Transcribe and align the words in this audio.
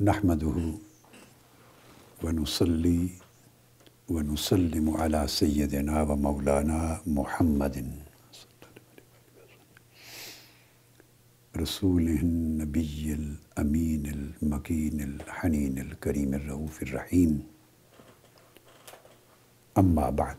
نحمده 0.00 0.76
ونصلي 2.22 3.08
ونسلم 4.08 4.86
على 4.90 5.28
سيدنا 5.28 6.02
ومولانا 6.02 7.00
محمد 7.06 7.76
رسوله 11.56 12.20
النبي 12.20 13.04
الأمين 13.12 14.04
المكين 14.06 15.00
الحنين 15.00 15.78
الكريم 15.78 16.34
الرؤوف 16.34 16.82
الرحيم. 16.82 17.46
أما 19.78 20.10
بعد، 20.10 20.36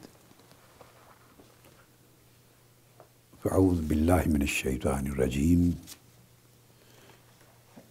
فأعوذ 3.41 3.81
بالله 3.89 4.23
من 4.29 4.41
الشيطان 4.41 5.07
الرجيم. 5.07 5.73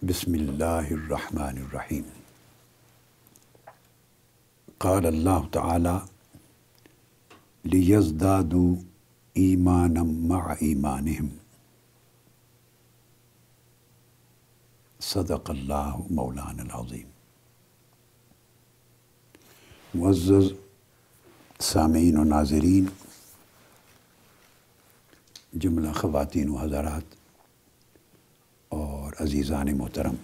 بسم 0.09 0.35
الله 0.35 0.91
الرحمن 0.95 1.57
الرحيم 1.59 2.05
قال 4.81 5.07
الله 5.07 5.49
تعالى 5.53 5.95
ليزدادوا 7.65 8.77
إيمانا 9.37 10.03
مع 10.03 10.57
إيمانهم 10.63 11.31
صدق 15.01 15.51
اللہ 15.57 15.99
مولانا 16.21 16.63
العظیم 16.63 17.11
معزز 19.95 20.53
سامعین 21.73 22.19
و 22.19 22.25
ناظرین 22.37 22.87
جملہ 25.67 25.93
خواتین 26.01 26.49
و 26.49 26.59
حضرات 26.59 27.16
عزیزان 29.21 29.79
محترم 29.79 30.15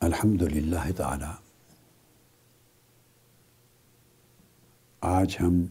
الحمد 0.00 0.42
للہ 0.42 0.92
تعالی، 0.96 1.30
آج 5.00 5.36
ہم 5.40 5.66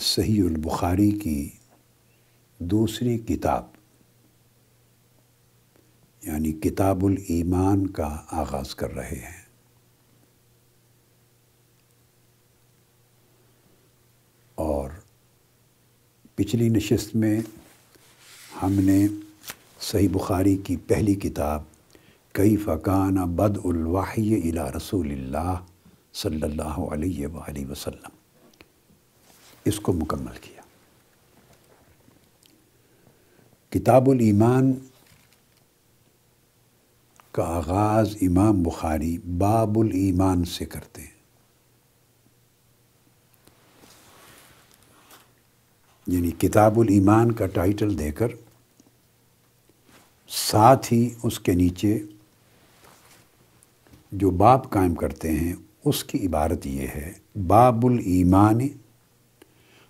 صحیح 0.00 0.42
البخاری 0.42 1.10
کی 1.10 1.50
دوسری 2.58 3.18
کتاب 3.18 3.64
یعنی 6.22 6.52
کتاب 6.52 7.04
الایمان 7.04 7.86
کا 7.86 8.22
آغاز 8.30 8.74
کر 8.74 8.90
رہے 8.90 9.18
ہیں۔ 9.18 9.42
اور 14.54 14.90
پچھلی 16.34 16.68
نشست 16.68 17.16
میں 17.16 17.40
ہم 18.62 18.72
نے 18.72 19.06
صحیح 19.80 20.08
بخاری 20.12 20.56
کی 20.56 20.76
پہلی 20.76 21.14
کتاب 21.14 21.62
کئی 22.32 22.56
فقان 22.56 23.14
بد 23.14 23.58
الواحی 23.64 24.50
الا 24.50 24.72
رسول 24.72 25.10
اللہ 25.10 25.54
صلی 26.14 26.42
اللہ 26.42 26.62
علیہ 26.62 27.26
وآلہ 27.26 27.70
وسلم۔ 27.70 28.16
اس 29.64 29.80
کو 29.80 29.92
مکمل 29.92 30.36
کیا۔ 30.40 30.62
کتاب 33.70 34.10
الایمان 34.10 34.72
کا 37.32 37.42
آغاز 37.42 38.16
امام 38.20 38.62
بخاری 38.62 39.18
باب 39.18 39.78
الایمان 39.78 40.44
سے 40.44 40.64
کرتے 40.64 41.02
ہیں۔ 41.02 41.14
یعنی 46.06 46.30
کتاب 46.30 46.80
الایمان 46.80 47.32
کا 47.32 47.46
ٹائٹل 47.46 47.98
دے 47.98 48.12
کر 48.12 48.28
ساتھ 50.28 50.92
ہی 50.92 51.08
اس 51.22 51.38
کے 51.40 51.52
نیچے 51.52 51.98
جو 54.12 54.30
باب 54.30 54.70
قائم 54.70 54.94
کرتے 54.94 55.32
ہیں، 55.32 55.52
اس 55.84 56.02
کی 56.04 56.26
عبارت 56.26 56.66
یہ 56.66 56.86
ہے، 56.94 57.12
باب 57.46 57.86
الایمان 57.86 58.60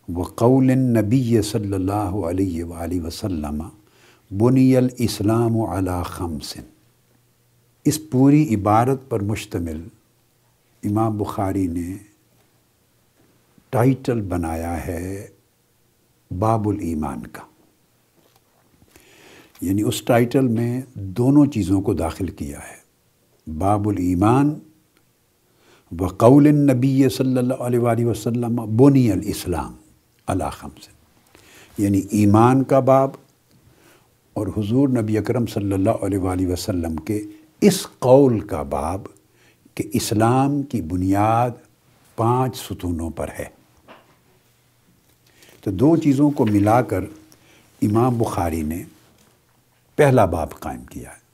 و 0.08 0.22
قول 0.22 0.70
نبی 0.78 1.42
صلی 1.42 1.72
اللہ 1.72 2.16
علیہ 2.28 2.64
وآلہ 2.64 3.00
وسلم، 3.00 3.62
بنی 4.30 4.76
الاسلام 4.76 5.60
علی 5.60 6.02
خمسن 6.06 6.72
اس 7.86 7.98
پوری 8.10 8.54
عبارت 8.54 9.08
پر 9.08 9.20
مشتمل 9.22 9.82
امام 10.82 11.16
بخاری 11.18 11.66
نے 11.66 11.96
ٹائٹل 13.70 14.20
بنایا 14.20 14.76
ہے 14.86 15.26
باب 16.30 16.68
الایمان 16.68 17.26
کا۔ 17.26 17.42
یعنی 19.64 19.82
اس 19.82 20.02
ٹائٹل 20.02 20.48
میں 20.48 20.80
دونوں 20.94 21.46
چیزوں 21.46 21.80
کو 21.82 21.94
داخل 21.94 22.26
کیا 22.26 22.58
ہے۔ 22.58 22.84
باب 23.58 23.88
الایمان 23.88 24.54
و 26.00 26.06
قول 26.06 26.46
النبی 26.46 27.08
صلی 27.08 27.38
اللہ 27.38 27.54
علیہ 27.54 27.78
وآلہ 27.78 28.04
وسلم 28.04 28.56
بنی 28.76 29.12
الاسلام 29.12 29.74
علی 30.26 30.44
خمسن 30.52 30.92
یعنی 31.82 32.00
ایمان 32.10 32.62
کا 32.64 32.80
باب 32.80 33.10
اور 34.32 34.46
حضور 34.46 34.88
نبی 34.88 35.18
اکرم 35.18 35.46
صلی 35.46 35.72
اللہ 35.72 35.90
علیہ 35.90 36.18
وآلہ 36.18 36.46
وسلم 36.46 36.96
کے 36.96 37.22
اس 37.60 37.86
قول 37.98 38.40
کا 38.40 38.62
باب 38.62 39.02
کہ 39.74 39.84
اسلام 39.92 40.62
کی 40.62 40.80
بنیاد 40.82 41.50
پانچ 42.16 42.56
ستونوں 42.56 43.10
پر 43.10 43.28
ہے۔ 43.38 43.44
تو 45.60 45.70
دو 45.70 45.96
چیزوں 45.96 46.30
کو 46.30 46.46
ملا 46.46 46.82
کر 46.82 47.04
امام 47.82 48.18
بخاری 48.18 48.62
نے 48.62 48.82
پہلا 49.96 50.24
باب 50.24 50.60
قائم 50.60 50.84
کیا 50.84 51.10
ہے۔ 51.10 51.24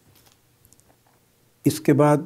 اس 1.64 1.80
کے 1.80 1.92
بعد 1.92 2.16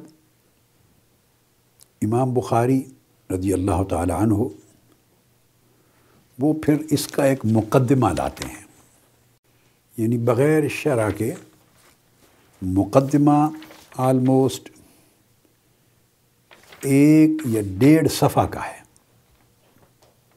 امام 2.01 2.33
بخاری 2.33 2.83
رضی 3.29 3.53
اللہ 3.53 3.83
تعالی 3.89 4.13
عنہ 4.13 4.33
وہ 6.39 6.53
پھر 6.53 6.77
اس 6.91 7.07
کا 7.07 7.23
ایک 7.23 7.39
مقدمہ 7.43 8.09
لاتے 8.17 8.47
ہیں۔ 8.47 8.63
یعنی 9.97 10.17
بغیر 10.17 10.67
شرح 10.67 11.09
کے 11.09 11.33
مقدمہ 12.61 13.49
آلموسٹ 13.97 14.69
ایک 16.81 17.31
یا 17.45 17.61
ڈیڑھ 17.77 18.07
صفحہ 18.11 18.45
کا 18.47 18.67
ہے۔ 18.67 18.85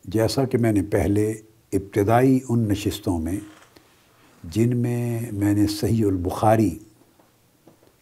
جیسا 0.04 0.44
کہ 0.44 0.58
میں 0.58 0.72
نے 0.72 0.82
پہلے 0.82 1.30
ابتدائی 1.72 2.40
ان 2.48 2.68
نشستوں 2.68 3.18
میں 3.18 3.40
جن 4.44 4.76
میں 4.76 5.20
میں 5.32 5.54
نے 5.54 5.66
صحیح 5.66 6.06
البخاری 6.06 6.78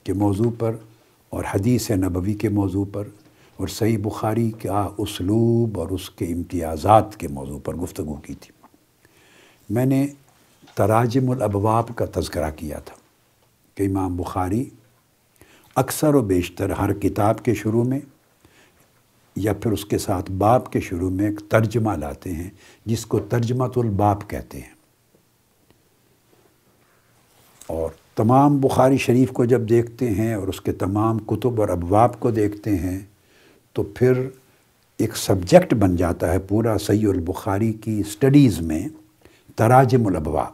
کے 0.04 0.12
موضوع 0.12 0.50
پر 0.58 0.76
اور 1.30 1.44
حدیث 1.54 1.90
نبوی 1.90 2.34
کے 2.34 2.48
موضوع 2.48 2.84
پر 2.92 3.08
اور 3.56 3.68
صحیح 3.68 3.98
بخاری 4.02 4.50
کا 4.50 4.88
اسلوب 4.98 5.80
اور 5.80 5.88
اس 5.88 6.10
کے 6.10 6.24
امتیازات 6.24 7.16
کے 7.16 7.28
موضوع 7.28 7.58
پر 7.58 7.74
گفتگو 7.74 8.14
کی 8.14 8.34
تھی۔ 8.34 8.52
میں 9.70 9.86
نے 9.86 10.06
تراجم 10.74 11.30
الابواب 11.30 11.96
کا 11.96 12.04
تذکرہ 12.14 12.50
کیا 12.50 12.78
تھا 12.78 12.96
کہ 13.74 13.82
امام 13.82 14.16
بخاری 14.16 14.70
اکثر 15.74 16.14
و 16.14 16.20
بیشتر 16.20 16.70
ہر 16.70 16.92
کتاب 16.92 17.44
کے 17.44 17.54
شروع 17.54 17.84
میں 17.84 18.00
یا 19.36 19.52
پھر 19.52 19.72
اس 19.72 19.84
کے 19.84 19.98
ساتھ 19.98 20.30
باب 20.30 20.72
کے 20.72 20.80
شروع 20.80 21.10
میں 21.10 21.28
ایک 21.28 21.40
ترجمہ 21.48 21.92
لاتے 21.92 22.32
ہیں 22.32 22.50
جس 22.84 23.06
کو 23.06 23.18
ترجمہ 23.18 23.64
الباب 23.76 24.30
کہتے 24.30 24.60
ہیں۔ 24.60 24.75
اور 27.66 27.90
تمام 28.14 28.58
بخاری 28.58 28.96
شریف 28.96 29.30
کو 29.30 29.44
جب 29.44 29.68
دیکھتے 29.68 30.10
ہیں 30.10 30.34
اور 30.34 30.48
اس 30.48 30.60
کے 30.60 30.72
تمام 30.72 31.18
کتب 31.18 31.60
اور 31.60 31.68
ابواب 31.68 32.20
کو 32.20 32.30
دیکھتے 32.30 32.76
ہیں، 32.76 32.98
تو 33.72 33.82
پھر 33.82 34.28
ایک 34.98 35.16
سبجیکٹ 35.16 35.74
بن 35.74 35.96
جاتا 35.96 36.32
ہے 36.32 36.38
پورا 36.38 36.78
صحیح 36.78 37.08
البخاری 37.08 37.72
کی 37.72 38.00
اسٹڈیز 38.00 38.60
میں، 38.60 38.88
تراجم 39.56 40.06
الابواب۔ 40.06 40.52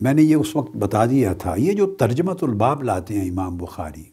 میں 0.00 0.14
نے 0.14 0.22
یہ 0.22 0.34
اس 0.34 0.56
وقت 0.56 0.76
بتا 0.76 1.04
دیا 1.06 1.32
تھا، 1.32 1.54
یہ 1.56 1.72
جو 1.72 1.86
ترجمت 1.94 2.42
الباب 2.42 2.82
لاتے 2.82 3.20
ہیں 3.20 3.30
امام 3.30 3.56
بخاری، 3.56 4.04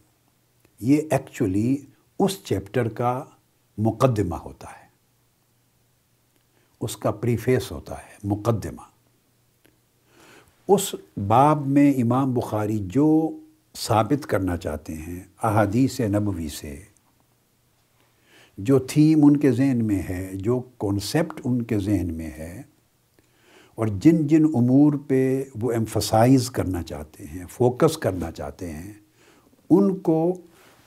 یہ 0.80 1.01
ایکچولی 1.12 1.77
اس 2.19 2.44
چیپٹر 2.44 2.89
کا 2.89 3.24
مقدمہ 3.77 4.36
ہوتا 4.36 4.68
ہے۔ 4.68 4.82
اس 6.83 6.95
کا 6.97 7.12
پریفیس 7.12 7.71
ہوتا 7.71 7.97
ہے، 7.97 8.18
مقدمہ۔ 8.24 8.91
اس 10.69 10.94
باب 11.27 11.68
میں 11.68 11.91
امام 12.01 12.33
بخاری 12.33 12.77
جو 12.88 13.07
ثابت 13.75 14.25
کرنا 14.27 14.57
چاہتے 14.57 14.94
ہیں 14.95 15.19
احادیث 15.44 16.00
نبوی 16.09 16.47
سے، 16.50 16.75
جو 18.57 18.80
تھیم 18.80 19.25
ان 19.25 19.38
کے 19.38 19.51
ذہن 19.51 19.85
میں 19.85 20.01
ہے، 20.09 20.30
جو 20.35 20.59
کانسیپٹ 20.77 21.41
ان 21.44 21.62
کے 21.62 21.80
ذہن 21.80 22.13
میں 22.13 22.30
ہے، 22.38 22.62
اور 23.77 23.88
جن 24.01 24.25
جن 24.27 24.45
امور 24.56 24.94
پہ 25.07 25.21
وہ 25.62 25.71
ایمفسائز 25.71 26.50
کرنا 26.51 26.83
چاہتے 26.83 27.25
ہیں 27.25 27.45
فوکس 27.50 27.97
کرنا 27.97 28.31
چاہتے 28.31 28.71
ہیں، 28.71 28.94
ان 29.69 29.95
کو 29.97 30.36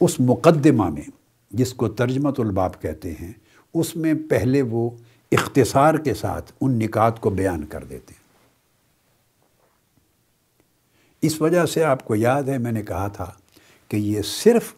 اس 0.01 0.19
مقدمہ 0.21 0.89
میں، 0.91 1.09
جس 1.51 1.73
کو 1.75 1.89
ترجمت 1.91 2.41
الباب 2.41 2.81
کہتے 2.81 3.13
ہیں، 3.21 3.33
اس 3.75 3.95
میں 3.97 4.15
پہلے 4.29 4.63
وہ 4.63 4.89
اختصار 5.33 5.95
کے 5.95 6.15
ساتھ 6.15 6.53
ان 6.61 6.79
نکات 6.79 7.21
کو 7.21 7.31
بیان 7.31 7.65
کر 7.65 7.85
دیتے 7.85 8.15
ہیں۔ 8.15 8.25
اس 11.23 11.41
وجہ 11.41 11.65
سے 11.67 11.85
آپ 11.85 12.05
کو 12.05 12.15
یاد 12.15 12.43
ہے، 12.43 12.59
میں 12.59 12.73
نے 12.73 12.83
کہا 12.83 13.09
تھا 13.09 13.31
کہ 13.91 13.97
یہ 13.97 14.23
صرف 14.23 14.73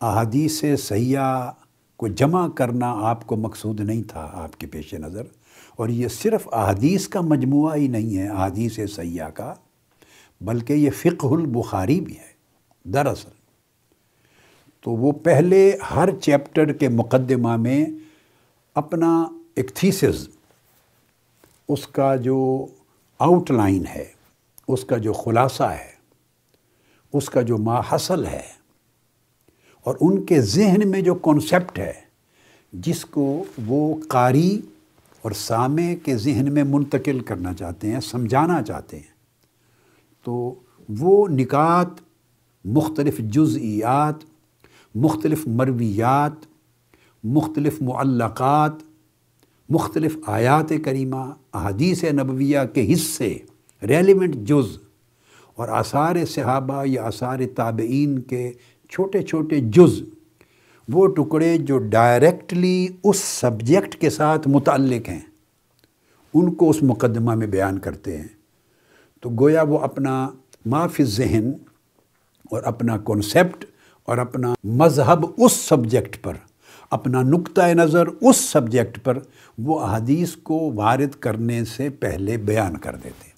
احادیث 0.00 0.62
سیاح 0.78 1.50
کو 1.96 2.08
جمع 2.08 2.46
کرنا 2.48 2.92
آپ 3.08 3.26
کو 3.26 3.36
مقصود 3.36 3.80
نہیں 3.80 4.02
تھا 4.02 4.28
آپ 4.34 4.58
کے 4.58 4.66
پیش 4.66 4.92
نظر، 4.94 5.22
اور 5.76 5.88
یہ 5.88 6.08
صرف 6.08 6.48
احادیث 6.52 7.08
کا 7.08 7.20
مجموعہ 7.20 7.74
ہی 7.76 7.88
نہیں 7.88 8.16
ہے، 8.18 8.28
احادیث 8.28 8.78
سیاح 8.94 9.28
کا، 9.30 9.52
بلکہ 10.40 10.72
یہ 10.72 10.90
فقہ 10.90 11.26
البخاری 11.26 12.00
بھی 12.00 12.16
ہے۔ 12.18 12.28
دراصل، 12.84 13.28
تو 14.84 14.90
وہ 14.90 15.12
پہلے 15.24 15.70
ہر 15.90 16.14
چیپٹر 16.16 16.72
کے 16.72 16.88
مقدمہ 16.88 17.56
میں 17.56 17.84
اپنا 18.76 19.10
ایک 19.56 19.70
تھیسز 19.74 20.28
اس 21.68 21.86
کا 21.86 22.14
جو 22.16 22.66
آؤٹ 23.20 23.50
لائن 23.50 23.86
ہے، 23.86 24.04
اس 24.68 24.84
کا 24.84 24.96
جو 24.98 25.12
خلاصہ 25.12 25.62
ہے، 25.62 25.90
اس 27.14 27.30
کا 27.30 27.42
جو 27.42 27.58
ماحصل 27.58 28.26
ہے، 28.26 28.42
اور 29.86 29.96
ان 30.00 30.24
کے 30.26 30.40
ذہن 30.40 30.88
میں 30.90 31.00
جو 31.00 31.14
کانسیپٹ 31.22 31.78
ہے، 31.78 31.92
جس 32.72 33.04
کو 33.04 33.44
وہ 33.66 33.94
قاری 34.08 34.60
اور 35.22 35.32
سامع 35.32 35.92
کے 36.04 36.16
ذہن 36.16 36.52
میں 36.52 36.64
منتقل 36.64 37.20
کرنا 37.20 37.54
چاہتے 37.54 37.92
ہیں، 37.92 38.00
سمجھانا 38.00 38.62
چاہتے 38.62 38.96
ہیں، 38.96 39.12
تو 40.26 40.54
وہ 40.88 41.26
نکات، 41.28 42.00
مختلف 42.64 43.18
جزئیات، 43.30 44.24
مختلف 44.94 45.46
مرویات، 45.48 46.46
مختلف 47.24 47.80
معلقات 47.82 48.72
مختلف 49.70 50.16
آیات 50.26 50.72
کریمہ، 50.84 51.16
احادیث 51.52 52.04
نبویہ 52.04 52.58
کے 52.74 52.92
حصے 52.92 53.38
ریلیونٹ 53.82 54.34
جز 54.34 54.76
اور 55.54 55.68
آثار 55.68 56.24
صحابہ 56.24 56.82
یا 56.86 57.02
آثار 57.02 57.38
تابعین 57.54 58.18
کے 58.20 58.52
چھوٹے 58.88 59.22
چھوٹے 59.22 59.60
جز، 59.60 60.02
وہ 60.88 61.06
ٹکڑے 61.06 61.56
جو 61.58 61.78
ڈائریکٹلی 61.78 62.88
اس 63.04 63.16
سبجیکٹ 63.16 63.94
کے 63.94 64.10
ساتھ 64.10 64.48
متعلق 64.48 65.08
ہیں، 65.08 65.20
ان 66.34 66.54
کو 66.54 66.70
اس 66.70 66.82
مقدمہ 66.82 67.34
میں 67.34 67.46
بیان 67.46 67.78
کرتے 67.78 68.16
ہیں۔ 68.16 68.28
تو 69.20 69.30
گویا 69.40 69.62
وہ 69.62 69.78
اپنا 69.78 70.28
معاف 70.66 71.00
ذہن 71.02 71.50
اور 72.50 72.62
اپنا 72.62 72.96
کنسیپٹ 72.98 73.64
اور 74.08 74.18
اپنا 74.18 74.54
مذہب 74.64 75.26
اس 75.36 75.52
سبجیکٹ 75.52 76.22
پر 76.22 76.34
اپنا 76.90 77.22
نقطۂ 77.22 77.74
نظر 77.74 78.06
اس 78.06 78.36
سبجیکٹ 78.36 79.04
پر 79.04 79.18
وہ 79.58 79.80
احادیث 79.80 80.36
کو 80.36 80.72
وارد 80.74 81.14
کرنے 81.20 81.64
سے 81.64 81.90
پہلے 81.90 82.36
بیان 82.36 82.76
کر 82.76 82.96
دیتے 82.96 83.24
ہیں۔ 83.24 83.30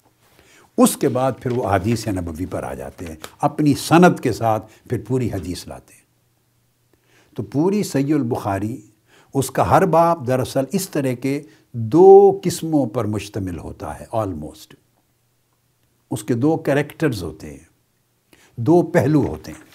اس 0.77 0.97
کے 0.97 1.09
بعد 1.09 1.31
پھر 1.41 1.51
وہ 1.51 1.69
حدیث 1.69 2.07
نبوی 2.07 2.45
پر 2.45 2.63
آ 2.63 2.73
جاتے 2.73 3.05
ہیں، 3.05 3.15
اپنی 3.41 3.73
صنعت 3.73 4.23
کے 4.23 4.31
ساتھ 4.31 4.71
پھر 4.89 5.01
پوری 5.07 5.29
حدیث 5.33 5.67
لاتے 5.67 5.93
ہیں۔ 5.93 6.01
تو 7.35 7.43
پوری 7.43 7.83
سی 7.83 8.13
البخاری 8.13 8.81
اس 9.33 9.51
کا 9.51 9.69
ہر 9.69 9.85
باب 9.85 10.27
دراصل 10.27 10.63
اس 10.71 10.89
طرح 10.89 11.13
کے 11.13 11.41
دو 11.71 12.39
قسموں 12.43 12.85
پر 12.85 13.05
مشتمل 13.05 13.59
ہوتا 13.59 13.99
ہے 13.99 14.05
آلموسٹ 14.11 14.75
اس 16.11 16.23
کے 16.23 16.33
دو 16.33 16.57
کریکٹرز 16.57 17.23
ہوتے 17.23 17.49
ہیں، 17.51 17.63
دو 18.55 18.81
پہلو 18.81 19.27
ہوتے 19.27 19.51
ہیں۔ 19.51 19.72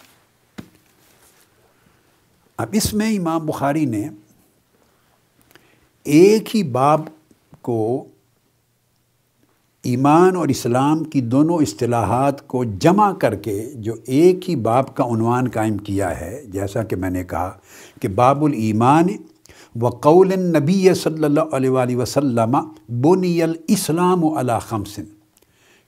اب 2.58 2.68
اس 2.72 2.92
میں 2.94 3.10
امام 3.16 3.44
بخاری 3.46 3.84
نے 3.84 4.08
ایک 6.06 6.54
ہی 6.56 6.62
باب 6.62 7.00
کو 7.62 8.04
ایمان 9.84 10.36
اور 10.36 10.48
اسلام 10.48 11.04
کی 11.04 11.20
دونوں 11.20 11.58
اصطلاحات 11.62 12.46
کو 12.48 12.62
جمع 12.80 13.10
کر 13.12 13.34
کے 13.34 13.54
جو 13.76 13.94
ایک 14.06 14.48
ہی 14.50 14.56
باب 14.56 14.94
کا 14.94 15.04
عنوان 15.04 15.48
قائم 15.48 15.76
کیا 15.78 16.08
ہے، 16.20 16.42
جیسا 16.46 16.82
کہ 16.82 16.96
میں 16.96 17.10
نے 17.10 17.24
کہا 17.24 17.50
کہ 18.02 18.08
باب 18.08 18.44
الایمان 18.44 19.08
و 19.74 19.88
قول 20.00 20.32
نبی 20.40 20.94
صلی 20.94 21.24
اللہ 21.24 21.54
علیہ 21.54 21.70
وآلہ 21.70 21.96
وسلم 21.96 22.56
بنی 23.02 23.42
الاسلام 23.42 24.24
علی 24.26 24.58
خمسن 24.68 25.04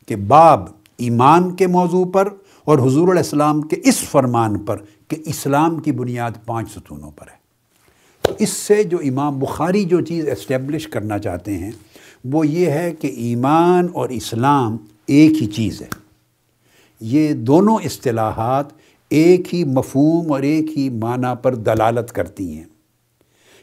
کہ 0.09 0.17
باب 0.29 0.69
ایمان 0.99 1.55
کے 1.57 1.67
موضوع 1.67 2.05
پر 2.13 2.29
اور 2.67 2.79
حضور 2.79 3.09
علیہ 3.09 3.23
السلام 3.23 3.63
کے 3.63 3.77
اس 3.85 4.01
فرمان 4.01 4.59
پر 4.59 4.81
کہ 5.11 5.17
اسلام 5.25 5.79
کی 5.79 5.93
بنیاد 5.93 6.31
پانچ 6.47 6.71
ستونوں 6.71 7.11
پر 7.11 7.27
ہے۔ 7.27 7.41
تو 8.23 8.33
اس 8.39 8.51
سے 8.51 8.85
جو 8.85 8.99
امام 8.99 9.39
بخاری 9.39 9.85
جو 9.85 10.01
چیز 10.01 10.29
اسٹیبلش 10.29 10.87
کرنا 10.89 11.19
چاہتے 11.19 11.59
ہیں، 11.59 11.71
وہ 12.25 12.47
یہ 12.47 12.71
ہے 12.71 12.93
کہ 12.93 13.07
ایمان 13.07 13.89
اور 13.93 14.09
اسلام 14.09 14.77
ایک 15.07 15.43
ہی 15.43 15.47
چیز 15.47 15.83
ہے۔ 15.83 15.89
یہ 17.01 17.33
دونوں 17.33 17.77
اصطلاحات 17.85 18.67
ایک 19.09 19.55
ہی 19.55 19.65
مفہوم 19.65 20.33
اور 20.33 20.43
ایک 20.43 20.79
ہی 20.79 20.89
معنی 20.89 21.35
پر 21.43 21.55
دلالت 21.55 22.13
کرتی 22.13 22.53
ہیں۔ 22.53 22.65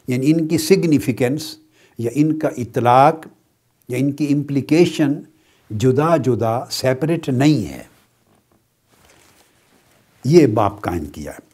یعنی 0.08 0.30
ان 0.30 0.48
کی 0.48 0.58
سگنیفیکنس 0.58 1.56
یا 1.98 2.10
ان 2.14 2.38
کا 2.38 2.48
اطلاق 2.56 3.26
یا 3.88 3.98
ان 3.98 4.12
کی 4.12 4.26
امپلیکیشن 4.32 5.12
جدا 5.78 6.16
جدا 6.16 6.60
سیپریٹ 6.70 7.28
نہیں 7.28 7.72
ہے۔ 7.72 7.97
یہ 10.24 10.46
باپ 10.46 10.80
قائم 10.80 11.04
کیا 11.04 11.32
ہے۔ 11.32 11.48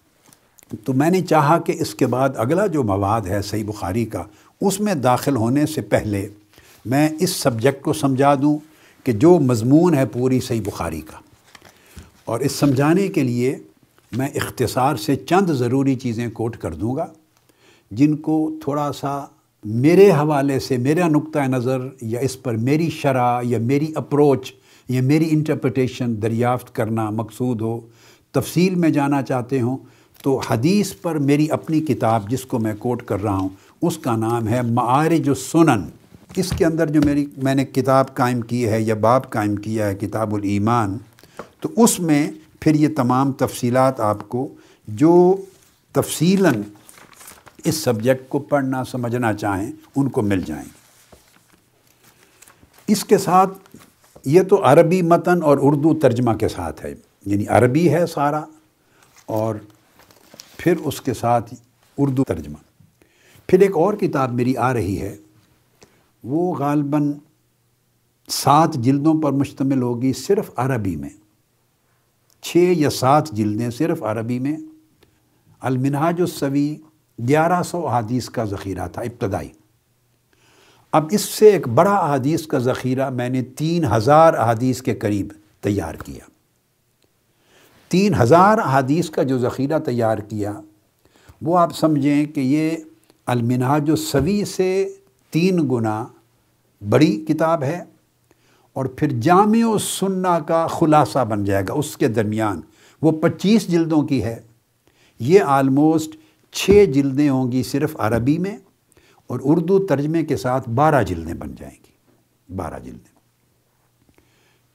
تو 0.84 0.93
میں 0.93 1.11
نے 1.11 1.20
چاہا 1.20 1.58
کہ 1.58 1.75
اس 1.81 1.94
کے 1.94 2.06
بعد 2.06 2.28
اگلا 2.37 2.66
جو 2.66 2.82
مواد 2.82 3.20
ہے 3.20 3.43
صحیح 3.43 3.64
بخاری 3.64 4.05
کا، 4.05 4.22
اس 4.61 4.81
میں 4.81 4.94
داخل 4.94 5.37
ہونے 5.37 5.66
سے 5.66 5.81
پہلے 5.81 6.28
میں 6.84 7.08
اس 7.20 7.31
سبجیکٹ 7.31 7.82
کو 7.82 7.93
سمجھا 7.93 8.34
دوں 8.34 8.58
کہ 9.05 9.12
جو 9.12 9.40
مضمون 9.40 9.94
ہے 9.94 10.06
پوری 10.06 10.40
صحیح 10.40 10.61
بخاری 10.64 11.00
کا۔ 11.00 11.19
اور 12.25 12.40
اس 12.40 12.52
سمجھانے 12.52 13.08
کے 13.08 13.22
لیے 13.22 13.56
میں 14.12 14.28
اختصار 14.28 14.96
سے 14.96 15.16
چند 15.16 15.50
ضروری 15.50 15.94
چیزیں 15.94 16.31
کوٹ 16.31 16.56
کر 16.56 16.75
دوں 16.75 16.96
گا، 16.96 17.06
جن 17.90 18.16
کو 18.16 18.55
تھوڑا 18.62 18.93
سا 18.93 19.25
میرے 19.64 20.11
حوالے 20.11 20.58
سے 20.58 20.76
میرا 20.76 21.08
نقطۂ 21.08 21.40
نظر 21.49 21.78
یا 22.02 22.20
اس 22.20 22.43
پر 22.43 22.56
میری 22.56 22.90
شرح 22.90 23.40
یا 23.43 23.58
میری 23.58 23.93
اپروچ 23.94 24.52
یا 24.88 25.02
میری 25.02 25.28
انٹرپریٹیشن 25.31 26.22
دریافت 26.22 26.75
کرنا 26.75 27.11
مقصود 27.11 27.61
ہو۔ 27.61 27.80
تفصیل 28.35 28.75
میں 28.75 28.91
جانا 28.91 29.23
چاہتے 29.23 29.61
ہوں، 29.61 29.76
تو 30.23 30.41
حدیث 30.50 30.93
پر 31.03 31.14
میری 31.19 31.50
اپنی 31.50 31.81
کتاب 31.81 32.31
جس 32.31 32.45
کو 32.45 32.59
میں 32.59 32.75
کوٹ 32.79 33.03
کر 33.03 33.23
رہا 33.23 33.37
ہوں، 33.37 33.49
اس 33.83 33.99
کا 33.99 34.17
نام 34.17 34.49
ہے 34.49 34.62
معارج 34.62 35.29
السنن۔ 35.29 35.83
اس 36.37 36.53
کے 36.59 36.64
اندر 36.64 36.91
جو 36.91 37.00
میری، 37.05 37.26
میں 37.37 37.55
نے 37.55 37.64
کتاب 37.64 38.14
قائم 38.14 38.41
کی 38.41 38.69
ہے 38.69 38.83
یا 38.83 38.95
باب 38.95 39.31
قائم 39.31 39.57
کیا 39.57 39.87
ہے، 39.87 39.95
کتاب 39.95 40.35
الایمان، 40.35 40.99
تو 41.61 41.69
اس 41.76 42.00
میں 42.00 42.31
پھر 42.61 42.75
یہ 42.75 42.88
تمام 42.97 43.33
تفصیلات 43.33 44.00
آپ 44.00 44.29
کو 44.29 44.49
جو 44.88 45.37
تفصیلاً 45.93 46.55
اس 47.64 47.75
سبجیکٹ 47.75 48.29
کو 48.29 48.38
پڑھنا، 48.38 48.85
سمجھنا 48.85 49.33
چاہیں، 49.33 49.73
ان 49.97 50.09
کو 50.09 50.23
مل 50.23 50.41
جائیں۔ 50.47 50.69
اس 52.88 53.05
کے 53.05 53.19
ساتھ 53.19 53.76
یہ 54.25 54.43
تو 54.43 54.61
عربی 54.64 55.03
متن 55.03 55.43
اور 55.43 55.59
اردو 55.61 55.95
ترجمہ 55.95 56.33
کے 56.33 56.49
ساتھ 56.49 56.85
ہے۔ 56.85 56.95
یعنی 57.26 57.47
عربی 57.47 57.93
ہے 57.93 58.07
سارا 58.07 58.45
اور 59.26 59.54
پھر 60.57 60.76
اس 60.85 61.00
کے 61.00 61.14
ساتھ 61.14 61.54
اردو 61.99 62.25
ترجمہ۔ 62.25 62.57
پھر 63.47 63.61
ایک 63.61 63.76
اور 63.76 63.95
کتاب 63.95 64.33
میری 64.33 64.57
آ 64.57 64.73
رہی 64.73 65.00
ہے۔ 65.00 65.16
وہ 66.25 66.54
غالباً 66.54 67.12
سات 68.28 68.75
جلدوں 68.75 69.23
پر 69.23 69.33
مشتمل 69.33 69.83
ہوگی 69.83 70.12
صرف 70.12 70.50
عربی 70.57 70.97
میں۔ 70.97 71.09
چھ 72.43 72.57
یا 72.57 72.90
سات 72.90 73.31
جلدیں 73.31 73.71
صرف 73.71 74.02
عربی 74.02 74.38
میں۔ 74.38 74.57
المنہاج 75.61 76.21
السوی 76.21 76.76
گیارہ 77.28 77.62
سو 77.62 77.88
احادیث 77.88 78.31
کا 78.31 78.45
ذخیرہ 78.45 78.88
تھا، 78.88 79.02
ابتدائی۔ 79.02 79.49
اب 80.93 81.09
اس 81.11 81.21
سے 81.21 81.50
ایک 81.50 81.69
بڑا 81.69 81.97
احادیث 81.97 82.47
کا 82.47 82.59
ذخیرہ 82.59 83.11
میں 83.11 83.28
نے 83.28 83.43
تین 83.43 83.85
ہزار 83.85 84.35
احادیث 84.35 84.83
کے 84.83 84.95
قریب 84.95 85.33
تیار 85.61 85.95
کیا۔ 85.95 86.31
تین 87.95 88.15
ہزار 88.15 88.59
احادیث 88.59 89.11
کا 89.11 89.23
جو 89.23 89.39
ذخیرہ 89.39 89.79
تیار 89.79 90.19
کیا، 90.19 90.61
وہ 91.43 91.59
آپ 91.59 91.77
سمجھیں 91.77 92.27
کہ 92.27 92.41
یہ 92.41 92.71
المناج 93.27 93.91
السوی 93.91 94.45
سے 94.45 94.89
تین 95.31 95.69
گنا 95.69 96.07
بڑی 96.89 97.25
کتاب 97.29 97.63
ہے 97.63 97.85
اور 98.73 98.85
پھر 98.85 99.09
جامع 99.09 99.65
و 99.65 99.79
سننا 99.79 100.39
کا 100.39 100.67
خلاصہ 100.67 101.25
بن 101.25 101.45
جائے 101.45 101.65
گا 101.69 101.73
اس 101.73 101.97
کے 101.97 102.09
درمیان۔ 102.09 102.61
وہ 103.03 103.13
پچیس 103.13 103.69
جلدوں 103.69 104.03
کی 104.03 104.25
ہے۔ 104.25 104.41
یہ 105.19 105.41
آلموسٹ 105.41 106.17
چھ 106.53 106.85
جلدیں 106.95 107.29
ہوں 107.29 107.53
گی 107.53 107.63
صرف 107.63 107.97
عربی 107.99 108.39
میں 108.39 108.59
اور 109.27 109.41
اردو 109.43 109.87
ترجمے 109.87 110.25
کے 110.25 110.37
ساتھ 110.37 110.69
بارہ 110.69 111.03
جلدیں 111.03 111.35
بن 111.35 111.55
جائیں 111.59 111.77
گی۔ 111.87 111.93
بارہ 112.57 112.79
جلدیں۔ 112.79 113.19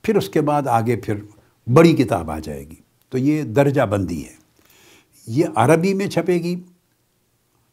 پھر 0.03 0.15
اس 0.15 0.29
کے 0.29 0.41
بعد 0.41 0.67
آگے 0.67 0.95
پھر 0.95 1.15
بڑی 1.73 1.93
کتاب 1.93 2.31
آ 2.31 2.39
جائے 2.39 2.67
گی۔ 2.67 2.88
تو 3.09 3.17
یہ 3.17 3.43
درجہ 3.43 3.81
بندی 3.81 4.23
ہے۔ 4.23 4.39
یہ 5.27 5.45
عربی 5.55 5.93
میں 5.93 6.07
چھپے 6.07 6.33
گی، 6.33 6.55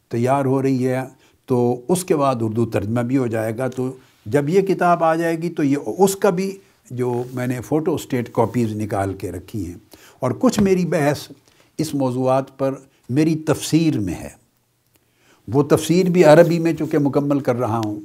تیار 0.09 0.45
ہو 0.45 0.63
رہی 0.63 0.89
ہے، 0.89 1.01
تو 1.47 1.81
اس 1.89 2.05
کے 2.05 2.17
بعد 2.17 2.35
اردو 2.41 2.67
ترجمہ 2.67 3.01
بھی 3.01 3.17
ہو 3.17 3.27
جائے 3.27 3.59
گا۔ 3.59 3.69
تو 3.69 3.97
جب 4.27 4.49
یہ 4.49 4.61
کتاب 4.61 5.05
آ 5.05 5.15
جائے 5.15 5.37
گی 5.37 5.51
تو 5.51 5.65
یہ 5.65 5.77
اس 5.99 6.17
کا 6.17 6.31
بھی 6.31 6.59
جو 6.91 7.23
میں 7.35 7.47
نے 7.47 7.61
فوٹو 7.61 7.95
اسٹیٹ 7.95 8.33
کاپیز 8.33 8.77
نکال 8.77 9.15
کے 9.15 9.33
رکھی 9.33 9.67
ہیں۔ 9.67 9.75
اور 10.21 10.31
کچھ 10.39 10.61
میری 10.61 10.87
بحث 10.87 11.29
اس 11.79 11.95
موضوعات 11.95 12.59
پر 12.59 12.75
میری 13.11 13.35
تفسیر 13.35 14.01
میں 14.01 14.15
ہے۔ 14.15 14.29
وہ 15.53 15.63
تفسیر 15.63 16.07
بھی 16.07 16.25
عربی 16.25 16.59
میں 16.59 16.73
چونکہ 16.73 16.99
مکمل 16.99 17.41
کر 17.41 17.57
رہا 17.57 17.81
ہوں۔ 17.85 18.01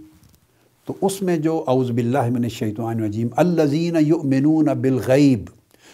تو 0.86 0.94
اس 1.02 1.22
میں 1.22 1.38
جو 1.38 1.64
اعوذ 1.68 1.92
باللہ 1.92 2.30
من 2.30 2.44
الشیطان 2.44 2.98
الرجیم، 2.98 3.28
الذین 3.36 3.96
یؤمنون 4.00 4.66
بالغیب 4.66 5.46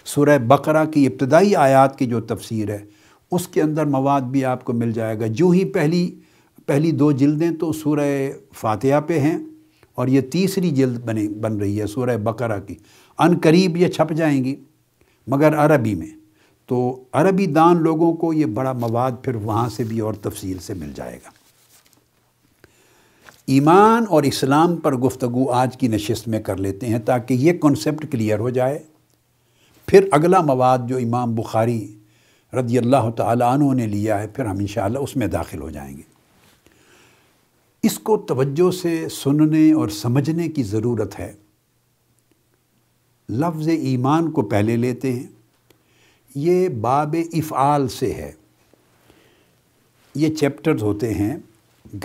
سورہ 0.07 0.37
بقرہ 0.37 0.85
کی 0.85 1.05
ابتدائی 1.05 1.55
آیات 1.55 1.99
کی 1.99 2.05
جو 2.05 2.21
تفسیر 2.21 2.69
ہے، 2.69 2.85
اس 3.31 3.47
کے 3.47 3.61
اندر 3.61 3.85
مواد 3.85 4.21
بھی 4.21 4.45
آپ 4.45 4.65
کو 4.65 4.73
مل 4.73 4.91
جائے 4.91 5.19
گا۔ 5.19 5.25
جو 5.29 5.49
ہی 5.49 5.65
پہلی 5.65 6.15
پہلی 6.65 6.91
دو 6.91 7.11
جلدیں 7.11 7.51
تو 7.51 7.73
سورہ 7.73 8.31
فاتحہ 8.53 9.01
پہ 9.01 9.19
ہیں 9.19 9.37
اور 9.95 10.07
یہ 10.07 10.21
تیسری 10.21 10.71
جلد 10.71 10.99
بنے، 10.99 11.27
بن 11.27 11.57
رہی 11.57 11.81
ہے 11.81 11.87
سورہ 11.87 12.17
بقرہ 12.17 12.59
کی۔ 12.59 12.75
ان 13.19 13.37
قریب 13.37 13.77
یہ 13.77 13.87
چھپ 13.87 14.13
جائیں 14.13 14.43
گی، 14.43 14.55
مگر 15.27 15.55
عربی 15.55 15.95
میں۔ 15.95 16.09
تو 16.65 17.03
عربی 17.13 17.45
دان 17.45 17.83
لوگوں 17.83 18.13
کو 18.13 18.33
یہ 18.33 18.45
بڑا 18.45 18.71
مواد 18.71 19.11
پھر 19.23 19.35
وہاں 19.35 19.69
سے 19.69 19.83
بھی 19.83 19.99
اور 19.99 20.13
تفصیل 20.13 20.57
سے 20.57 20.73
مل 20.73 20.91
جائے 20.95 21.15
گا۔ 21.15 21.29
ایمان 23.47 24.05
اور 24.09 24.23
اسلام 24.23 24.75
پر 24.75 24.95
گفتگو 24.95 25.51
آج 25.51 25.77
کی 25.77 25.87
نشست 25.87 26.27
میں 26.27 26.41
کر 26.41 26.57
لیتے 26.57 26.87
ہیں 26.87 26.99
تاکہ 26.99 27.33
یہ 27.33 27.53
کنسپٹ 27.53 28.11
کلیئر 28.11 28.39
ہو 28.39 28.49
جائے۔ 28.49 28.79
پھر 29.88 30.10
اگلا 30.12 30.41
مواد 30.41 30.77
جو 30.88 30.98
امام 30.98 31.36
بخاری 31.36 32.00
رضی 32.53 32.77
اللہ 32.77 33.10
تعالیٰ 33.17 33.53
عنہ 33.53 33.74
نے 33.74 33.88
لیا 33.88 34.22
ہے، 34.22 34.27
پھر 34.27 34.46
ہم 34.46 34.58
انشاءاللہ 34.58 35.00
اس 35.00 35.15
میں 35.15 35.27
داخل 35.27 35.62
ہو 35.62 35.70
جائیں 35.70 35.98
گے۔ 35.98 36.01
اس 37.84 38.00
کو 38.00 38.17
توجہ 38.17 38.72
سے 38.72 39.10
سننے 39.10 39.72
اور 39.72 39.89
سمجھنے 39.89 40.48
کی 40.48 40.63
ضرورت 40.63 41.20
ہے۔ 41.20 41.34
لفظ 43.29 43.67
ایمان 43.67 44.32
کو 44.32 44.41
پہلے 44.41 44.75
لیتے 44.75 45.13
ہیں۔ 45.13 45.27
یہ 46.36 46.70
باب 46.70 47.15
افعال 47.34 47.88
سے 47.88 48.13
ہے۔ 48.13 48.32
یہ 50.15 50.36
چیپٹرز 50.36 50.84
ہوتے 50.84 51.13
ہیں 51.13 51.38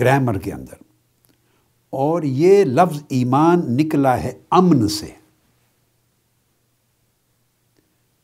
گرامر 0.01 0.39
کے 0.39 0.53
اندر۔ 0.53 0.83
اور 1.91 2.23
یہ 2.23 2.65
لفظ 2.65 3.03
ایمان 3.09 3.77
نکلا 3.77 4.23
ہے 4.23 4.33
امن 4.51 4.89
سے۔ 4.89 5.22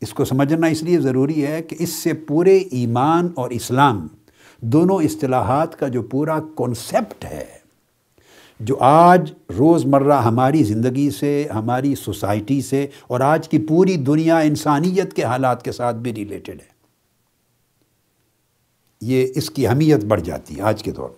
اس 0.01 0.13
کو 0.13 0.25
سمجھنا 0.25 0.67
اس 0.67 0.83
لیے 0.83 0.99
ضروری 0.99 1.47
ہے 1.47 1.63
کہ 1.63 1.75
اس 1.79 1.89
سے 1.89 2.13
پورے 2.13 2.57
ایمان 2.57 3.27
اور 3.35 3.49
اسلام 3.49 4.07
دونوں 4.61 4.97
اصطلاحات 4.97 5.79
کا 5.79 5.87
جو 5.87 6.01
پورا 6.01 6.39
کانسیپٹ 6.55 7.25
ہے، 7.25 7.45
جو 8.59 8.77
آج 8.79 9.31
روز 9.57 9.85
مرہ 9.85 10.21
ہماری 10.21 10.63
زندگی 10.63 11.09
سے، 11.09 11.47
ہماری 11.53 11.95
سوسائٹی 11.95 12.61
سے 12.61 12.87
اور 13.07 13.19
آج 13.19 13.49
کی 13.49 13.59
پوری 13.59 13.95
دنیا 13.95 14.37
انسانیت 14.37 15.13
کے 15.13 15.23
حالات 15.23 15.65
کے 15.65 15.71
ساتھ 15.71 15.95
بھی 15.95 16.13
ریلیٹڈ 16.13 16.61
ہے۔ 16.61 16.79
یہ 19.01 19.27
اس 19.35 19.49
کی 19.49 19.67
اہمیت 19.67 20.03
بڑھ 20.03 20.21
جاتی 20.21 20.57
ہے 20.57 20.61
آج 20.61 20.83
کے 20.83 20.91
دور۔ 20.91 21.09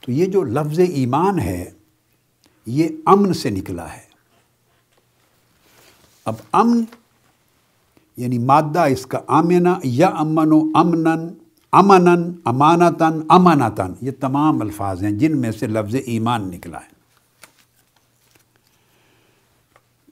تو 0.00 0.12
یہ 0.12 0.26
جو 0.26 0.42
لفظ 0.42 0.78
ایمان 0.78 1.40
ہے، 1.40 1.70
یہ 2.66 2.88
امن 3.06 3.32
سے 3.32 3.50
نکلا 3.50 3.92
ہے۔ 3.92 4.14
اب 6.24 6.34
امن 6.52 6.84
یعنی 8.16 8.38
مادہ 8.38 8.80
اس 8.80 9.06
کا 9.06 9.18
آمنہ 9.26 9.68
یا 9.84 10.08
امن 10.08 10.52
و 10.52 10.60
امنن 10.74 11.28
امنن 11.72 12.32
امانتاً 12.44 13.20
امانتاً 13.28 13.92
یہ 14.00 14.10
تمام 14.20 14.60
الفاظ 14.60 15.02
ہیں 15.02 15.10
جن 15.10 15.38
میں 15.38 15.50
سے 15.50 15.66
لفظ 15.66 15.94
ایمان 16.06 16.50
نکلا 16.50 16.78
ہے۔ 16.78 16.94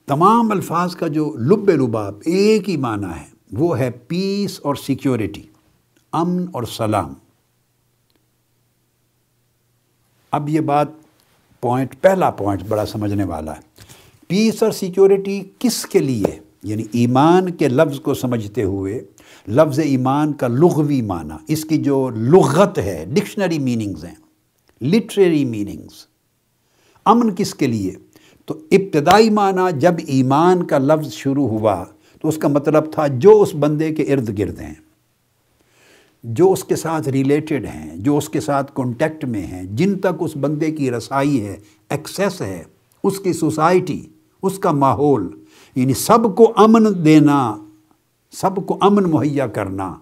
تمام 0.06 0.50
الفاظ 0.50 0.96
کا 0.96 1.08
جو 1.08 1.34
لب 1.38 1.70
لباب 1.70 2.14
ایک 2.24 2.68
ہی 2.70 2.76
معنی 2.76 3.20
ہے، 3.20 3.24
وہ 3.52 3.78
ہے 3.78 3.90
پیس 3.90 4.60
اور 4.60 4.74
سیکیورٹی 4.74 5.42
امن 6.12 6.46
اور 6.52 6.62
سلام۔ 6.62 7.14
اب 10.30 10.48
یہ 10.48 10.60
بات 10.60 10.88
پوائنٹ 11.60 11.94
پہلا 12.00 12.30
پوائنٹ 12.30 12.62
بڑا 12.68 12.86
سمجھنے 12.86 13.24
والا 13.24 13.56
ہے۔ 13.56 13.60
پیس 14.28 14.62
اور 14.62 14.72
سیکیورٹی 14.72 15.42
کس 15.58 15.86
کے 15.86 15.98
لیے؟ 15.98 16.51
یعنی 16.62 16.84
ایمان 16.92 17.50
کے 17.50 17.68
لفظ 17.68 18.00
کو 18.00 18.14
سمجھتے 18.14 18.62
ہوئے 18.62 19.00
لفظ 19.48 19.78
ایمان 19.78 20.32
کا 20.32 20.48
لغوی 20.48 21.00
معنی، 21.02 21.34
اس 21.48 21.64
کی 21.64 21.76
جو 21.82 22.08
لغت 22.10 22.78
ہے 22.78 23.04
ڈکشنری 23.14 23.58
میننگز 23.58 24.04
ہیں 24.04 24.14
لٹریری 24.80 25.44
میننگز 25.44 26.06
امن 27.06 27.34
کس 27.34 27.54
کے 27.54 27.66
لیے؟ 27.66 27.92
تو 28.48 28.54
ابتدائی 28.72 29.30
معنی 29.30 29.78
جب 29.80 29.94
ایمان 30.06 30.66
کا 30.66 30.78
لفظ 30.78 31.12
شروع 31.12 31.48
ہوا 31.48 31.82
تو 32.20 32.28
اس 32.28 32.38
کا 32.38 32.48
مطلب 32.48 32.92
تھا 32.92 33.06
جو 33.16 33.40
اس 33.42 33.54
بندے 33.60 33.92
کے 33.94 34.02
ارد 34.12 34.38
گرد 34.38 34.60
ہیں، 34.60 34.74
جو 36.24 36.50
اس 36.52 36.64
کے 36.64 36.76
ساتھ 36.76 37.08
ریلیٹڈ 37.08 37.66
ہیں، 37.66 37.96
جو 37.96 38.16
اس 38.18 38.28
کے 38.28 38.40
ساتھ 38.40 38.72
کانٹیکٹ 38.74 39.24
میں 39.24 39.46
ہیں، 39.46 39.62
جن 39.76 39.98
تک 39.98 40.22
اس 40.22 40.36
بندے 40.40 40.70
کی 40.70 40.90
رسائی 40.90 41.44
ہے 41.46 41.56
ایکسیس 41.90 42.40
ہے، 42.40 42.62
اس 43.04 43.18
کی 43.20 43.32
سوسائٹی 43.32 44.02
اس 44.42 44.58
کا 44.58 44.70
ماحول 44.72 45.28
یعنی 45.74 45.94
سب 45.94 46.36
کو 46.36 46.52
امن 46.56 47.04
دینا، 47.04 47.56
سب 48.32 48.66
کو 48.66 48.78
امن 48.80 49.02
مہیا 49.02 49.46
کرنا، 49.46 49.94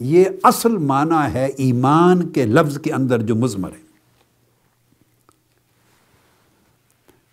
یہ 0.00 0.24
اصل 0.42 0.76
معنی 0.76 1.34
ہے 1.34 1.46
ایمان 1.46 2.28
کے 2.28 2.46
لفظ 2.46 2.78
کے 2.78 2.92
اندر 2.92 3.22
جو 3.22 3.36
مضمر 3.36 3.68
ہے۔ 3.68 3.86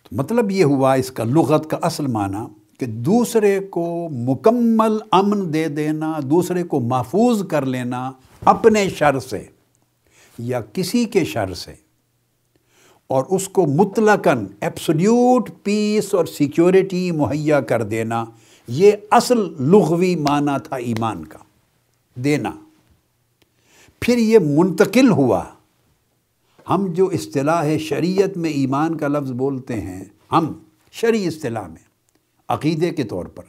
تو 0.04 0.16
مطلب 0.16 0.52
یہ 0.52 0.64
ہوا 0.64 0.94
اس 0.94 1.12
کا 1.12 1.24
لغت 1.24 1.70
کا 1.70 1.78
اصل 1.82 2.08
معنی 2.08 2.46
کہ 2.80 2.86
دوسرے 2.86 3.60
کو 3.60 4.10
مکمل 4.12 4.98
امن 5.12 5.54
دے 5.54 5.68
دینا، 5.68 6.20
دوسرے 6.24 6.64
کو 6.64 6.80
محفوظ 6.80 7.48
کر 7.48 7.66
لینا 7.66 8.12
اپنے 8.46 8.90
شر 8.90 9.20
سے 9.20 9.46
یا 10.40 10.62
کسی 10.74 11.06
کے 11.06 11.26
شر 11.26 11.54
سے۔ 11.54 11.85
اور 13.08 13.24
اس 13.30 13.50
کو 13.50 13.66
مطلقاً 13.66 14.46
ایپسلیوٹ 14.62 15.50
پیس 15.64 16.14
اور 16.14 16.26
سیکیورٹی 16.26 17.12
مہیا 17.12 17.62
کر 17.62 17.84
دینا، 17.84 18.26
یہ 18.68 18.92
اصل 19.12 19.54
لغوی 19.60 20.16
معنی 20.16 20.60
تھا 20.64 20.76
ایمان 20.76 21.26
کا، 21.26 21.40
دینا۔ 22.16 22.52
پھر 24.02 24.18
یہ 24.18 24.40
منتقل 24.40 25.12
ہوا۔ 25.12 25.44
ہم 26.70 26.86
جو 26.90 27.10
اصطلاح 27.14 27.78
شریعت 27.78 28.38
میں 28.38 28.50
ایمان 28.50 28.98
کا 28.98 29.08
لفظ 29.08 29.32
بولتے 29.32 29.82
ہیں، 29.82 30.04
ہم 30.32 30.54
شرعی 30.92 31.28
اصطلاح 31.28 31.68
میں، 31.68 31.84
عقیدے 32.50 32.90
کے 32.90 33.04
طور 33.04 33.26
پر۔ 33.26 33.44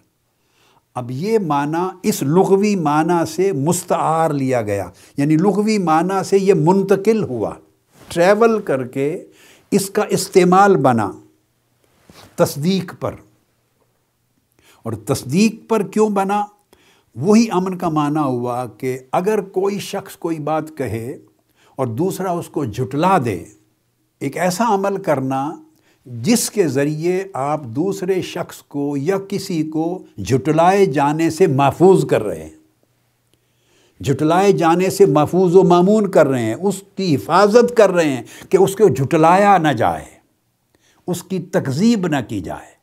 اب 0.95 1.11
یہ 1.11 1.39
معنی 1.39 2.09
اس 2.09 2.23
لغوی 2.23 2.77
معنی 2.77 3.33
سے 3.35 3.53
مستعار 3.53 4.31
لیا 4.31 4.63
گیا 4.63 4.91
یعنی 5.17 5.37
لغوی 5.37 5.79
معنی 5.79 6.25
سے 6.25 6.39
یہ 6.39 6.55
منتقل 6.55 7.23
ہوا۔ 7.23 7.55
ٹریول 8.09 8.63
کر 8.63 8.85
کے 8.85 9.25
اس 9.71 9.91
کا 9.91 10.03
استعمال 10.03 10.77
بنا 10.77 11.11
تصدیق 12.37 12.95
پر۔ 13.01 13.15
اور 14.83 14.93
تصدیق 14.93 15.69
پر 15.69 15.83
کیوں 15.83 16.11
بنا؟ 16.11 16.45
وہی 17.15 17.47
امن 17.51 17.79
کا 17.79 17.89
معنی 17.89 18.19
ہوا 18.19 18.67
کہ 18.67 18.99
اگر 19.13 19.41
کوئی 19.41 19.79
شخص 19.79 20.17
کوئی 20.17 20.39
بات 20.39 20.65
کہے 20.77 21.19
اور 21.77 21.87
دوسرا 21.87 22.31
اس 22.31 22.49
کو 22.49 22.65
جھٹلا 22.65 23.19
دے، 23.25 23.45
ایک 24.21 24.37
ایسا 24.37 24.75
عمل 24.75 25.03
کرنا 25.03 25.55
جس 26.07 26.51
کے 26.51 26.69
ذریعے 26.69 27.25
آپ 27.35 27.65
دوسرے 27.65 28.23
شخص 28.23 28.63
کو 28.63 28.97
یا 28.97 29.17
کسی 29.29 29.63
کو 29.63 30.03
جھٹلائے 30.19 30.87
جانے 30.87 31.31
سے 31.31 31.47
محفوظ 31.47 32.07
کر 32.07 32.23
رہے 32.23 32.45
ہیں۔ 32.45 32.56
جھٹلائے 34.05 34.53
جانے 34.53 34.91
سے 34.91 35.07
محفوظ 35.07 35.57
و 35.57 35.63
معمون 35.63 36.11
کر 36.11 36.27
رہے 36.27 36.43
ہیں، 36.43 36.55
اس 36.55 36.83
کی 36.97 37.15
حفاظت 37.15 37.77
کر 37.77 37.91
رہے 37.91 38.09
ہیں 38.09 38.23
کہ 38.49 38.57
اس 38.57 38.77
کو 38.77 38.89
جھٹلایا 38.89 39.59
نہ 39.59 39.69
جائے، 39.69 40.05
اس 41.07 41.23
کی 41.23 41.39
تکذیب 41.39 42.07
نہ 42.07 42.17
کی 42.29 42.41
جائے۔ 42.41 42.75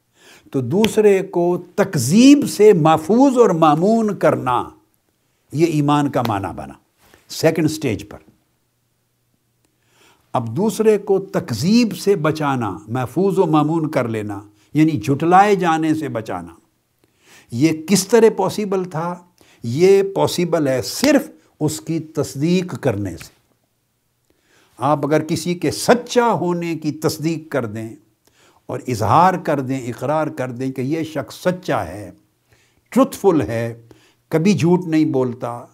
تو 0.51 0.61
دوسرے 0.61 1.21
کو 1.21 1.63
تکذیب 1.75 2.49
سے 2.49 2.73
محفوظ 2.73 3.37
اور 3.37 3.49
معمون 3.49 4.15
کرنا، 4.15 4.63
یہ 5.51 5.65
ایمان 5.65 6.09
کا 6.09 6.21
معنی 6.27 6.53
بنا۔ 6.55 6.73
سیکنڈ 7.29 7.71
سٹیج 7.71 8.09
پر۔ 8.09 8.17
اب 10.33 10.57
دوسرے 10.57 10.97
کو 10.97 11.19
تکذیب 11.19 11.97
سے 11.97 12.15
بچانا، 12.15 12.77
محفوظ 12.87 13.37
و 13.37 13.45
معمون 13.45 13.91
کر 13.91 14.07
لینا 14.07 14.39
یعنی 14.73 14.91
جھٹلائے 14.91 15.55
جانے 15.55 15.93
سے 15.93 16.07
بچانا، 16.09 16.53
یہ 17.51 17.71
کس 17.87 18.07
طرح 18.07 18.29
پاسبل 18.37 18.83
تھا؟ 18.83 19.15
یہ 19.63 20.03
پاسبل 20.03 20.67
ہے 20.67 20.81
صرف 20.81 21.29
اس 21.59 21.81
کی 21.81 21.99
تصدیق 21.99 22.81
کرنے 22.81 23.17
سے۔ 23.17 23.31
آپ 24.77 25.05
اگر 25.05 25.23
کسی 25.23 25.53
کے 25.53 25.71
سچا 25.71 26.31
ہونے 26.31 26.75
کی 26.75 26.91
تصدیق 26.91 27.51
کر 27.51 27.65
دیں 27.65 27.95
اور 28.65 28.79
اظہار 28.87 29.33
کر 29.33 29.59
دیں، 29.59 29.79
اقرار 29.79 30.27
کر 30.27 30.51
دیں 30.51 30.71
کہ 30.71 30.81
یہ 30.81 31.03
شخص 31.03 31.35
سچا 31.35 31.87
ہے 31.87 32.11
ٹروتھفل 32.89 33.41
ہے، 33.41 33.81
کبھی 34.29 34.53
جھوٹ 34.53 34.85
نہیں 34.85 35.05
بولتا، 35.05 35.65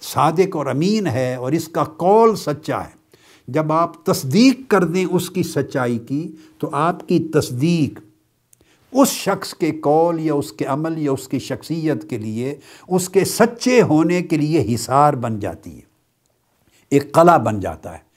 صادق 0.00 0.56
اور 0.56 0.66
امین 0.66 1.06
ہے 1.06 1.34
اور 1.34 1.52
اس 1.52 1.68
کا 1.68 1.84
قول 1.84 2.36
سچا 2.36 2.84
ہے۔ 2.84 3.02
جب 3.48 3.72
آپ 3.72 4.04
تصدیق 4.04 4.60
کر 4.68 4.84
دیں 4.84 5.04
اس 5.04 5.30
کی 5.30 5.42
سچائی 5.42 5.98
کی، 5.98 6.36
تو 6.58 6.68
آپ 6.72 7.08
کی 7.08 7.28
تصدیق 7.34 8.00
اس 8.92 9.08
شخص 9.08 9.54
کے 9.54 9.70
کول 9.70 10.20
یا 10.20 10.34
اس 10.34 10.52
کے 10.52 10.64
عمل 10.64 10.98
یا 10.98 11.12
اس 11.12 11.28
کی 11.28 11.38
شخصیت 11.38 12.08
کے 12.10 12.18
لیے، 12.18 12.54
اس 12.88 13.08
کے 13.08 13.24
سچے 13.24 13.82
ہونے 13.82 14.22
کے 14.22 14.36
لیے 14.36 14.74
حصار 14.74 15.12
بن 15.14 15.38
جاتی 15.38 15.76
ہے، 15.76 15.82
ایک 16.92 17.12
قلعہ 17.12 17.38
بن 17.38 17.60
جاتا 17.60 17.92
ہے۔ 17.92 18.10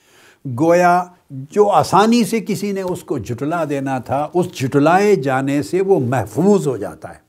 گویا 0.59 1.03
جو 1.29 1.69
آسانی 1.69 2.23
سے 2.23 2.39
کسی 2.39 2.71
نے 2.71 2.81
اس 2.81 3.03
کو 3.03 3.17
جھٹلا 3.17 3.63
دینا 3.69 3.97
تھا، 3.99 4.27
اس 4.33 4.53
جھٹلائے 4.53 5.15
جانے 5.15 5.61
سے 5.63 5.81
وہ 5.81 5.99
محفوظ 5.99 6.67
ہو 6.67 6.77
جاتا 6.77 7.09
ہے 7.09 7.23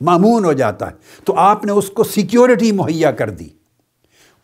معمون 0.00 0.44
ہو 0.44 0.52
جاتا 0.52 0.86
ہے۔ 0.86 1.24
تو 1.24 1.34
آپ 1.36 1.64
نے 1.64 1.72
اس 1.72 1.90
کو 1.90 2.04
سیکیورٹی 2.04 2.72
مہیا 2.72 3.10
کر 3.10 3.30
دی، 3.30 3.48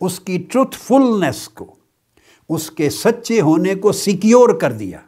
اس 0.00 0.20
کی 0.20 0.38
ٹروتھ 0.52 0.76
فلنس 0.78 1.48
کو، 1.48 1.74
اس 2.48 2.70
کے 2.70 2.90
سچے 2.90 3.40
ہونے 3.40 3.74
کو 3.74 3.92
سیکیور 3.92 4.48
کر 4.54 4.72
دیا، 4.72 4.98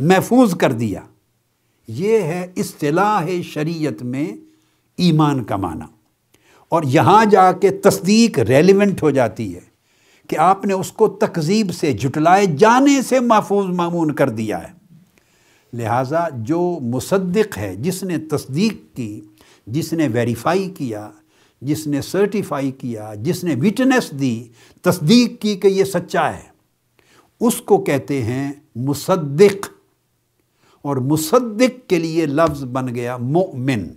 محفوظ 0.00 0.54
کر 0.54 0.72
دیا۔ 0.72 1.00
یہ 1.88 2.18
ہے 2.18 2.46
اصطلاح 2.56 3.26
شریعت 3.44 4.02
میں 4.02 4.26
ایمان 4.96 5.44
کا 5.44 5.56
معنی۔ 5.56 5.84
اور 6.68 6.82
یہاں 6.86 7.24
جا 7.24 7.52
کے 7.52 7.70
تصدیق 7.70 8.38
ریلیونٹ 8.38 9.02
ہو 9.02 9.10
جاتی 9.10 9.54
ہے 9.54 9.60
کہ 10.28 10.38
آپ 10.38 10.66
نے 10.66 10.74
اس 10.74 10.92
کو 10.92 11.08
تقزیب 11.08 11.72
سے 11.72 11.92
جھٹلائے 11.92 12.46
جانے 12.46 13.02
سے 13.02 13.20
محفوظ 13.20 13.66
معمون 13.66 14.14
کر 14.14 14.28
دیا 14.28 14.62
ہے۔ 14.62 14.76
لہٰذا 15.72 16.28
جو 16.32 16.78
مصدق 16.82 17.58
ہے، 17.58 17.76
جس 17.76 18.02
نے 18.02 18.18
تصدیق 18.18 18.96
کی، 18.96 19.20
جس 19.66 19.92
نے 19.92 20.08
ویریفائی 20.08 20.70
کیا، 20.78 21.10
جس 21.62 21.86
نے 21.86 22.02
سرٹیفائی 22.02 22.70
کیا، 22.70 23.14
جس 23.14 23.44
نے 23.44 23.54
وٹنس 23.54 24.10
دی، 24.10 24.44
تصدیق 24.82 25.42
کی 25.42 25.54
کہ 25.54 25.68
یہ 25.68 25.84
سچا 25.84 26.34
ہے، 26.34 26.56
اس 27.40 27.56
کو 27.56 27.78
کہتے 27.78 28.22
ہیں 28.22 28.52
مصدق۔ 28.76 29.75
اور 30.86 30.96
مصدق 30.96 31.88
کے 31.88 31.98
لیے 31.98 32.26
لفظ 32.26 32.64
بن 32.64 32.94
گیا 32.94 33.16
مؤمن۔ 33.16 33.88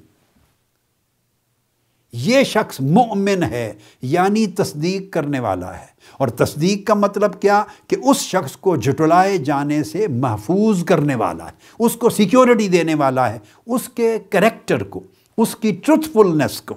یہ 2.14 2.44
شخص 2.44 2.82
مؤمن 2.82 3.44
ہے 3.44 3.74
یعنی 4.02 4.48
تصدیق 4.48 5.14
کرنے 5.14 5.40
والا 5.40 5.80
ہے۔ 5.80 5.86
اور 6.14 6.28
تصدیق 6.28 6.88
کا 6.88 6.94
مطلب 6.94 7.42
کیا؟ 7.42 7.64
کہ 7.88 7.98
اس 8.06 8.18
شخص 8.18 8.58
کو 8.58 8.76
جھٹلائے 8.76 9.38
جانے 9.38 9.84
سے 9.84 10.08
محفوظ 10.08 10.84
کرنے 10.86 11.16
والا 11.16 11.46
ہے۔ 11.46 11.52
اس 11.80 11.96
کو 11.96 12.10
سیکیورٹی 12.10 12.68
دینے 12.68 12.96
والا 12.96 13.34
ہے، 13.34 13.40
اس 13.66 13.90
کے 13.90 14.20
کریکٹر 14.30 14.84
کو، 14.84 15.04
اس 15.38 15.56
کی 15.56 15.72
ٹروتھ 15.86 16.10
فلنس 16.14 16.62
کو، 16.62 16.76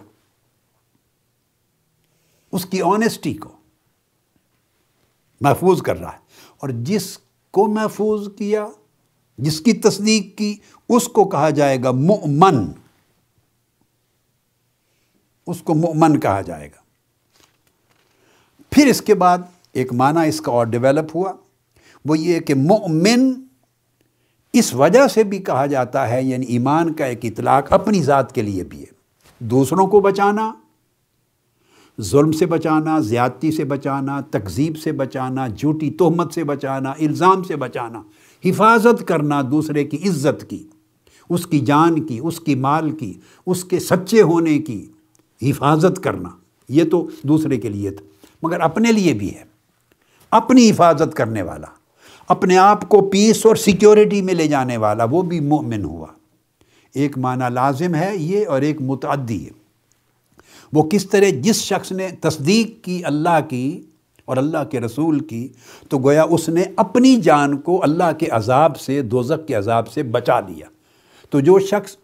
اس 2.53 2.67
کی 2.67 2.83
آنےسٹی 2.83 3.35
کو 3.35 3.49
محفوظ 5.41 5.83
کر 5.83 6.01
رہا 6.01 6.13
ہے۔ 6.13 6.19
اور 6.59 6.69
جس 6.69 7.19
کو 7.51 7.69
محفوظ 7.69 8.29
کیا 8.39 8.67
جس 9.39 9.61
کی 9.61 9.73
تصدیق 9.73 10.39
کی، 10.39 10.57
اس 10.89 11.09
کو 11.09 11.25
کہا 11.25 11.51
جائے 11.51 11.83
گا 11.83 11.91
مؤمن۔ 11.91 12.73
اس 15.47 15.63
کو 15.63 15.75
مؤمن 15.75 16.21
کہا 16.21 16.41
جائے 16.41 16.69
گا۔ 16.69 16.83
پھر 18.71 18.87
اس 18.87 19.03
کے 19.03 19.15
بعد 19.15 19.39
ایک 19.73 19.93
معنی 19.93 20.29
اس 20.29 20.41
کا 20.41 20.53
اور 20.53 20.67
ڈیولپ 20.67 21.17
ہوا۔ 21.17 21.33
وہ 22.05 22.19
یہ 22.19 22.41
کہ 22.41 22.55
مؤمن 22.55 23.33
اس 24.53 24.75
وجہ 24.75 25.09
سے 25.09 25.25
بھی 25.25 25.39
کہا 25.39 25.67
جاتا 25.67 26.09
ہے 26.09 26.23
یعنی 26.23 26.47
ایمان 26.47 26.93
کا 26.93 27.05
ایک 27.05 27.21
اطلاق 27.23 27.73
اپنی 27.73 28.03
ذات 28.03 28.35
کے 28.35 28.43
لیے 28.43 28.65
بھی 28.65 28.81
ہے۔ 28.81 29.03
دوسروں 29.39 29.87
کو 29.87 30.01
بچانا 30.01 30.53
ظلم 32.03 32.33
سے 32.33 32.47
بچانا، 32.47 32.99
زیادتی 32.99 33.51
سے 33.51 33.65
بچانا، 33.65 34.21
تکذیب 34.31 34.79
سے 34.79 34.93
بچانا، 34.93 35.47
جھوٹی 35.47 35.91
تہمت 35.91 36.33
سے 36.33 36.45
بچانا، 36.45 36.91
الزام 36.91 37.43
سے 37.43 37.57
بچانا، 37.57 38.03
حفاظت 38.45 39.09
کرنا 39.09 39.43
دوسرے 39.51 39.85
کی 39.85 40.09
عزت 40.09 40.51
کی، 40.51 40.67
اس 41.31 41.47
کی 41.47 41.61
جان 41.61 42.07
کی، 42.07 42.21
اس 42.23 42.41
کی 42.41 42.55
مال 42.55 42.91
کی، 42.91 43.13
اس 43.47 43.65
کے 43.65 43.79
سچے 43.79 44.23
ہونے 44.23 44.59
کی 44.59 44.87
حفاظت 45.43 46.03
کرنا، 46.03 46.29
یہ 46.69 46.85
تو 46.85 47.09
دوسرے 47.23 47.57
کے 47.57 47.69
لیے 47.69 47.91
تھا۔ 47.91 48.07
مگر 48.43 48.61
اپنے 48.61 48.93
لیے 48.93 49.15
بھی 49.15 49.35
ہے۔ 49.35 49.45
اپنی 50.31 50.71
حفاظت 50.71 51.15
کرنے 51.15 51.43
والا، 51.43 51.67
اپنے 52.29 52.57
آپ 52.57 52.89
کو 52.89 53.01
پیس 53.01 53.47
اور 53.47 53.57
سیکیورٹی 53.57 54.23
میں 54.23 54.35
لے 54.35 54.47
جانے 54.47 54.77
والا 54.77 55.05
وہ 55.05 55.23
بھی 55.23 55.41
مومن 55.41 55.85
ہوا۔ 55.85 56.07
ایک 56.95 57.19
معنی 57.19 57.55
لازم 57.55 57.95
ہے 57.95 58.17
یہ 58.17 58.47
اور 58.49 58.63
ایک 58.63 58.83
متعدی 58.83 59.47
ہے۔ 59.47 59.62
وہ 60.73 60.83
کس 60.83 61.11
طرح 61.11 61.25
جس 61.41 61.57
شخص 61.57 61.93
نے 61.93 62.09
تصدیق 62.21 62.85
کی 62.85 63.05
اللہ 63.05 63.39
کی 63.49 63.83
اور 64.25 64.37
اللہ 64.37 64.65
کے 64.71 64.81
رسول 64.81 65.21
کی، 65.21 65.49
تو 65.89 65.99
گویا 65.99 66.23
اس 66.23 66.49
نے 66.49 66.65
اپنی 66.77 67.17
جان 67.17 67.57
کو 67.57 67.83
اللہ 67.83 68.13
کے 68.19 68.27
عذاب 68.27 68.81
سے 68.81 69.03
دوزک 69.03 69.49
کے 69.49 69.55
عذاب 69.55 69.89
سے 69.89 70.03
بچا 70.03 70.41
لیا۔ 70.41 70.67
تو 71.31 71.41
جو 71.41 71.59
شخص 71.59 71.97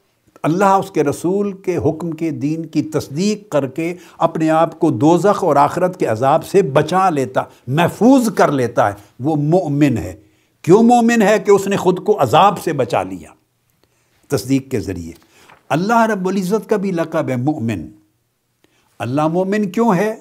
اللہ، 0.42 0.64
اس 0.64 0.90
کے 0.90 1.04
رسول 1.04 1.52
کے 1.52 1.76
حکم 1.76 2.10
کے 2.10 2.30
دین 2.30 2.66
کی 2.66 2.82
تصدیق 2.82 3.52
کر 3.52 3.66
کے 3.66 3.94
اپنے 4.18 4.50
آپ 4.50 4.80
کو 4.80 4.90
دوزخ 4.90 5.44
اور 5.44 5.56
آخرت 5.56 6.00
کے 6.00 6.06
عذاب 6.06 6.46
سے 6.46 6.62
بچا 6.62 7.10
لیتا، 7.10 7.42
محفوظ 7.66 8.30
کر 8.34 8.52
لیتا 8.52 8.88
ہے، 8.88 8.92
وہ 9.20 9.36
مومن 9.36 9.98
ہے۔ 9.98 10.14
کیوں 10.62 10.82
مومن 10.82 11.22
ہے؟ 11.22 11.38
کہ 11.38 11.50
اس 11.50 11.66
نے 11.66 11.76
خود 11.76 12.04
کو 12.04 12.22
عذاب 12.22 12.62
سے 12.62 12.72
بچا 12.72 13.02
لیا 13.02 13.30
تصدیق 14.28 14.70
کے 14.70 14.80
ذریعے۔ 14.80 15.12
اللہ 15.68 16.06
رب 16.06 16.28
العزت 16.28 16.68
کا 16.68 16.76
بھی 16.76 16.90
لقب 16.90 17.28
ہے 17.28 17.36
مومن۔ 17.36 17.97
اللہ 18.98 19.28
مومن 19.28 19.70
کیوں 19.70 19.94
ہے؟ 19.94 20.14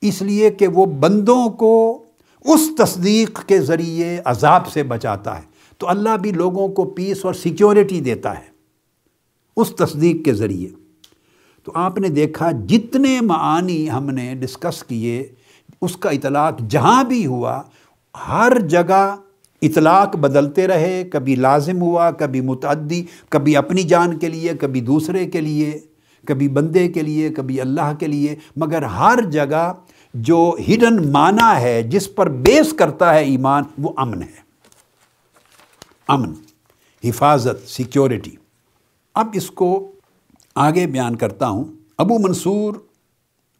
اس 0.00 0.22
لیے 0.22 0.50
کہ 0.50 0.66
وہ 0.66 0.86
بندوں 0.86 1.48
کو 1.48 2.04
اس 2.44 2.60
تصدیق 2.78 3.46
کے 3.46 3.60
ذریعے 3.60 4.20
عذاب 4.24 4.66
سے 4.68 4.82
بچاتا 4.82 5.36
ہے۔ 5.36 5.42
تو 5.78 5.88
اللہ 5.88 6.16
بھی 6.16 6.32
لوگوں 6.32 6.68
کو 6.68 6.84
پیس 6.84 7.24
اور 7.24 7.34
سیکیورٹی 7.34 8.00
دیتا 8.00 8.38
ہے 8.38 8.52
اس 9.56 9.70
تصدیق 9.70 10.24
کے 10.24 10.34
ذریعے۔ 10.34 10.68
تو 11.64 11.72
آپ 11.74 11.98
نے 11.98 12.08
دیکھا 12.08 12.50
جتنے 12.50 13.20
معانی 13.20 13.90
ہم 13.90 14.10
نے 14.10 14.34
ڈسکس 14.34 14.84
کیے، 14.84 15.32
اس 15.80 15.96
کا 15.96 16.10
اطلاق 16.10 16.60
جہاں 16.68 17.04
بھی 17.04 17.26
ہوا، 17.26 17.62
ہر 18.28 18.58
جگہ 18.58 19.16
اطلاق 19.62 20.16
بدلتے 20.16 20.66
رہے، 20.66 21.04
کبھی 21.12 21.34
لازم 21.34 21.80
ہوا، 21.80 22.10
کبھی 22.10 22.40
متعدی، 22.40 23.04
کبھی 23.28 23.56
اپنی 23.56 23.82
جان 23.82 24.18
کے 24.18 24.28
لیے، 24.28 24.52
کبھی 24.60 24.80
دوسرے 24.80 25.26
کے 25.26 25.40
لیے۔ 25.40 25.78
کبھی 26.26 26.48
بندے 26.48 26.88
کے 26.88 27.02
لیے، 27.02 27.28
کبھی 27.30 27.60
اللہ 27.60 27.92
کے 27.98 28.06
لیے، 28.06 28.36
مگر 28.56 28.82
ہر 28.82 29.18
جگہ 29.30 29.72
جو 30.14 30.56
ہڈن 30.68 31.12
معنی 31.12 31.60
ہے، 31.62 31.82
جس 31.82 32.14
پر 32.14 32.28
بیس 32.28 32.72
کرتا 32.72 33.14
ہے 33.14 33.24
ایمان، 33.24 33.62
وہ 33.78 33.92
امن 33.96 34.22
ہے۔ 34.22 34.40
امن، 36.08 36.32
حفاظت 37.04 37.68
سیکیورٹی 37.68 38.30
اب 39.14 39.28
اس 39.32 39.50
کو 39.50 39.92
آگے 40.54 40.86
بیان 40.86 41.16
کرتا 41.16 41.48
ہوں۔ 41.48 41.64
ابو 41.98 42.18
منصور 42.18 42.74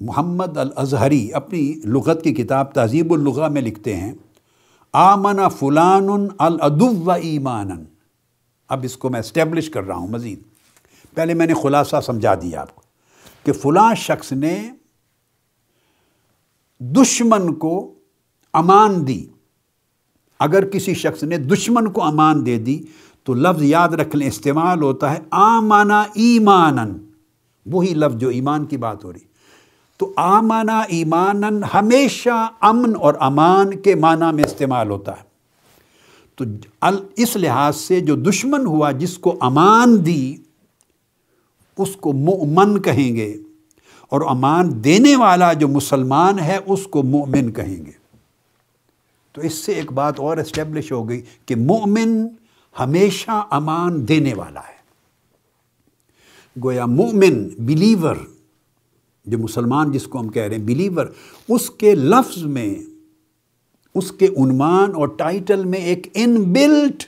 محمد 0.00 0.56
الازہری 0.56 1.32
اپنی 1.32 1.72
لغت 1.84 2.22
کی 2.24 2.34
کتاب 2.34 2.72
تہذیب 2.72 3.12
اللغہ 3.12 3.48
میں 3.48 3.62
لکھتے 3.62 3.96
ہیں، 3.96 4.12
آمن 4.92 5.40
فلان 5.58 6.08
الادو 6.38 6.88
و 6.96 7.10
ایمان 7.10 7.70
اب 8.68 8.80
اس 8.82 8.96
کو 8.96 9.10
میں 9.10 9.20
اسٹیبلش 9.20 9.70
کر 9.70 9.82
رہا 9.82 9.94
ہوں، 9.94 10.08
مزید۔ 10.08 10.51
پہلے 11.14 11.34
میں 11.34 11.46
نے 11.46 11.54
خلاصہ 11.62 11.96
سمجھا 12.06 12.34
دیا 12.34 12.60
آپ 12.60 12.74
کو 12.74 12.82
کہ 13.44 13.52
فلاں 13.52 13.94
شخص 13.94 14.32
نے 14.32 14.70
دشمن 16.78 17.54
کو 17.54 17.94
امان 18.52 19.06
دی۔ 19.06 19.26
اگر 20.38 20.64
کسی 20.64 20.94
شخص 20.94 21.22
نے 21.22 21.38
دشمن 21.38 21.92
کو 21.92 22.02
امان 22.02 22.46
دے 22.46 22.58
دی، 22.58 22.82
تو 23.24 23.34
لفظ 23.34 23.62
یاد 23.62 23.88
رکھ 23.88 24.16
لیں، 24.16 24.28
استعمال 24.28 24.82
ہوتا 24.82 25.12
ہے 25.12 25.18
آمانا 25.30 26.04
ایمانن 26.14 26.92
وہی 27.66 27.94
لفظ 27.94 28.16
جو 28.16 28.28
ایمان 28.28 28.64
کی 28.64 28.76
بات 28.76 29.04
ہو 29.04 29.12
رہی۔ 29.12 29.32
تو 29.96 30.12
آمانا 30.16 30.80
ایمانن 30.80 31.64
ہمیشہ 31.74 32.48
امن 32.60 32.92
اور 33.00 33.14
امان 33.20 33.80
کے 33.80 33.94
معنی 33.94 34.34
میں 34.34 34.44
استعمال 34.44 34.90
ہوتا 34.90 35.12
ہے۔ 35.12 35.32
تو 36.34 36.44
اس 37.16 37.36
لحاظ 37.36 37.76
سے 37.76 38.00
جو 38.00 38.16
دشمن 38.16 38.66
ہوا، 38.66 38.90
جس 38.90 39.18
کو 39.18 39.38
امان 39.40 40.06
دی 40.06 40.36
اس 41.78 41.96
کو 41.96 42.12
مؤمن 42.12 42.82
کہیں 42.82 43.16
گے 43.16 43.36
اور 44.08 44.20
امان 44.20 44.84
دینے 44.84 45.16
والا 45.16 45.52
جو 45.52 45.68
مسلمان 45.68 46.38
ہے 46.38 46.58
اس 46.66 46.86
کو 46.86 47.02
مؤمن 47.02 47.52
کہیں 47.52 47.86
گے۔ 47.86 47.90
تو 49.32 49.40
اس 49.40 49.54
سے 49.54 49.72
ایک 49.72 49.92
بات 49.92 50.20
اور 50.20 50.36
اسٹیبلش 50.36 50.92
ہو 50.92 51.08
گئی 51.08 51.22
کہ 51.46 51.56
مؤمن 51.56 52.26
ہمیشہ 52.80 53.46
امان 53.50 54.08
دینے 54.08 54.34
والا 54.34 54.60
ہے۔ 54.60 54.82
گویا 56.64 56.86
مومن 56.86 57.48
بلیور 57.58 58.16
جو 59.24 59.38
مسلمان 59.38 59.92
جس 59.92 60.04
کو 60.04 60.20
ہم 60.20 60.28
کہہ 60.28 60.42
رہے 60.42 60.56
ہیں 60.56 60.64
بلیور 60.64 61.06
اس 61.48 61.70
کے 61.70 61.94
لفظ 61.94 62.42
میں، 62.42 62.74
اس 63.94 64.12
کے 64.12 64.26
عنوان 64.26 64.94
اور 64.94 65.08
ٹائٹل 65.08 65.64
میں 65.64 65.78
ایک 65.78 66.06
ان 66.14 66.42
بلٹ 66.52 67.04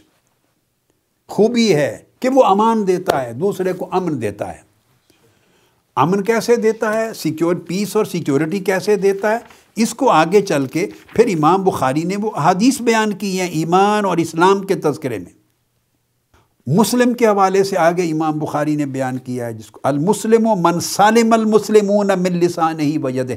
خوبی 1.29 1.74
ہے۔ 1.74 1.98
کہ 2.25 2.31
وہ 2.31 2.45
امان 2.45 2.87
دیتا 2.87 3.25
ہے، 3.25 3.33
دوسرے 3.33 3.73
کو 3.73 3.89
امن 3.91 4.23
دیتا 4.23 4.53
ہے۔ 4.53 4.59
امن 5.97 6.23
کیسے 6.23 6.57
دیتا 6.57 6.93
ہے؟ 6.93 7.15
سیکیور 7.15 7.55
پیس 7.55 7.97
اور 7.97 8.05
سیکیورٹی 8.05 8.59
کیسے 8.59 8.97
دیتا 8.97 9.33
ہے؟ 9.33 9.39
اس 9.77 9.95
کو 9.95 10.11
آگے 10.11 10.43
چل 10.43 10.67
کے 10.67 10.87
پھر 11.13 11.27
امام 11.27 11.65
بخاری 11.65 12.03
نے 12.03 12.17
وہ 12.17 12.31
حدیث 12.43 12.81
بیان 12.81 13.13
کی 13.13 13.41
ہیں 13.41 13.49
ایمان 13.49 14.05
اور 14.05 14.17
اسلام 14.17 14.63
کے 14.63 14.75
تذکرے 14.75 15.19
میں۔ 15.19 15.33
مسلم 16.67 17.15
کے 17.15 17.27
حوالے 17.27 17.65
سے 17.65 17.79
آگے 17.79 18.03
امام 18.03 18.39
بخاری 18.39 18.77
نے 18.77 18.87
بیان 18.87 19.19
کیا 19.19 19.47
ہے، 19.47 19.53
جس 19.53 19.71
کو 19.71 19.81
المسلم 19.83 20.47
و 20.47 20.55
من 20.55 20.81
سالم 20.81 21.33
المسلمون 21.33 22.07
من 22.07 22.33
لسان 22.33 22.81
ہی 22.81 22.99
وجد 22.99 23.31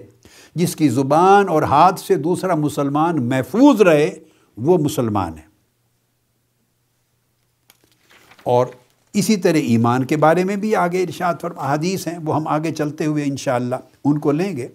جس 0.56 0.76
کی 0.76 0.90
زبان 0.90 1.50
اور 1.50 1.62
ہاتھ 1.62 2.00
سے 2.00 2.16
دوسرا 2.16 2.56
مسلمان 2.56 3.30
محفوظ 3.30 3.82
رہے، 3.82 4.12
وہ 4.58 4.78
مسلمان 4.78 5.38
ہے۔ 5.38 5.47
اور 8.48 8.66
اسی 9.14 9.38
طرح 9.38 9.58
ایمان 9.58 10.06
کے 10.06 10.18
بارے 10.18 10.44
میں 10.44 10.56
بھی 10.56 10.76
آگے 10.76 11.04
ارشاد 11.04 11.36
فرم 11.42 11.60
حدیث 11.60 12.08
ہیں، 12.08 12.18
وہ 12.26 12.36
ہم 12.36 12.48
آگے 12.48 12.72
چلتے 12.72 13.06
ہوئے 13.06 13.24
انشاءاللہ 13.24 13.76
ان 14.06 14.20
کو 14.20 14.32
لیں 14.32 14.58
گے۔ 14.58 14.68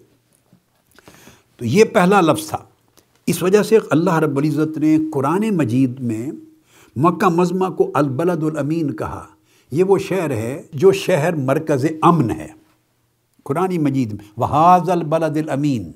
تو 1.57 1.65
یہ 1.65 1.83
پہلا 1.83 2.21
لفظ 2.21 2.49
تھا۔ 2.49 2.57
اس 3.27 3.43
وجہ 3.43 3.63
سے 3.63 3.77
اللہ 3.91 4.13
رب 4.13 4.37
العزت 4.37 4.77
نے 4.77 4.97
قرآن 5.13 5.57
مجید 5.57 5.99
میں 5.99 6.31
مکہ 6.95 7.29
مزمہ 7.29 7.67
کو 7.69 7.91
البلد 7.93 8.43
الامین 8.43 8.95
کہا۔ 8.95 9.25
یہ 9.71 9.83
وہ 9.83 9.97
شہر 9.97 10.31
ہے 10.31 10.63
جو 10.73 10.91
شہر 10.91 11.35
مرکز 11.35 11.85
امن 12.01 12.31
ہے۔ 12.31 12.47
قرآن 13.43 13.77
مجید 13.77 14.13
میں 14.13 14.31
وحاظ 14.37 14.89
البلد 14.89 15.37
الامین 15.37 15.91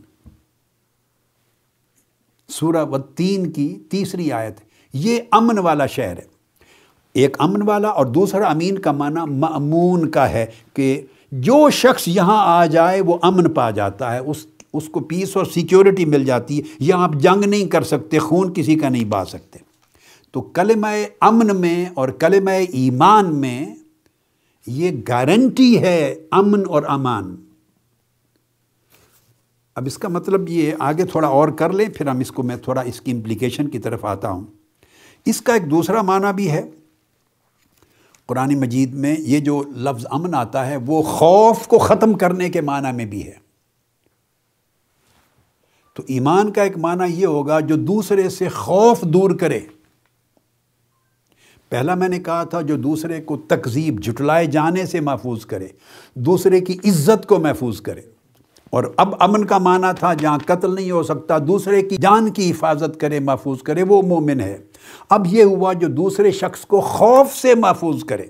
سورہ 2.50 2.86
و 2.86 2.98
تین 2.98 3.52
کی 3.52 3.80
تیسری 3.90 4.32
آیت 4.32 4.58
یہ 4.94 5.22
امن 5.32 5.58
والا 5.58 5.86
شہر 5.86 6.18
ہے۔ 6.18 6.37
ایک 7.18 7.36
امن 7.40 7.62
والا 7.62 7.88
اور 7.88 8.06
دوسرا 8.06 8.48
امین 8.48 8.78
کا 8.78 8.92
معنی 8.92 9.32
معمون 9.32 10.10
کا 10.10 10.30
ہے 10.30 10.46
کہ 10.74 11.02
جو 11.32 11.70
شخص 11.70 12.08
یہاں 12.08 12.38
آ 12.38 12.66
جائے 12.66 13.02
وہ 13.02 13.18
امن 13.22 13.54
پا 13.54 13.70
جاتا 13.70 14.14
ہے، 14.14 14.20
اس 14.20 14.46
اس 14.74 14.90
کو 14.90 15.00
پیس 15.00 15.38
اور 15.38 15.46
سیکیورٹی 15.46 16.06
مل 16.06 16.26
جاتی 16.26 16.60
ہے 16.60 16.76
یہاں 16.80 17.04
آپ 17.04 17.14
جنگ 17.14 17.46
نہیں 17.46 17.66
کر 17.66 17.82
سکتے، 17.82 18.20
خون 18.20 18.54
کسی 18.54 18.76
کا 18.76 18.90
نہیں 18.90 19.06
با 19.06 19.26
سکتے۔ 19.26 19.60
تو 20.32 20.42
کلمہ 20.42 20.88
امن 21.22 21.62
میں 21.62 21.86
اور 21.94 22.10
کلمہ 22.10 22.50
ایمان 22.50 23.36
میں 23.36 23.76
یہ 24.68 24.92
گارنٹی 25.08 25.80
ہے 25.80 26.16
امن 26.32 26.64
اور 26.68 26.84
امان۔ 26.88 27.36
اب 29.76 29.84
اس 29.86 29.98
کا 29.98 30.08
مطلب 30.08 30.50
یہ 30.50 30.72
آگے 30.80 31.06
تھوڑا 31.06 31.28
اور 31.28 31.50
کر 31.50 31.74
لیں، 31.74 31.90
پھر 31.90 32.08
ہم 32.08 32.20
اس 32.20 32.32
کو 32.32 32.44
میں 32.44 32.56
تھوڑا 32.56 32.82
اس 32.82 33.02
کی 33.02 33.12
امپلیکیشن 33.12 33.68
کی 33.68 33.80
طرف 33.80 34.06
آتا 34.06 34.30
ہوں۔ 34.30 34.44
اس 35.26 35.42
کا 35.42 35.54
ایک 35.54 35.72
دوسرا 35.72 36.02
معنی 36.02 36.34
بھی 36.36 36.52
ہے۔ 36.52 36.70
قرآن 38.28 38.60
مجید 38.60 38.94
میں 38.94 39.16
یہ 39.20 39.40
جو 39.40 39.64
لفظ 39.76 40.06
امن 40.12 40.34
آتا 40.34 40.68
ہے 40.68 40.78
وہ 40.78 41.02
خوف 41.02 41.68
کو 41.68 41.78
ختم 41.78 42.14
کرنے 42.14 42.50
کے 42.50 42.62
معنی 42.62 42.96
میں 42.96 43.06
بھی 43.06 43.28
ہے۔ 43.28 43.48
تو 45.94 46.04
ایمان 46.08 46.52
کا 46.52 46.64
ایک 46.64 46.78
معنی 46.78 47.14
یہ 47.14 47.26
ہوگا 47.26 47.60
جو 47.60 47.76
دوسرے 47.76 48.30
سے 48.30 48.50
خوف 48.50 49.02
دور 49.02 49.32
کرے۔ 49.32 49.60
پہلا 51.70 51.96
میں 51.96 52.10
نے 52.10 52.20
کہا 52.20 52.44
تھا 52.44 52.62
جو 52.62 52.78
دوسرے 52.78 53.22
کو 53.22 53.38
تکذیب، 53.38 54.04
جھٹلائے 54.04 54.46
جانے 54.46 54.86
سے 54.86 55.00
محفوظ 55.00 55.46
کرے، 55.46 55.68
دوسرے 56.14 56.62
کی 56.62 56.78
عزت 56.86 57.26
کو 57.26 57.40
محفوظ 57.40 57.82
کرے۔ 57.82 58.02
اور 58.78 58.84
اب 58.98 59.16
امن 59.20 59.46
کا 59.46 59.58
معنی 59.58 59.88
تھا 60.00 60.14
جہاں 60.14 60.38
قتل 60.46 60.76
نہیں 60.76 60.92
ہو 60.92 61.04
سکتا، 61.04 61.38
دوسرے 61.38 61.82
کی 61.82 61.96
جان 61.96 62.30
کی 62.30 62.52
حفاظت 62.52 63.00
کرے، 63.00 63.20
محفوظ 63.20 63.62
کرے، 63.62 63.84
وہ 63.84 64.02
مومن 64.02 64.40
ہے۔ 64.40 64.58
اب 65.10 65.28
یہ 65.28 65.44
ہوا 65.44 65.74
جو 65.74 65.88
دوسرے 65.88 66.32
شخص 66.32 66.66
کو 66.66 66.82
خوف 66.82 67.36
سے 67.36 67.56
محفوظ 67.56 68.04
کرے۔ 68.04 68.24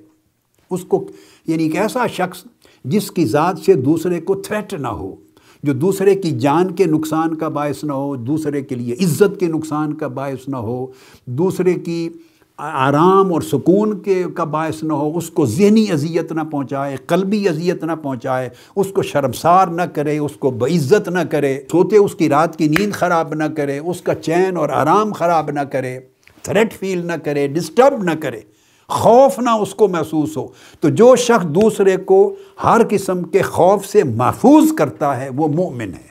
اس 0.72 0.84
کو 0.84 1.08
یعنی 1.48 1.64
ایک 1.64 1.76
ایسا 1.76 2.08
شخص 2.08 2.44
جس 2.86 3.12
کی 3.12 3.26
ذات 3.26 3.60
سے 3.60 3.74
دوسرے 3.74 4.22
کو 4.22 4.36
تھریٹ 4.36 4.74
نہ 4.74 4.88
ہو، 4.88 5.16
جو 5.64 5.74
دوسرے 5.74 6.16
کی 6.16 6.32
جان 6.32 6.72
کے 6.72 6.86
نقصان 6.86 7.36
کا 7.36 7.48
باعث 7.48 7.84
نہ 7.84 7.94
ہو، 7.94 8.16
دوسرے 8.16 8.62
کے 8.62 8.76
لیے 8.76 8.94
عزت 8.94 9.40
کے 9.40 9.48
نقصان 9.48 9.94
کا 9.94 10.08
باعث 10.08 10.48
نہ 10.48 10.58
ہو، 10.58 10.88
دوسرے 11.26 11.74
کی 11.74 12.10
آرام 12.58 13.34
اور 13.34 13.42
سکون 13.42 14.02
کے 14.02 14.24
کا 14.36 14.44
باعث 14.44 14.84
نہ 14.84 14.94
ہو، 14.94 15.18
اس 15.18 15.30
کو 15.30 15.46
ذہنی 15.46 15.92
اذیت 15.92 16.32
نہ 16.32 16.42
پہنچائے، 16.42 16.96
قلبی 16.96 17.50
اذیت 17.50 17.84
نہ 17.84 17.92
پہنچائے، 18.04 18.50
اس 18.76 18.88
کو 18.88 19.02
شرمسار 19.02 19.68
نہ 19.68 19.82
کرے، 19.82 20.18
اس 20.18 20.32
کو 20.40 20.52
بعزت 20.52 21.10
نہ 21.10 21.20
کرے، 21.20 21.60
سوتے 21.72 21.98
اس 21.98 22.16
کی 22.16 22.30
رات 22.30 22.56
کی 22.56 22.68
نیند 22.68 22.94
خراب 22.94 23.34
نہ 23.34 23.44
کرے، 23.44 23.80
اس 23.80 24.02
کا 24.02 24.16
چین 24.16 24.58
اور 24.58 24.70
آرام 24.70 25.14
خراب 25.14 25.52
نہ 25.52 25.60
کرے 25.60 26.00
تھریٹ 26.42 26.74
فیل 26.74 27.06
نہ 27.06 27.14
کرے 27.24 27.48
ڈسٹرب 27.48 28.04
نہ 28.04 28.12
کرے، 28.22 28.40
خوف 28.88 29.40
نہ 29.40 29.50
اس 29.50 29.76
کو 29.76 29.88
محسوس 29.88 30.38
ہو۔ 30.38 30.48
تو 30.80 30.90
جو 30.90 31.16
شخص 31.16 31.46
دوسرے 31.46 31.98
کو 31.98 32.36
ہر 32.64 32.82
قسم 32.90 33.24
کے 33.24 33.42
خوف 33.42 33.86
سے 33.86 34.04
محفوظ 34.04 34.74
کرتا 34.78 35.22
ہے، 35.22 35.30
وہ 35.36 35.48
مومن 35.48 35.94
ہے۔ 35.94 36.08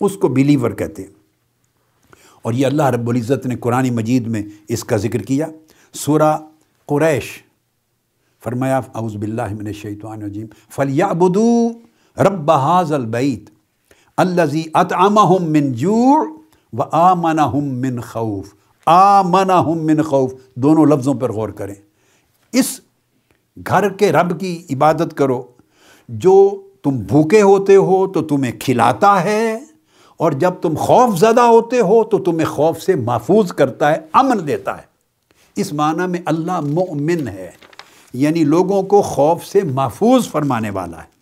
اس 0.00 0.12
کو 0.12 0.28
بلیور 0.28 0.70
کہتے 0.70 1.02
ہیں۔ 1.02 1.17
اور 2.42 2.52
یہ 2.52 2.66
اللہ 2.66 2.82
رب 2.82 3.08
العزت 3.08 3.46
نے 3.46 3.56
قرآن 3.56 3.94
مجید 3.94 4.26
میں 4.26 4.42
اس 4.68 4.84
کا 4.84 4.96
ذکر 4.96 5.18
کیا۔ 5.22 5.46
سورہ 5.92 6.36
قریش۔ 6.86 7.24
فرمایا، 8.44 8.80
اعوذ 8.94 9.16
باللہ 9.16 9.54
من 9.58 9.66
الشیطان 9.66 10.22
الرجیم۔ 10.22 10.46
فلیعبدو 10.70 11.68
رب 12.18 12.50
حاض 12.50 12.92
البیت 12.92 13.50
الذي 14.16 14.62
اطعمهم 14.74 15.52
من 15.52 15.72
جوع 15.72 16.24
وآمنهم 16.72 17.80
من 17.80 18.00
خوف۔ 18.00 18.54
آمنهم 18.86 19.86
من 19.86 20.02
خوف۔ 20.02 20.32
دونوں 20.54 20.86
لفظوں 20.86 21.14
پر 21.14 21.32
غور 21.32 21.48
کریں۔ 21.48 21.74
اس 22.52 22.80
گھر 23.66 23.88
کے 23.88 24.12
رب 24.12 24.40
کی 24.40 24.66
عبادت 24.70 25.16
کرو۔ 25.16 25.42
جو 26.08 26.62
تم 26.82 26.98
بھوکے 26.98 27.42
ہوتے 27.42 27.76
ہو 27.76 28.06
تو 28.06 28.22
تمہیں 28.22 28.52
کھلاتا 28.60 29.24
ہے۔ 29.24 29.57
اور 30.18 30.32
جب 30.32 30.50
تم 30.50 30.74
خوف 30.74 31.18
زدہ 31.18 31.40
ہوتے 31.40 31.80
ہو 31.80 32.04
تو 32.04 32.18
تمہیں 32.18 32.46
خوف 32.46 32.80
سے 32.80 32.94
محفوظ 32.94 33.52
کرتا 33.52 33.90
ہے، 33.90 34.00
امن 34.12 34.46
دیتا 34.46 34.78
ہے۔ 34.78 34.82
اس 35.56 35.72
معنی 35.72 36.06
میں 36.06 36.20
اللہ 36.26 36.60
مؤمن 36.60 37.28
ہے 37.28 37.50
یعنی 38.12 38.44
لوگوں 38.44 38.82
کو 38.82 39.02
خوف 39.02 39.44
سے 39.44 39.60
محفوظ 39.64 40.28
فرمانے 40.28 40.70
والا 40.70 41.02
ہے۔ 41.02 41.18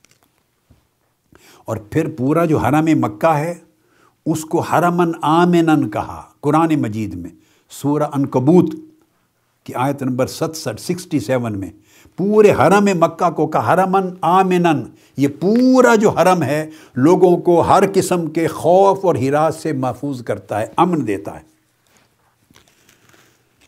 اور 1.64 1.76
پھر 1.76 2.08
پورا 2.16 2.44
جو 2.44 2.58
حرم 2.58 2.84
مکہ 2.84 3.26
ہے، 3.26 3.54
اس 4.26 4.44
کو 4.44 4.60
حرمن 4.60 5.12
آمنن 5.22 5.90
کہا۔ 5.90 6.22
قرآن 6.40 6.74
مجید 6.80 7.14
میں 7.14 7.30
سورہ 7.70 8.02
انکبوت 8.02 8.74
کی 9.64 9.74
آیت 9.74 10.02
نمبر 10.02 10.26
ستسٹھ، 10.26 10.80
سکسٹی 10.80 11.20
سیون 11.20 11.58
میں 11.58 11.70
پورے 12.16 12.52
حرم 12.52 12.88
مکہ 13.00 13.30
کو 13.30 13.46
کا 13.46 13.72
حرمن 13.72 14.08
آمنن۔ 14.20 14.82
یہ 15.16 15.28
پورا 15.40 15.94
جو 15.94 16.10
حرم 16.10 16.42
ہے، 16.42 16.70
لوگوں 16.94 17.36
کو 17.36 17.60
ہر 17.60 17.82
قسم 17.94 18.26
کے 18.26 18.46
خوف 18.46 19.04
اور 19.04 19.14
ہراس 19.14 19.56
سے 19.62 19.72
محفوظ 19.72 20.22
کرتا 20.22 20.60
ہے، 20.60 20.66
امن 20.76 21.06
دیتا 21.06 21.34
ہے۔ 21.34 21.56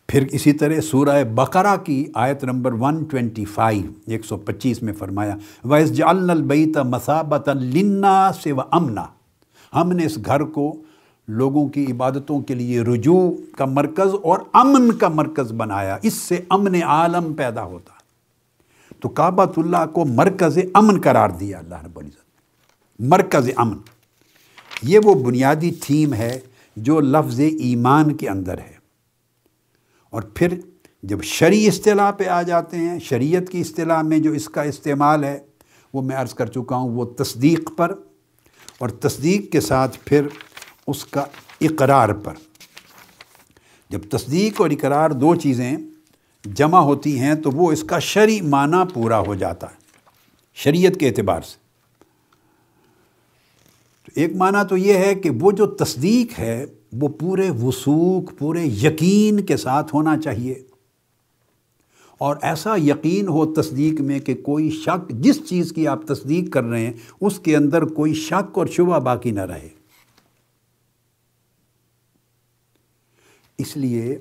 پھر 0.08 0.24
اسی 0.32 0.52
طرح 0.52 0.80
سورہ 0.80 1.24
بقرہ 1.24 1.76
کی 1.76 2.06
آیت 2.14 2.44
نمبر 2.44 2.72
125 2.72 3.82
ایک 4.06 4.24
سو 4.24 4.36
پچیس 4.36 4.82
میں 4.82 4.92
فرمایا 4.92 5.36
ویس 5.64 5.92
جعلنا 5.92 6.32
البیت 6.32 6.78
مسابت 6.78 7.48
لنا 7.48 8.30
سے 8.42 8.52
و 8.52 8.60
امنا 8.70 9.04
ہم 9.74 9.92
نے 9.92 10.06
اس 10.06 10.18
گھر 10.26 10.42
کو 10.44 10.76
لوگوں 11.28 11.68
کی 11.68 11.84
عبادتوں 11.92 12.40
کے 12.40 12.54
لیے 12.54 12.80
رجوع 12.80 13.30
کا 13.56 13.64
مرکز 13.64 14.14
اور 14.22 14.38
امن 14.52 14.92
کا 14.92 15.08
مرکز 15.08 15.52
بنایا۔ 15.52 15.96
اس 16.02 16.14
سے 16.14 16.40
امن 16.50 16.82
عالم 16.82 17.32
پیدا 17.32 17.64
ہوتا 17.64 17.97
تو 19.00 19.08
کعبۃ 19.08 19.52
اللہ 19.56 19.86
کو 19.94 20.04
مرکز 20.04 20.58
امن 20.74 21.00
قرار 21.00 21.30
دیا 21.30 21.58
اللہ 21.58 21.84
رب 21.84 21.98
العزت۔ 21.98 22.28
مرکز 22.98 23.50
امن۔ 23.56 23.76
یہ 24.82 24.98
وہ 25.04 25.14
بنیادی 25.14 25.70
تھیم 25.70 26.14
ہے 26.14 26.40
جو 26.76 27.00
لفظ 27.00 27.40
ایمان 27.40 28.16
کے 28.16 28.28
اندر 28.28 28.58
ہے۔ 28.58 28.72
اور 30.10 30.22
پھر 30.22 30.60
جب 31.02 31.22
شرعی 31.22 31.66
اصطلاح 31.66 32.10
پہ 32.10 32.24
آ 32.24 32.42
جاتے 32.42 32.76
ہیں، 32.76 32.98
شریعت 32.98 33.52
کی 33.52 33.60
اصطلاح 33.60 34.02
میں 34.02 34.18
جو 34.18 34.32
اس 34.32 34.48
کا 34.48 34.62
استعمال 34.62 35.24
ہے، 35.24 35.38
وہ 35.94 36.02
میں 36.02 36.16
عرض 36.16 36.34
کر 36.34 36.46
چکا 36.46 36.76
ہوں، 36.76 36.90
وہ 36.90 37.04
تصدیق 37.04 37.70
پر۔ 37.76 37.94
اور 38.78 38.88
تصدیق 38.88 39.52
کے 39.52 39.60
ساتھ 39.60 39.98
پھر 40.04 40.26
اس 40.86 41.04
کا 41.04 41.24
اقرار 41.60 42.08
پر۔ 42.08 42.34
جب 43.88 44.00
تصدیق 44.10 44.60
اور 44.60 44.70
اقرار 44.70 45.10
دو 45.10 45.34
چیزیں 45.34 45.76
جمع 46.44 46.78
ہوتی 46.78 47.18
ہیں 47.18 47.34
تو 47.34 47.50
وہ 47.50 47.72
اس 47.72 47.84
کا 47.84 47.98
شرع 47.98 48.42
معنی 48.42 48.78
پورا 48.94 49.18
ہو 49.18 49.34
جاتا 49.34 49.70
ہے، 49.70 49.76
شریعت 50.54 51.00
کے 51.00 51.08
اعتبار 51.08 51.40
سے۔ 51.40 51.68
ایک 54.20 54.36
معنی 54.36 54.58
تو 54.68 54.76
یہ 54.76 54.94
ہے 54.94 55.14
کہ 55.14 55.30
وہ 55.40 55.52
جو 55.52 55.66
تصدیق 55.66 56.38
ہے، 56.38 56.66
وہ 56.92 57.08
پورے 57.08 57.50
وسوخ 57.50 58.38
پورے 58.38 58.64
یقین 58.64 59.40
کے 59.40 59.56
ساتھ 59.56 59.94
ہونا 59.94 60.18
چاہیے۔ 60.18 60.62
اور 62.18 62.36
ایسا 62.42 62.76
یقین 62.76 63.28
ہو 63.28 63.54
تصدیق 63.54 64.00
میں 64.00 64.18
کہ 64.18 64.34
کوئی 64.34 64.70
شک، 64.70 65.10
جس 65.10 65.48
چیز 65.48 65.72
کی 65.72 65.86
آپ 65.86 66.06
تصدیق 66.06 66.52
کر 66.52 66.64
رہے 66.64 66.86
ہیں، 66.86 66.92
اس 67.20 67.38
کے 67.38 67.56
اندر 67.56 67.82
کوئی 67.84 68.14
شک 68.14 68.58
اور 68.58 68.66
شبہ 68.66 68.98
باقی 68.98 69.30
نہ 69.30 69.40
رہے۔ 69.40 69.68
اس 73.58 73.76
لیے 73.76 74.18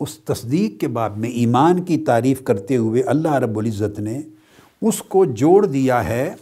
اس 0.00 0.18
تصدیق 0.18 0.80
کے 0.80 0.88
بعد 0.88 1.10
میں 1.10 1.30
ایمان 1.30 1.82
کی 1.82 1.96
تعریف 1.96 2.42
کرتے 2.44 2.76
ہوئے 2.76 3.02
اللہ 3.02 3.34
رب 3.34 3.58
العزت 3.58 3.98
نے 3.98 4.20
اس 4.82 5.02
کو 5.02 5.24
جوڑ 5.24 5.66
دیا 5.66 6.08
ہے 6.08 6.34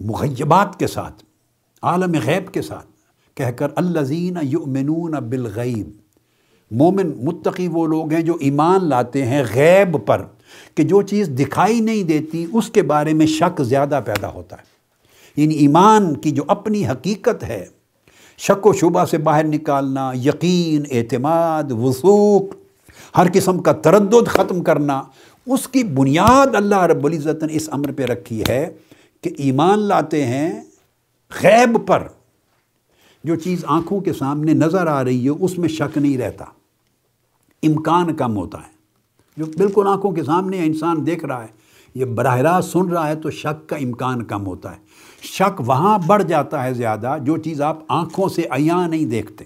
مغیبات 0.00 0.78
کے 0.78 0.86
ساتھ، 0.86 1.24
عالم 1.82 2.12
غیب 2.26 2.52
کے 2.52 2.62
ساتھ، 2.62 2.86
کہہ 3.34 3.50
کر 3.50 3.68
الزین 3.76 4.36
یؤمنون 4.42 5.10
بالغیب۔ 5.10 5.90
مومن، 6.70 7.24
متقی 7.24 7.68
وہ 7.68 7.86
لوگ 7.86 8.12
ہیں 8.12 8.22
جو 8.22 8.36
ایمان 8.40 8.84
لاتے 8.84 9.24
ہیں 9.24 9.42
غیب 9.54 10.06
پر، 10.06 10.24
کہ 10.74 10.82
جو 10.82 11.02
چیز 11.02 11.28
دکھائی 11.28 11.80
نہیں 11.80 12.02
دیتی 12.02 12.46
اس 12.52 12.70
کے 12.70 12.82
بارے 12.82 13.12
میں 13.12 13.26
شک 13.26 13.62
زیادہ 13.62 14.00
پیدا 14.06 14.28
ہوتا 14.28 14.56
ہے۔ 14.56 14.70
یعنی 15.36 15.54
ایمان 15.54 16.16
کی 16.16 16.30
جو 16.30 16.42
اپنی 16.48 16.86
حقیقت 16.86 17.44
ہے 17.44 17.66
شک 18.40 18.66
و 18.66 18.72
شبہ 18.72 19.04
سے 19.04 19.18
باہر 19.18 19.44
نکالنا، 19.44 20.12
یقین، 20.24 20.82
اعتماد، 20.90 21.72
وثوق، 21.72 22.42
ہر 23.16 23.26
قسم 23.34 23.58
کا 23.58 23.72
تردد 23.72 24.28
ختم 24.28 24.62
کرنا، 24.62 25.02
اس 25.46 25.68
کی 25.68 25.84
بنیاد 25.84 26.54
اللہ 26.54 26.82
رب 26.82 27.06
العزت 27.06 27.42
نے 27.42 27.54
اس 27.56 27.68
امر 27.72 27.92
پہ 27.96 28.02
رکھی 28.02 28.42
ہے 28.48 28.72
کہ 29.20 29.30
ایمان 29.36 29.78
لاتے 29.78 30.26
ہیں 30.26 30.60
غیب 31.42 31.78
پر۔ 31.86 32.08
جو 33.24 33.34
چیز 33.36 33.64
آنکھوں 33.66 34.00
کے 34.00 34.12
سامنے 34.12 34.52
نظر 34.52 34.86
آ 34.86 35.04
رہی 35.04 35.24
ہے 35.24 35.28
اس 35.28 35.58
میں 35.58 35.68
شک 35.68 35.98
نہیں 35.98 36.18
رہتا۔ 36.18 36.44
امکان 37.62 38.16
کم 38.16 38.36
ہوتا 38.36 38.58
ہے۔ 38.58 38.72
جو 39.36 39.44
بالکل 39.46 39.84
آنکھوں 39.88 40.12
کے 40.12 40.22
سامنے 40.22 40.58
انسان 40.58 41.06
دیکھ 41.06 41.24
رہا 41.24 41.42
ہے، 41.42 41.48
یہ 41.94 42.04
براہ 42.04 42.36
راست 42.36 42.70
سن 42.70 42.88
رہا 42.88 43.08
ہے، 43.08 43.14
تو 43.14 43.30
شک 43.30 43.68
کا 43.68 43.76
امکان 43.76 44.24
کم 44.24 44.46
ہوتا 44.46 44.72
ہے۔ 44.72 44.89
شک 45.22 45.62
وہاں 45.66 45.98
بڑھ 46.06 46.22
جاتا 46.22 46.64
ہے 46.64 46.74
زیادہ 46.74 47.16
جو 47.22 47.36
چیز 47.36 47.62
آپ 47.62 47.78
آنکھوں 47.88 48.28
سے 48.28 48.42
عیاں 48.50 48.88
نہیں 48.88 49.04
دیکھتے۔ 49.04 49.44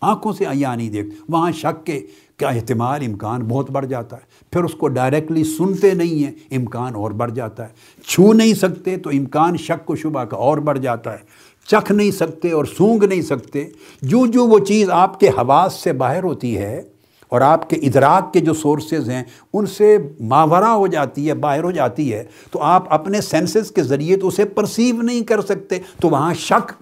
آنکھوں 0.00 0.32
سے 0.32 0.44
عیاں 0.44 0.76
نہیں 0.76 0.90
دیکھتے۔ 0.90 1.16
وہاں 1.28 1.52
شک 1.52 1.86
کے 1.86 2.06
کا 2.36 2.48
احتمال 2.48 3.02
امکان 3.06 3.42
بہت 3.42 3.70
بڑھ 3.70 3.86
جاتا 3.86 4.16
ہے۔ 4.16 4.22
پھر 4.52 4.64
اس 4.64 4.72
کو 4.72 4.88
ڈائریکٹلی 4.88 5.44
سنتے 5.44 5.94
نہیں 5.94 6.24
ہیں، 6.24 6.32
امکان 6.50 6.94
اور 6.94 7.10
بڑھ 7.10 7.32
جاتا 7.32 7.68
ہے۔ 7.68 7.72
چھو 8.06 8.32
نہیں 8.32 8.54
سکتے 8.54 8.96
تو 8.96 9.10
امکان 9.10 9.56
شک 9.56 9.90
و 9.90 9.96
شبہ 9.96 10.24
کا 10.24 10.36
اور 10.36 10.58
بڑھ 10.58 10.78
جاتا 10.78 11.12
ہے۔ 11.12 11.18
چکھ 11.66 11.92
نہیں 11.92 12.10
سکتے 12.10 12.50
اور 12.50 12.64
سونگ 12.64 13.04
نہیں 13.04 13.22
سکتے۔ 13.22 13.68
جو 14.02 14.26
جو 14.26 14.46
وہ 14.46 14.58
چیز 14.58 14.90
آپ 14.90 15.20
کے 15.20 15.28
حواس 15.28 15.74
سے 15.74 15.92
باہر 15.92 16.24
ہوتی 16.24 16.58
ہے 16.58 16.82
اور 17.32 17.40
آپ 17.40 17.70
کے 17.70 17.76
ادراک 17.76 18.32
کے 18.32 18.40
جو 18.40 18.54
سورسز 18.54 19.10
ہیں، 19.10 19.24
ان 19.52 19.66
سے 19.66 19.98
ماورہ 20.20 20.64
ہو 20.64 20.86
جاتی 20.86 21.28
ہے، 21.28 21.34
باہر 21.34 21.64
ہو 21.64 21.70
جاتی 21.70 22.14
ہے، 22.14 22.24
تو 22.50 22.62
آپ 22.62 22.92
اپنے 22.92 23.20
سینسز 23.20 23.70
کے 23.70 23.82
ذریعے 23.82 24.16
تو 24.16 24.28
اسے 24.28 24.44
پرسیو 24.44 25.02
نہیں 25.02 25.20
کر 25.20 25.40
سکتے، 25.40 25.78
تو 26.00 26.08
وہاں 26.08 26.34
شک 26.34 26.72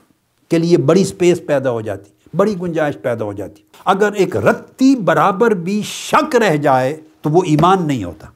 کے 0.50 0.58
لیے 0.58 0.76
بڑی 0.76 1.04
سپیس 1.04 1.40
پیدا 1.46 1.70
ہو 1.70 1.80
جاتی، 1.80 2.10
بڑی 2.36 2.54
گنجائش 2.62 2.94
پیدا 3.02 3.24
ہو 3.24 3.32
جاتی۔ 3.32 3.62
اگر 3.84 4.12
ایک 4.12 4.36
رتی 4.36 4.96
برابر 4.96 5.50
بھی 5.50 5.82
شک 5.84 6.36
رہ 6.36 6.56
جائے، 6.56 7.00
تو 7.20 7.30
وہ 7.30 7.42
ایمان 7.46 7.86
نہیں 7.86 8.04
ہوتا۔ 8.04 8.26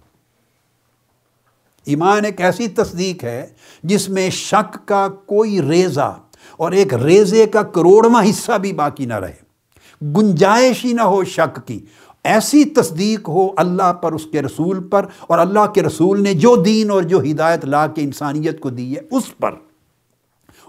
ایمان 1.84 2.24
ایک 2.24 2.40
ایسی 2.40 2.68
تصدیق 2.68 3.24
ہے 3.24 3.46
جس 3.82 4.08
میں 4.08 4.30
شک 4.30 4.88
کا 4.88 5.08
کوئی 5.26 5.62
ریزہ 5.62 6.16
اور 6.56 6.72
ایک 6.72 6.94
ریزے 6.94 7.46
کا 7.46 7.62
کروڑواں 7.62 8.30
حصہ 8.30 8.58
بھی 8.58 8.72
باقی 8.72 9.06
نہ 9.06 9.14
رہے۔ 9.14 9.43
گنجائش 10.04 10.84
ہی 10.84 10.92
نہ 10.92 11.02
ہو، 11.02 11.24
شک 11.24 11.66
کی۔ 11.66 11.80
ایسی 12.24 12.64
تصدیق 12.64 13.28
ہو 13.28 13.48
اللہ 13.56 13.92
پر، 13.92 14.12
اس 14.12 14.26
کے 14.26 14.42
رسول 14.42 14.88
پر، 14.88 15.06
اور 15.20 15.38
اللہ 15.38 15.66
کے 15.74 15.82
رسول 15.82 16.22
نے 16.22 16.34
جو 16.34 16.56
دین 16.56 16.90
اور 16.90 17.02
جو 17.02 17.20
ہدایت 17.20 17.64
لا 17.64 17.86
کے 17.86 18.00
انسانیت 18.00 18.60
کو 18.60 18.70
دی 18.70 18.96
ہے، 18.96 19.16
اس 19.16 19.38
پر۔ 19.38 19.50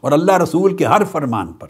اور 0.02 0.12
اللہ 0.12 0.38
رسول 0.38 0.78
کے 0.78 0.86
ہر 0.86 1.02
فرمان 1.12 1.54
پر۔ 1.54 1.68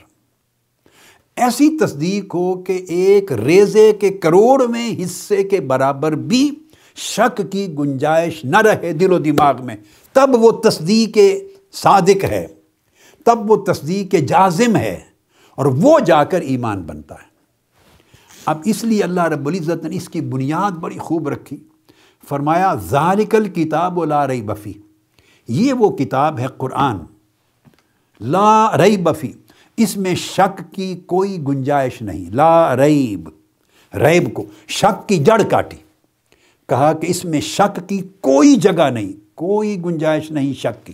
ایسی 1.35 1.77
تصدیق 1.77 2.35
ہو 2.35 2.63
کہ 2.63 2.85
ایک 2.89 3.31
ریزے 3.31 3.93
کے 3.93 4.09
کروڑ 4.09 4.67
میں 4.67 5.03
حصے 5.03 5.43
کے 5.43 5.61
برابر 5.61 6.11
بھی 6.11 6.51
شک 6.95 7.41
کی 7.51 7.67
گنجائش 7.79 8.45
نہ 8.45 8.57
رہے 8.57 8.93
دل 8.93 9.11
و 9.11 9.19
دماغ 9.19 9.65
میں۔ 9.65 9.75
تب 10.13 10.29
وہ 10.31 10.51
تصدیق 10.51 11.17
صادق 11.73 12.23
ہے، 12.23 12.47
تب 13.25 13.51
وہ 13.51 13.55
تصدیق 13.55 14.11
جازم 14.11 14.75
ہے، 14.75 14.99
اور 15.55 15.65
وہ 15.65 15.99
جا 15.99 16.23
کر 16.23 16.41
ایمان 16.41 16.81
بنتا 16.81 17.15
ہے۔ 17.15 17.34
اب 18.45 18.57
اس 18.65 18.83
لیے 18.83 19.03
اللہ 19.03 19.23
رب 19.23 19.47
العزت 19.47 19.85
نے 19.85 19.95
اس 19.95 20.09
کی 20.09 20.21
بنیاد 20.21 20.71
بڑی 20.71 20.97
خوب 20.97 21.29
رکھی۔ 21.29 21.57
فرمایا، 22.29 22.73
ذالک 22.75 23.35
الکتاب 23.35 24.05
لا 24.05 24.27
رئی 24.27 24.41
بفی 24.41 24.73
یہ 25.47 25.73
وہ 25.73 25.89
کتاب 25.89 26.39
ہے 26.39 26.45
قرآن۔ 26.57 26.97
لا 28.21 28.77
رئی 28.77 28.97
بفی 28.97 29.31
اس 29.77 29.97
میں 29.97 30.15
شک 30.15 30.73
کی 30.73 30.95
کوئی 31.05 31.37
گنجائش 31.47 32.01
نہیں۔ 32.01 32.31
لا 32.31 32.77
ریب۔ 32.77 33.29
ریب 33.95 34.33
کو، 34.33 34.45
شک 34.67 35.09
کی 35.09 35.17
جڑ 35.17 35.41
کاٹی۔ 35.51 35.77
کہا 36.69 36.93
کہ 36.93 37.07
اس 37.09 37.25
میں 37.25 37.41
شک 37.41 37.89
کی 37.89 38.01
کوئی 38.21 38.55
جگہ 38.55 38.89
نہیں، 38.89 39.11
کوئی 39.35 39.83
گنجائش 39.85 40.31
نہیں 40.31 40.53
شک 40.53 40.85
کی۔ 40.85 40.93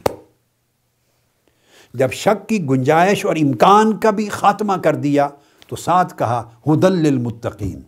جب 1.94 2.12
شک 2.12 2.50
کی 2.50 2.66
گنجائش 2.66 3.26
اور 3.26 3.36
امکان 3.36 3.98
کا 3.98 4.10
بھی 4.10 4.30
خاتمہ 4.30 4.74
کر 4.74 4.96
دیا 4.96 5.28
تو 5.72 5.78
ساتھ 5.78 6.18
کہا، 6.18 6.50
ہدل 6.68 6.92
للمتقین. 6.92 7.82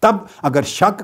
تب 0.00 0.16
اگر 0.42 0.62
شک 0.62 1.02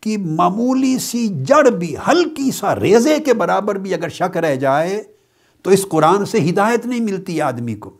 کی 0.00 0.16
معمولی 0.16 0.98
سی 0.98 1.28
جڑ 1.42 1.70
بھی 1.70 1.96
ہلکی 1.96 2.50
سا 2.50 2.74
ریزے 2.74 3.18
کے 3.18 3.34
برابر 3.34 3.74
بھی 3.74 3.94
اگر 3.94 4.08
شک 4.08 4.36
رہ 4.36 4.54
جائے، 4.54 5.02
تو 5.62 5.70
اس 5.70 5.86
قرآن 5.88 6.24
سے 6.24 6.50
ہدایت 6.50 6.86
نہیں 6.86 7.00
ملتی 7.00 7.40
آدمی 7.40 7.74
کو۔ 7.74 7.90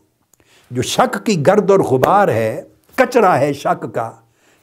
جو 0.71 0.81
شک 0.81 1.25
کی 1.25 1.47
گرد 1.47 1.71
اور 1.71 1.79
غبار 1.79 2.27
ہے، 2.27 2.61
کچرا 2.95 3.39
ہے 3.39 3.53
شک 3.53 3.95
کا، 3.95 4.11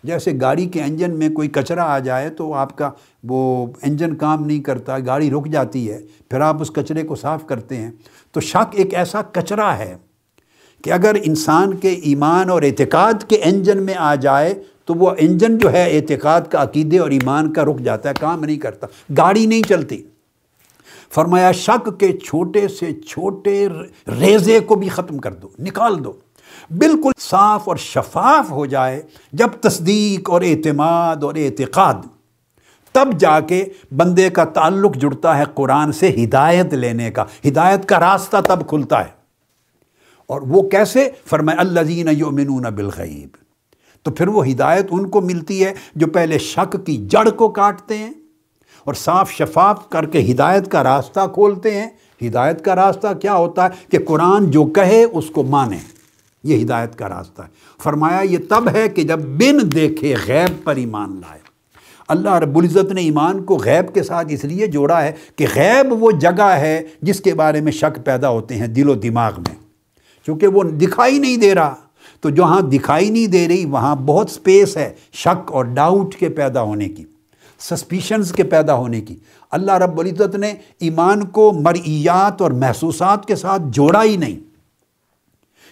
جیسے 0.05 0.33
گاڑی 0.41 0.67
کے 0.67 0.83
انجن 0.83 1.19
میں 1.19 1.29
کوئی 1.29 1.49
کچرا 1.49 1.85
آ 1.85 1.99
جائے 1.99 2.31
تو 2.31 2.55
آپ 2.55 2.79
کا 2.79 2.91
وہ 3.25 3.67
انجن 3.83 4.15
کام 4.15 4.47
نہیں 4.47 4.61
کرتا، 4.61 4.99
گاڑی 4.99 5.31
رک 5.31 5.47
جاتی 5.47 5.91
ہے، 5.91 6.01
پھر 6.31 6.41
آپ 6.41 6.61
اس 6.61 6.71
کچرے 6.71 7.03
کو 7.03 7.15
صاف 7.15 7.47
کرتے 7.47 7.77
ہیں۔ 7.77 7.91
تو 8.33 8.41
شک 8.41 8.67
ایک 8.73 8.95
ایسا 8.95 9.23
کچرا 9.23 9.79
ہے 9.79 9.97
کہ 10.85 10.93
اگر 10.93 11.15
انسان 11.23 11.77
کے 11.77 11.89
ایمان 11.89 12.51
اور 12.51 12.63
اعتقاد 12.63 13.29
کے 13.29 13.37
انجن 13.45 13.83
میں 13.83 13.95
آ 13.95 14.15
جائے 14.15 14.55
تو 14.85 14.95
وہ 14.95 15.11
انجن 15.19 15.59
جو 15.59 15.73
ہے 15.73 15.97
اعتقاد 15.97 16.41
کا 16.51 16.63
عقیدے 16.63 16.99
اور 16.99 17.11
ایمان 17.11 17.53
کا 17.53 17.65
رک 17.65 17.79
جاتا 17.81 18.09
ہے، 18.09 18.15
کام 18.21 18.45
نہیں 18.45 18.57
کرتا۔ 18.57 18.87
گاڑی 19.17 19.47
نہیں 19.47 19.69
چلتی۔ 19.69 20.03
فرمایا، 21.15 21.53
شک 21.53 22.01
کے 22.01 22.13
چھوٹے 22.13 22.69
سے 22.69 23.01
چھوٹے 23.01 23.69
ریزے 24.21 24.61
کو 24.61 24.75
بھی 24.75 24.89
ختم 24.89 25.19
کر 25.19 25.33
دو، 25.33 25.49
نکال 25.59 26.05
دو۔ 26.05 26.13
بالکل 26.71 27.11
صاف 27.19 27.69
اور 27.69 27.77
شفاف 27.77 28.51
ہو 28.51 28.67
جائے 28.67 29.03
جب 29.33 29.49
تصدیق 29.61 30.31
اور 30.31 30.43
اعتماد 30.43 31.25
اور 31.25 31.35
اعتقاد۔ 31.35 31.95
تب 32.93 33.09
جا 33.19 33.41
کے 33.41 33.65
بندے 33.97 34.31
کا 34.31 34.45
تعلق 34.45 34.97
جڑتا 34.97 35.39
ہے 35.39 35.45
قرآن 35.55 35.93
سے 35.93 36.09
ہدایت 36.09 36.75
لینے 36.75 37.11
کا۔ 37.11 37.25
ہدایت 37.49 37.89
کا 37.89 38.01
راستہ 38.01 38.37
تب 38.47 38.69
کھلتا 38.69 39.05
ہے۔ 39.05 39.20
اور 40.31 40.43
وہ 40.43 40.63
کیسے؟ 40.63 41.11
فرمائے 41.27 41.59
اللہ 41.59 41.81
زین 41.81 42.09
یؤمنون 42.11 42.63
بالغیب۔ 42.63 43.29
تو 44.03 44.11
پھر 44.11 44.29
وہ 44.29 44.49
ہدایت 44.49 44.87
ان 44.91 45.09
کو 45.09 45.21
ملتی 45.21 45.65
ہے 45.65 45.75
جو 45.95 46.07
پہلے 46.07 46.39
شک 46.39 46.77
کی 46.87 47.07
جڑ 47.11 47.31
کو 47.31 47.49
کاٹتے 47.49 47.99
ہیں 47.99 48.13
اور 48.85 48.95
صاف 48.95 49.31
شفاف 49.31 49.89
کر 49.89 50.07
کے 50.07 50.33
ہدایت 50.33 50.71
کا 50.71 50.85
راستہ 50.85 51.21
کھولتے 51.35 51.81
ہیں۔ 51.81 51.89
ہدایت 52.27 52.65
کا 52.65 52.77
راستہ 52.77 53.07
کیا 53.23 53.35
ہوتا 53.35 53.65
ہے؟ 53.65 53.69
کہ 53.91 53.99
قرآن 54.07 54.51
جو 54.51 54.65
کہے 54.65 55.05
اس 55.05 55.25
کو 55.27 55.43
مانے۔ 55.43 55.79
یہ 56.45 56.65
ہدایت 56.65 56.97
کا 56.97 57.09
راستہ 57.09 57.43
ہے۔ 57.43 57.47
فرمایا، 57.83 58.21
یہ 58.21 58.39
تب 58.49 58.69
ہے 58.75 58.89
کہ 58.89 59.03
جب 59.03 59.19
بن 59.19 59.73
دیکھے 59.75 60.15
غیب 60.27 60.65
پر 60.65 60.77
ایمان 60.77 61.11
لائے۔ 61.11 61.41
اللہ 62.09 62.35
رب 62.35 62.59
العزت 62.59 62.93
نے 62.93 63.01
ایمان 63.01 63.45
کو 63.45 63.57
غیب 63.57 63.95
کے 63.95 64.03
ساتھ 64.03 64.27
اس 64.31 64.45
لیے 64.45 64.67
جوڑا 64.67 65.03
ہے 65.03 65.13
کہ 65.37 65.47
غیب 65.55 66.03
وہ 66.03 66.11
جگہ 66.11 66.43
ہے 66.43 66.83
جس 67.03 67.21
کے 67.21 67.35
بارے 67.35 67.61
میں 67.61 67.73
شک 67.73 68.05
پیدا 68.05 68.29
ہوتے 68.29 68.57
ہیں 68.57 68.67
دل 68.67 68.89
و 68.89 68.95
دماغ 68.95 69.33
میں۔ 69.39 69.70
چونکہ 70.27 70.47
وہ 70.47 70.63
دکھائی 70.63 71.19
نہیں 71.19 71.37
دے 71.37 71.55
رہا۔ 71.55 71.75
تو 72.21 72.31
جہاں 72.31 72.61
دکھائی 72.61 73.11
نہیں 73.11 73.27
دے 73.27 73.49
رہی، 73.49 73.65
وہاں 73.65 73.97
بہت 73.97 74.31
سپیس 74.31 74.77
ہے 74.77 74.95
شک 75.13 75.53
اور 75.53 75.65
ڈاؤٹ 75.65 76.15
کے 76.15 76.29
پیدا 76.29 76.63
ہونے 76.63 76.89
کی 76.89 77.05
سسپیشنز 77.61 78.33
کے 78.33 78.43
پیدا 78.43 78.75
ہونے 78.75 79.01
کی۔ 79.01 79.17
اللہ 79.51 79.73
رب 79.73 80.01
العزت 80.01 80.35
نے 80.35 80.55
ایمان 80.79 81.25
کو 81.25 81.53
مرئیات 81.53 82.43
اور 82.43 82.51
محسوسات 82.51 83.27
کے 83.27 83.37
ساتھ 83.37 83.63
جوڑا 83.67 84.05
ہی 84.05 84.17
نہیں۔ 84.17 84.41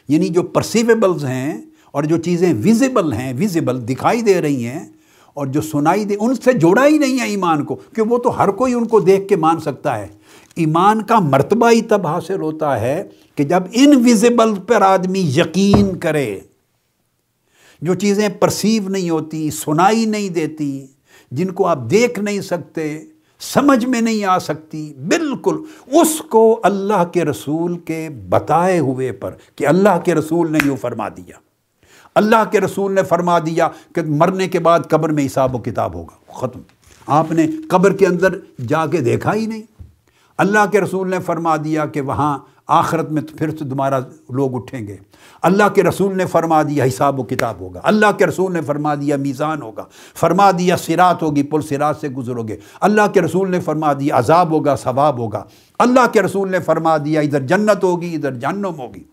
یعنی 0.09 0.29
جو 0.29 0.43
پرسیویبلز 0.43 1.25
ہیں 1.25 1.63
اور 1.93 2.03
جو 2.03 2.17
چیزیں 2.17 2.55
ویزیبل 2.57 3.13
ہیں 3.13 3.33
ویزیبل 3.37 3.89
دکھائی 3.89 4.23
دے 4.23 4.41
رہی 4.41 4.67
ہیں 4.67 4.89
اور 5.35 5.47
جو 5.47 5.61
سنائی 5.61 6.05
دے، 6.05 6.17
ان 6.21 6.35
سے 6.35 6.53
جوڑا 6.53 6.87
ہی 6.87 6.99
نہیں 6.99 7.21
ہے 7.21 7.27
ایمان 7.27 7.65
کو، 7.65 7.75
کہ 7.75 8.03
وہ 8.03 8.19
تو 8.19 8.39
ہر 8.39 8.49
کوئی 8.49 8.75
ان 8.75 8.87
کو 8.87 9.01
دیکھ 9.01 9.29
کے 9.29 9.37
مان 9.37 9.61
سکتا 9.61 9.99
ہے۔ 9.99 10.07
ایمان 10.59 11.03
کا 11.03 11.19
مرتبہ 11.19 11.71
ہی 11.71 11.81
تب 11.81 12.07
حاصل 12.07 12.41
ہوتا 12.41 12.81
ہے 12.81 13.03
کہ 13.35 13.45
جب 13.45 13.63
ان 13.73 14.03
ویزیبل 14.05 14.55
پر 14.55 14.83
آدمی 14.83 15.21
یقین 15.21 15.99
کرے، 15.99 16.41
جو 17.83 17.95
چیزیں 17.95 18.29
پرسیو 18.29 18.89
نہیں 18.89 19.11
ہوتی، 19.11 19.51
سنائی 19.51 20.05
نہیں 20.07 20.29
دیتی، 20.29 20.87
جن 21.31 21.51
کو 21.51 21.67
آپ 21.67 21.79
دیکھ 21.91 22.21
نہیں 22.21 22.41
سکتے، 22.41 23.05
سمجھ 23.41 23.87
میں 23.87 24.01
نہیں 24.01 24.25
آ 24.25 24.39
سکتی، 24.39 24.95
بالکل 25.09 25.57
اس 25.87 26.23
کو 26.31 26.61
اللہ 26.63 27.05
کے 27.05 27.25
رسول 27.25 27.79
کے 27.79 28.09
بتائے 28.29 28.79
ہوئے 28.79 29.13
پر 29.13 29.35
کہ 29.57 29.67
اللہ 29.67 29.99
کے 30.05 30.15
رسول 30.15 30.53
نے 30.53 30.59
یوں 30.65 30.77
فرما 30.77 31.09
دیا۔ 31.09 31.37
اللہ 32.15 32.51
کے 32.51 32.61
رسول 32.61 32.93
نے 32.93 33.03
فرما 33.03 33.39
دیا 33.39 33.69
کہ 33.95 34.03
مرنے 34.03 34.49
کے 34.49 34.59
بعد 34.59 34.81
قبر 34.89 35.09
میں 35.09 35.27
حساب 35.27 35.55
و 35.55 35.59
کتاب 35.59 35.95
ہوگا، 35.95 36.33
ختم۔ 36.33 36.61
آپ 37.07 37.33
نے 37.33 37.47
قبر 37.69 37.97
کے 37.97 38.07
اندر 38.07 38.39
جا 38.69 38.87
کے 38.87 39.01
دیکھا 39.01 39.35
ہی 39.35 39.47
نہیں۔ 39.47 39.63
اللہ 40.39 40.67
کے 40.73 40.81
رسول 40.81 41.11
نے 41.11 41.19
فرما 41.21 41.57
دیا 41.57 41.87
کہ 41.87 42.01
وہاں 42.01 42.39
آخرت 42.67 43.13
میں 43.13 43.23
پھر 43.39 43.51
سے 43.51 43.57
تمہارا 43.57 43.99
لوگ 44.29 44.55
اٹھیں 44.55 44.87
گے۔ 44.87 44.97
اللہ 45.43 45.69
کے 45.75 45.83
رسول 45.83 46.17
نے 46.17 46.27
فرما 46.27 46.63
دیا 46.63 46.85
حساب 46.85 47.21
و 47.21 47.23
کتاب 47.23 47.61
ہوگا۔ 47.61 47.81
اللہ 47.85 48.07
کے 48.19 48.27
رسول 48.27 48.53
نے 48.53 48.63
فرما 48.63 48.95
دیا 48.95 49.17
میزان 49.17 49.63
ہوگا۔ 49.63 49.85
فرما 50.15 50.51
دیا 50.51 50.77
سرات 50.77 51.23
ہوگی، 51.23 51.43
پل 51.43 51.61
سرات 51.61 51.97
سے 51.97 52.09
گزرو 52.09 52.43
گے۔ 52.43 52.57
اللہ 52.81 53.03
کے 53.15 53.21
رسول 53.21 53.51
نے 53.51 53.61
فرما 53.61 53.93
دیا 53.93 54.19
عذاب 54.19 54.51
ہوگا، 54.51 54.77
ثواب 54.77 55.19
ہوگا۔ 55.19 55.45
اللہ 55.79 56.07
کے 56.13 56.23
رسول 56.23 56.51
نے 56.51 56.61
فرما 56.61 56.97
دیا 56.97 57.21
ادھر 57.21 57.41
جنت 57.41 57.85
ہوگی، 57.85 58.15
ادھر 58.15 58.35
جہنم 58.35 58.73
ہوگی۔ 58.79 59.05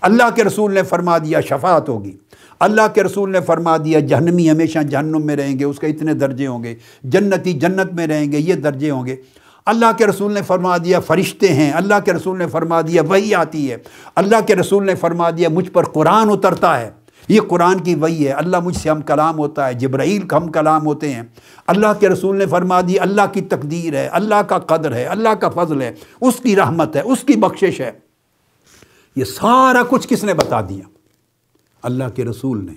اللہ 0.00 0.30
کے 0.34 0.44
رسول 0.44 0.74
نے 0.74 0.82
فرما 0.82 1.18
دیا 1.18 1.40
شفاعت 1.40 1.88
ہوگی۔ 1.88 2.16
اللہ 2.60 2.82
کے 2.94 3.02
رسول 3.02 3.32
نے 3.32 3.40
فرما 3.40 3.76
دیا 3.76 4.00
جہنمی 4.00 4.50
ہمیشہ 4.50 4.78
جہنم 4.78 5.26
میں 5.26 5.36
رہیں 5.36 5.58
گے، 5.58 5.64
اس 5.64 5.78
کے 5.78 5.86
اتنے 5.86 6.14
درجے 6.14 6.46
ہوں 6.46 6.64
گے۔ 6.64 6.74
جنتی 7.02 7.52
جنت 7.52 7.92
میں 7.92 8.06
رہیں 8.06 8.32
گے، 8.32 8.38
یہ 8.38 8.54
درجے 8.54 8.90
ہوں 8.90 9.06
گے۔ 9.06 9.16
اللہ 9.68 9.86
کے 9.98 10.06
رسول 10.06 10.32
نے 10.32 10.42
فرما 10.42 10.76
دیا، 10.76 11.00
فرشتے 11.00 11.48
ہیں، 11.48 11.72
اللہ 11.72 11.94
کے 12.04 12.12
رسول 12.12 12.38
نے 12.38 12.46
فرما 12.46 12.80
دیا 12.80 13.02
وہی 13.02 13.34
آتی 13.34 13.72
ہے۔ 13.72 13.76
اللہ 14.14 14.36
کے 14.46 14.56
رسول 14.56 14.86
نے 14.86 14.94
فرما 14.94 15.30
دیا، 15.30 15.48
مجھ 15.48 15.70
پر 15.70 15.84
قرآن 15.84 16.30
اترتا 16.30 16.80
ہے۔ 16.80 16.90
یہ 17.28 17.40
قرآن 17.48 17.80
کی 17.80 17.94
وہی 17.94 18.26
ہے۔ 18.26 18.32
اللہ 18.32 18.60
مجھ 18.60 18.76
سے 18.76 18.90
ہم 18.90 19.00
کلام 19.00 19.38
ہوتا 19.38 19.68
ہے۔ 19.68 19.74
جبرائیل 19.74 20.22
ہم 20.32 20.50
کلام 20.50 20.86
ہوتے 20.86 21.12
ہیں۔ 21.12 21.22
اللہ 21.66 21.86
کے 22.00 22.08
رسول 22.08 22.36
نے 22.36 22.46
فرما 22.46 22.80
دی 22.80 22.98
اللہ 22.98 23.22
کی 23.32 23.40
تقدیر 23.40 23.94
ہے، 23.94 24.06
اللہ 24.06 24.34
کا 24.34 24.58
قدر 24.58 24.94
ہے، 24.94 25.04
اللہ 25.04 25.28
کا 25.28 25.48
فضل 25.48 25.82
ہے۔ 25.82 25.92
اس 26.20 26.34
کی 26.36 26.56
رحمت 26.56 26.96
ہے، 26.96 27.00
اس 27.00 27.20
کی 27.20 27.36
بخشش 27.36 27.80
ہے۔ 27.80 27.90
یہ 29.16 29.24
سارا 29.24 29.82
کچھ 29.88 30.08
کس 30.08 30.24
نے 30.24 30.34
بتا 30.34 30.60
دیا؟ 30.60 30.88
اللہ 31.82 32.04
کے 32.14 32.24
رسول 32.24 32.66
نے۔ 32.66 32.74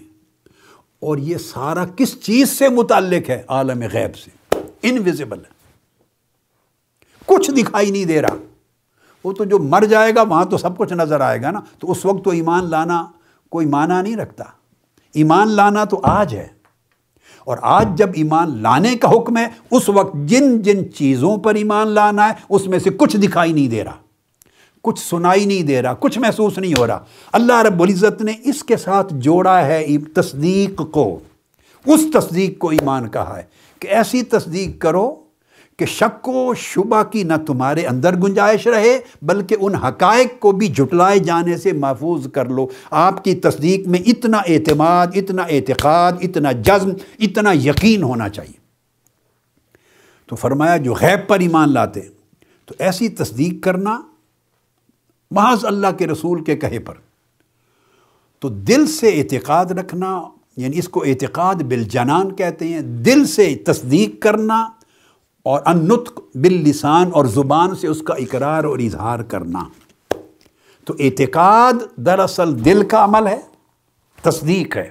اور 1.00 1.18
یہ 1.18 1.38
سارا 1.38 1.86
کس 1.86 2.22
چیز 2.22 2.50
سے 2.50 2.70
متعلق 2.70 3.30
ہے؟ 3.30 3.42
عالم 3.48 3.84
غیب 3.94 4.18
سے۔ 4.18 4.30
انویزیبل 4.84 5.40
ہے۔ 5.40 5.61
کچھ 7.36 7.52
دکھائی 7.52 7.92
نہیں 7.92 8.06
دے 8.06 8.22
رہا۔ 8.22 8.36
وہ 9.24 9.34
تو 9.34 9.44
جو 9.44 9.60
مر 9.60 9.84
جائے 9.90 10.16
گا، 10.16 10.22
وہاں 10.22 10.46
تو 10.46 10.58
سب 10.58 10.78
کچھ 10.78 10.94
نظر 10.94 11.22
آئے 11.22 11.42
گا 11.42 11.52
نا۔ 11.52 11.60
تو 11.80 11.92
اس 11.92 12.06
وقت 12.06 12.24
تو 12.24 12.30
ایمان 12.30 12.70
لانا 12.70 13.06
کوئی 13.50 13.66
معنی 13.66 14.02
نہیں 14.02 14.16
رکھتا۔ 14.16 14.44
ایمان 15.14 15.50
لانا 15.50 15.84
تو 15.84 16.00
آج 16.04 16.36
ہے۔ 16.36 16.48
اور 17.46 17.58
آج 17.62 17.88
جب 17.96 18.10
ایمان 18.14 18.62
لانے 18.62 18.96
کا 18.96 19.10
حکم 19.10 19.38
ہے، 19.38 19.48
اس 19.72 19.90
وقت 19.90 20.16
جن 20.26 20.62
جن 20.62 20.94
چیزوں 20.94 21.38
پر 21.38 21.56
ایمان 21.56 21.88
لانا 21.88 22.28
ہے، 22.28 22.34
اس 22.50 22.68
میں 22.68 22.80
سے 22.80 22.90
کچھ 22.90 23.18
دکھائی 23.18 23.54
نہیں 23.54 23.68
دے 23.68 23.84
رہا۔ 23.84 23.96
کچھ 24.84 25.00
سنائی 25.00 25.46
نہیں 25.46 25.64
دے 25.64 25.82
رہا، 25.82 25.94
کچھ 25.94 26.20
محسوس 26.20 26.58
نہیں 26.58 26.74
ہو 26.80 26.88
رہا۔ 26.88 27.00
اللہ 27.34 27.62
رب 27.62 27.84
العزت 27.84 28.22
نے 28.22 28.34
اس 28.44 28.64
کے 28.64 28.78
ساتھ 28.78 29.14
جوڑا 29.14 29.66
ہے 29.66 29.88
تصدیق 30.16 30.82
کو۔ 30.92 31.20
اس 31.86 32.02
تصدیق 32.14 32.60
کو 32.60 32.70
ایمان 32.70 33.10
کہا 33.10 33.38
ہے 33.38 33.44
کہ 33.80 33.88
ایسی 33.88 34.24
تصدیق 34.24 34.82
کرو 34.82 35.21
کہ 35.78 35.86
شک 35.86 36.30
و 36.30 36.54
شبہ 36.54 37.04
کی 37.04 37.24
نہ 37.24 37.34
تمہارے 37.48 37.86
اندر 37.86 38.16
گنجائش 38.16 38.68
رہے، 38.68 39.00
بلکہ 39.22 39.56
ان 39.60 39.76
حقائق 39.76 40.40
کو 40.40 40.52
بھی 40.52 40.68
جھٹلائے 40.68 41.20
جانے 41.20 41.58
سے 41.58 41.74
محفوظ 41.74 42.28
کر 42.32 42.46
لو۔ 42.50 42.68
آپ 42.92 43.24
کی 43.24 43.36
تصدیق 43.36 43.88
میں 43.88 44.00
اتنا 44.06 44.38
اعتماد، 44.38 45.08
اتنا 45.16 45.44
اعتقاد، 45.44 46.12
اتنا 46.22 46.52
جزم، 46.52 46.90
اتنا 47.20 47.52
یقین 47.52 48.04
ہونا 48.04 48.30
چاہیے۔ 48.30 48.62
تو 50.28 50.36
فرمایا، 50.36 50.78
جو 50.78 50.94
غیب 50.94 51.30
پر 51.30 51.40
ایمان 51.40 51.74
لاتے، 51.74 52.00
تو 52.66 52.74
ایسی 52.80 53.10
تصدیق 53.10 53.64
کرنا 53.64 54.02
محض 55.32 55.66
اللہ 55.66 55.88
کے 55.98 56.08
رسول 56.08 56.44
کے 56.44 56.56
کہے 56.56 56.80
پر۔ 56.80 56.94
تو 58.40 58.50
دل 58.50 58.88
سے 58.88 59.10
اعتقاد 59.10 59.66
رکھنا 59.66 60.22
یعنی 60.58 60.78
اس 60.78 60.90
کو 60.90 61.04
اعتقاد 61.04 61.56
بالجنان 61.56 62.36
کہتے 62.36 62.68
ہیں، 62.68 62.82
دل 62.82 63.26
سے 63.26 63.56
تصدیق 63.56 64.22
کرنا 64.22 64.70
اور 65.44 65.62
انتق 65.66 66.20
باللسان 66.36 67.10
اور 67.14 67.26
زبان 67.26 67.76
سے 67.76 67.88
اس 67.88 68.02
کا 68.02 68.14
اقرار 68.14 68.64
اور 68.64 68.80
اظہار 68.80 69.20
کرنا۔ 69.20 69.64
تو 70.86 70.94
اعتقاد 71.00 71.74
دراصل 71.96 72.66
دل 72.66 72.88
کا 72.88 73.04
عمل 73.04 73.28
ہے، 73.28 73.42
تصدیق 74.22 74.78
ہے۔ 74.78 74.90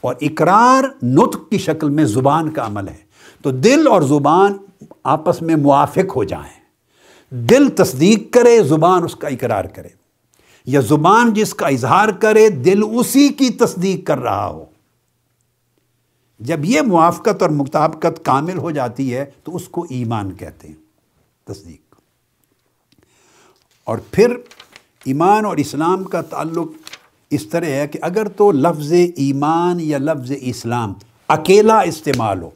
اور 0.00 0.14
اقرار 0.20 1.04
نطق 1.04 1.50
کی 1.50 1.58
شکل 1.58 1.90
میں 1.90 2.04
زبان 2.04 2.50
کا 2.50 2.66
عمل 2.66 2.88
ہے۔ 2.88 2.96
تو 3.42 3.50
دل 3.50 3.86
اور 3.86 4.02
زبان 4.02 4.52
آپس 5.04 5.42
میں 5.42 5.56
موافق 5.56 6.16
ہو 6.16 6.24
جائیں۔ 6.24 6.66
دل 7.34 7.68
تصدیق 7.68 8.32
کرے، 8.32 8.62
زبان 8.62 9.04
اس 9.04 9.16
کا 9.16 9.28
اقرار 9.28 9.64
کرے۔ 9.64 9.88
یا 10.66 10.80
زبان 10.80 11.34
جس 11.34 11.54
کا 11.54 11.68
اظہار 11.68 12.08
کرے، 12.08 12.48
دل 12.48 12.80
اسی 12.94 13.28
کی 13.28 13.50
تصدیق 13.50 14.06
کر 14.06 14.18
رہا 14.18 14.46
ہو۔ 14.46 14.64
جب 16.38 16.64
یہ 16.64 16.80
موافقت 16.80 17.42
اور 17.42 17.50
مطابقت 17.50 18.24
کامل 18.24 18.58
ہو 18.58 18.70
جاتی 18.70 19.14
ہے 19.14 19.24
تو 19.44 19.56
اس 19.56 19.68
کو 19.68 19.86
ایمان 19.90 20.32
کہتے 20.32 20.68
ہیں، 20.68 20.74
تصدیق۔ 21.46 21.94
اور 23.84 23.98
پھر 24.10 24.36
ایمان 25.04 25.44
اور 25.44 25.56
اسلام 25.56 26.04
کا 26.04 26.22
تعلق 26.22 26.68
اس 27.30 27.46
طرح 27.46 27.64
ہے 27.64 27.88
کہ 27.88 27.98
اگر 28.02 28.28
تو 28.28 28.52
لفظ 28.52 28.92
ایمان 29.16 29.80
یا 29.80 29.98
لفظ 29.98 30.32
اسلام 30.40 30.92
اکیلا 31.28 31.80
استعمال 31.80 32.42
ہو، 32.42 32.50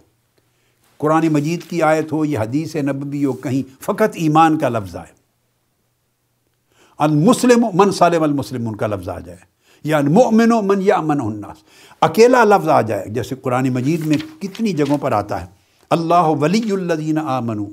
قرآن 0.98 1.28
مجید 1.28 1.62
کی 1.62 1.82
آیت 1.82 2.12
ہو، 2.12 2.24
یا 2.24 2.42
حدیث 2.42 2.76
نبوی 2.76 3.24
ہو، 3.24 3.32
کہیں 3.32 3.82
فقط 3.82 4.14
ایمان 4.14 4.58
کا 4.58 4.68
لفظ 4.68 4.96
آئے۔ 4.96 5.20
المسلم 6.98 7.66
من 7.74 7.90
صالم 7.90 8.22
المسلم 8.22 8.68
ان 8.68 8.76
کا 8.76 8.86
لفظ 8.86 9.08
آ 9.08 9.18
جائے۔ 9.18 9.49
یعنی 9.84 9.90
یا 9.90 9.96
المؤمن 9.96 10.66
من 10.66 10.82
یا 10.82 11.00
من 11.00 11.20
الناس۔ 11.20 11.56
اکیلا 12.00 12.44
لفظ 12.44 12.68
آ 12.68 12.80
جائے، 12.80 13.08
جیسے 13.08 13.34
قرآن 13.34 13.68
مجید 13.68 14.06
میں 14.06 14.16
کتنی 14.40 14.72
جگہوں 14.72 14.98
پر 14.98 15.12
آتا 15.12 15.40
ہے۔ 15.40 15.46
اللہ 15.90 16.28
ولی 16.40 16.72
الدین 16.72 17.18
آمنو 17.18 17.64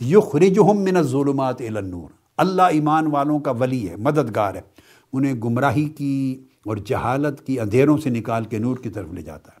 یخرجہم 0.00 0.80
من 0.80 0.96
الظلمات 0.96 1.60
الى 1.60 1.76
النور۔ 1.76 2.08
اللہ 2.36 2.62
ایمان 2.62 3.06
والوں 3.06 3.38
کا 3.38 3.50
ولی 3.50 3.90
ہے، 3.90 3.96
مددگار 3.96 4.54
ہے۔ 4.54 4.60
انہیں 5.12 5.34
گمراہی 5.34 5.84
کی 5.84 6.44
اور 6.66 6.76
جہالت 6.76 7.46
کی 7.46 7.60
اندھیروں 7.60 7.98
سے 7.98 8.10
نکال 8.10 8.44
کے 8.44 8.58
نور 8.58 8.76
کی 8.76 8.88
طرف 8.88 9.12
لے 9.12 9.22
جاتا 9.22 9.52
ہے۔ 9.52 9.58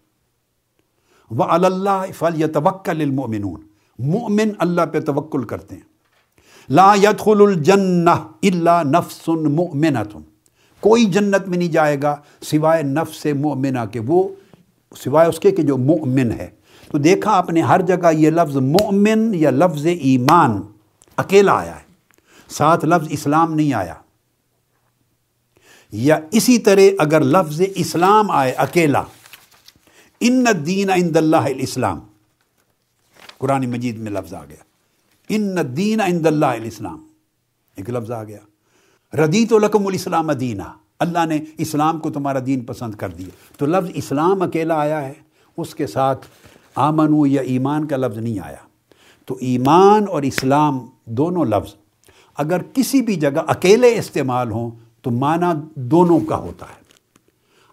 وہ 1.30 1.44
اللہ 1.44 2.04
فل 2.18 2.42
یتوکل 2.42 3.00
المؤمنون۔ 3.00 3.60
مؤمن 3.98 4.50
اللہ 4.58 4.82
پہ 4.92 5.00
توکل 5.00 5.44
کرتے 5.44 5.74
ہیں۔ 5.74 5.82
لا 6.70 6.94
يدخل 7.02 7.42
الجنہ 7.42 8.10
الا 8.42 8.82
نفس 8.82 9.28
مؤمنۃ۔ 9.28 10.35
کوئی 10.80 11.04
جنت 11.04 11.48
میں 11.48 11.58
نہیں 11.58 11.68
جائے 11.68 12.02
گا 12.02 12.16
سوائے 12.42 12.82
نفس 12.82 13.26
مؤمنہ 13.40 13.78
کے، 13.92 14.00
وہ 14.00 14.28
سوائے 14.96 15.28
اس 15.28 15.40
کے 15.40 15.50
کہ 15.50 15.62
جو 15.62 15.76
مؤمن 15.76 16.32
ہے۔ 16.32 16.50
تو 16.92 16.98
دیکھا 16.98 17.30
آپ 17.30 17.50
نے 17.50 17.62
ہر 17.62 17.80
جگہ 17.80 18.12
یہ 18.12 18.30
لفظ 18.30 18.56
مؤمن 18.56 19.34
یا 19.34 19.50
لفظ 19.50 19.86
ایمان 19.86 20.62
اکیلا 21.16 21.52
آیا 21.52 21.76
ہے، 21.76 21.84
ساتھ 22.48 22.84
لفظ 22.84 23.06
اسلام 23.10 23.54
نہیں 23.54 23.74
آیا۔ 23.74 23.94
یا 25.92 26.18
اسی 26.30 26.58
طرح 26.58 26.80
اگر 26.98 27.20
لفظ 27.20 27.62
اسلام 27.74 28.30
آئے 28.30 28.52
اکیلا، 28.52 29.02
ان 30.20 30.44
دین 30.66 30.90
عند 30.90 31.16
اللہ 31.16 31.36
الاسلام۔ 31.36 32.00
قرآن 33.38 33.70
مجید 33.70 33.98
میں 33.98 34.10
لفظ 34.10 34.34
آ 34.34 34.44
گیا۔ 34.44 34.56
ان 35.28 35.56
دین 35.76 36.00
عند 36.00 36.26
اللہ 36.26 36.46
الاسلام۔ 36.46 37.06
ایک 37.76 37.90
لفظ 37.90 38.10
آ 38.10 38.24
گیا۔ 38.24 38.38
ردیت 39.18 39.52
الکم 39.52 39.86
الاسلام 39.86 40.32
دینہ 40.32 40.62
اللہ 40.98 41.26
نے 41.26 41.38
اسلام 41.58 41.98
کو 41.98 42.10
تمہارا 42.10 42.38
دین 42.46 42.60
پسند 42.60 42.94
کر 42.94 43.08
دیا۔ 43.08 43.28
تو 43.56 43.66
لفظ 43.66 43.90
اسلام 43.94 44.42
اکیلا 44.42 44.80
آیا 44.80 45.02
ہے، 45.02 45.12
اس 45.56 45.74
کے 45.74 45.86
ساتھ 45.86 46.26
آمن 46.74 47.30
یا 47.30 47.42
ایمان 47.42 47.86
کا 47.86 47.96
لفظ 47.96 48.18
نہیں 48.18 48.38
آیا۔ 48.38 48.56
تو 49.26 49.36
ایمان 49.40 50.04
اور 50.08 50.22
اسلام 50.22 50.78
دونوں 51.04 51.44
لفظ، 51.44 51.74
اگر 52.38 52.60
کسی 52.74 53.02
بھی 53.02 53.14
جگہ 53.14 53.40
اکیلے 53.46 53.98
استعمال 53.98 54.50
ہوں، 54.50 54.70
تو 55.02 55.10
معنی 55.10 55.60
دونوں 55.74 56.20
کا 56.20 56.36
ہوتا 56.36 56.66
ہے۔ 56.66 56.80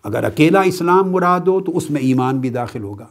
اگر 0.03 0.24
اکیلا 0.24 0.61
اسلام 0.61 1.11
مراد 1.11 1.39
ہو، 1.39 1.61
تو 1.61 1.78
اس 1.78 1.89
میں 1.89 2.01
ایمان 2.01 2.39
بھی 2.39 2.49
داخل 2.49 2.84
ہوگا۔ 2.84 3.05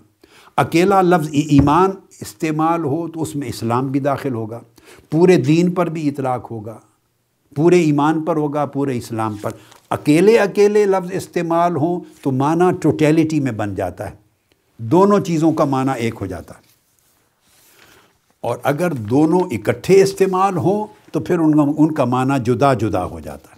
اکیلا 0.56 1.02
لفظ 1.02 1.28
ایمان 1.32 1.90
استعمال 2.20 2.84
ہو، 2.84 3.08
تو 3.08 3.22
اس 3.22 3.36
میں 3.36 3.48
اسلام 3.48 3.86
بھی 3.86 4.00
داخل 4.00 4.34
ہوگا۔ 4.34 4.60
پورے 5.10 5.36
دین 5.36 5.70
پر 5.70 5.86
بھی 5.86 6.08
اطلاق 6.08 6.50
ہوگا۔ 6.50 6.78
پورے 7.54 7.80
ایمان 7.80 8.24
پر 8.24 8.36
ہوگا، 8.36 8.66
پورے 8.66 8.98
اسلام 8.98 9.36
پر۔ 9.36 9.50
اکیلے 9.90 10.38
اکیلے 10.38 10.84
لفظ 10.84 11.10
استعمال 11.12 11.76
ہوں 11.76 12.00
تو 12.22 12.30
معنی 12.30 12.64
ٹوٹیلٹی 12.82 13.40
میں 13.40 13.52
بن 13.52 13.74
جاتا 13.74 14.10
ہے۔ 14.10 14.14
دونوں 14.78 15.20
چیزوں 15.20 15.52
کا 15.52 15.64
معنی 15.64 15.90
ایک 15.96 16.14
ہو 16.20 16.26
جاتا۔ 16.26 16.54
ہے 16.54 16.60
اور 18.40 18.58
اگر 18.62 18.92
دونوں 18.92 19.40
اکٹھے 19.40 20.02
استعمال 20.02 20.56
ہوں 20.56 20.86
تو 21.12 21.20
پھر 21.20 21.38
ان 21.38 21.54
کا 21.54 21.62
ان 21.78 21.94
کا 21.94 22.04
معنی 22.04 22.34
جدا 22.44 22.74
جدا 22.74 23.04
ہو 23.04 23.20
جاتا۔ 23.20 23.48
ہے 23.50 23.56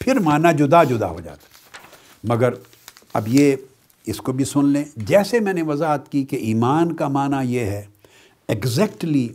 پھر 0.00 0.18
معنی 0.18 0.48
جدا 0.56 0.84
جدا 0.84 1.08
ہو 1.08 1.20
جاتا۔ 1.20 1.42
ہے 1.42 1.54
مگر 2.24 2.52
اب 3.12 3.28
یہ 3.28 3.56
اس 4.06 4.18
کو 4.18 4.32
بھی 4.32 4.44
سن 4.44 4.64
لیں۔ 4.64 4.84
جیسے 4.96 5.40
میں 5.40 5.52
نے 5.52 5.62
وضاحت 5.62 6.12
کی 6.12 6.24
کہ 6.24 6.36
ایمان 6.36 6.96
کا 6.96 7.08
معنی 7.08 7.52
یہ 7.54 7.60
ہے 7.60 7.86
ایگزیکٹلی 8.48 9.28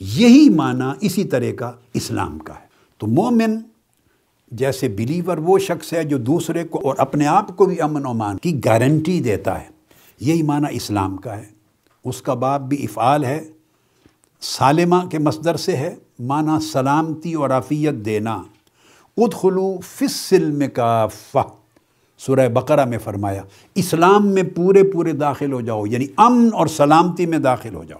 یہی 0.00 0.48
معنی 0.48 1.06
اسی 1.06 1.24
طرح 1.24 1.52
کا 1.58 1.72
اسلام 1.94 2.38
کا 2.38 2.54
ہے۔ 2.54 2.69
تو 3.00 3.06
مومن 3.06 3.58
جیسے 4.50 4.88
بلیور 4.88 5.38
وہ 5.38 5.58
شخص 5.58 5.92
ہے 5.92 6.04
جو 6.04 6.18
دوسرے 6.18 6.64
کو 6.64 6.80
اور 6.84 6.94
اپنے 6.98 7.26
آپ 7.26 7.56
کو 7.56 7.64
بھی 7.64 7.80
امن 7.80 8.06
و 8.06 8.12
مان 8.14 8.36
کی 8.36 8.60
گارنٹی 8.64 9.20
دیتا 9.20 9.60
ہے۔ 9.60 9.64
یہی 10.20 10.42
معنی 10.42 10.76
اسلام 10.76 11.16
کا 11.16 11.36
ہے۔ 11.36 11.44
اس 12.04 12.22
کا 12.22 12.34
باپ 12.34 12.60
بھی 12.60 12.84
افعال 12.84 13.24
ہے۔ 13.24 13.50
سالمہ 14.40 15.06
کے 15.10 15.18
مصدر 15.18 15.56
سے 15.56 15.76
ہے۔ 15.76 15.94
معنی 16.18 16.66
سلامتی 16.72 17.34
اور 17.34 17.50
عافیت 17.50 17.94
دینا۔ 17.94 18.42
خود 19.16 19.34
خلو 19.34 19.76
فصل 19.80 20.68
کا 20.68 21.06
سورہ 22.18 22.48
بقرہ 22.48 22.84
میں 22.84 22.98
فرمایا، 22.98 23.42
اسلام 23.74 24.26
میں 24.26 24.42
پورے 24.42 24.82
پورے 24.82 25.12
داخل 25.12 25.52
ہو 25.52 25.60
جاؤ 25.60 25.86
یعنی 25.86 26.06
امن 26.16 26.48
اور 26.52 26.66
سلامتی 26.66 27.26
میں 27.26 27.38
داخل 27.38 27.74
ہو 27.74 27.84
جاؤ۔ 27.84 27.98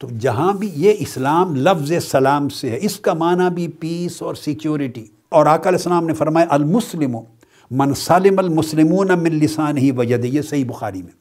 تو 0.00 0.08
جہاں 0.20 0.52
بھی 0.52 0.70
یہ 0.74 0.94
اسلام 0.98 1.56
لفظ 1.56 1.92
سلام 2.10 2.48
سے 2.48 2.70
ہے، 2.70 2.78
اس 2.80 3.00
کا 3.00 3.12
معنی 3.12 3.54
بھی 3.54 3.68
پیس 3.68 4.22
اور 4.22 4.34
سیکیورٹی 4.34 5.04
اور 5.28 5.46
آقا 5.46 5.68
علیہ 5.68 5.78
السلام 5.78 6.06
نے 6.06 6.14
فرمایا، 6.14 6.46
المسلم 6.50 7.16
من 7.70 7.94
سالم 7.94 8.38
المسلمون 8.38 9.08
من 9.08 9.34
لسان 9.34 9.78
ہی 9.78 9.90
وجد 9.90 10.24
یہ 10.24 10.42
صحیح 10.42 10.64
بخاری 10.64 11.02
میں. 11.02 11.12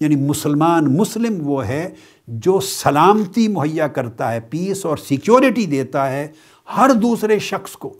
یعنی 0.00 0.16
مسلمان، 0.16 0.96
مسلم 0.96 1.38
وہ 1.40 1.66
ہے 1.66 1.88
جو 2.28 2.60
سلامتی 2.60 3.48
مہیا 3.48 3.88
کرتا 3.88 4.32
ہے 4.32 4.40
پیس 4.40 4.84
اور 4.86 4.96
سیکیورٹی 4.96 5.66
دیتا 5.66 6.10
ہے 6.12 6.28
ہر 6.76 6.90
دوسرے 7.02 7.38
شخص 7.38 7.72
کو، 7.72 7.94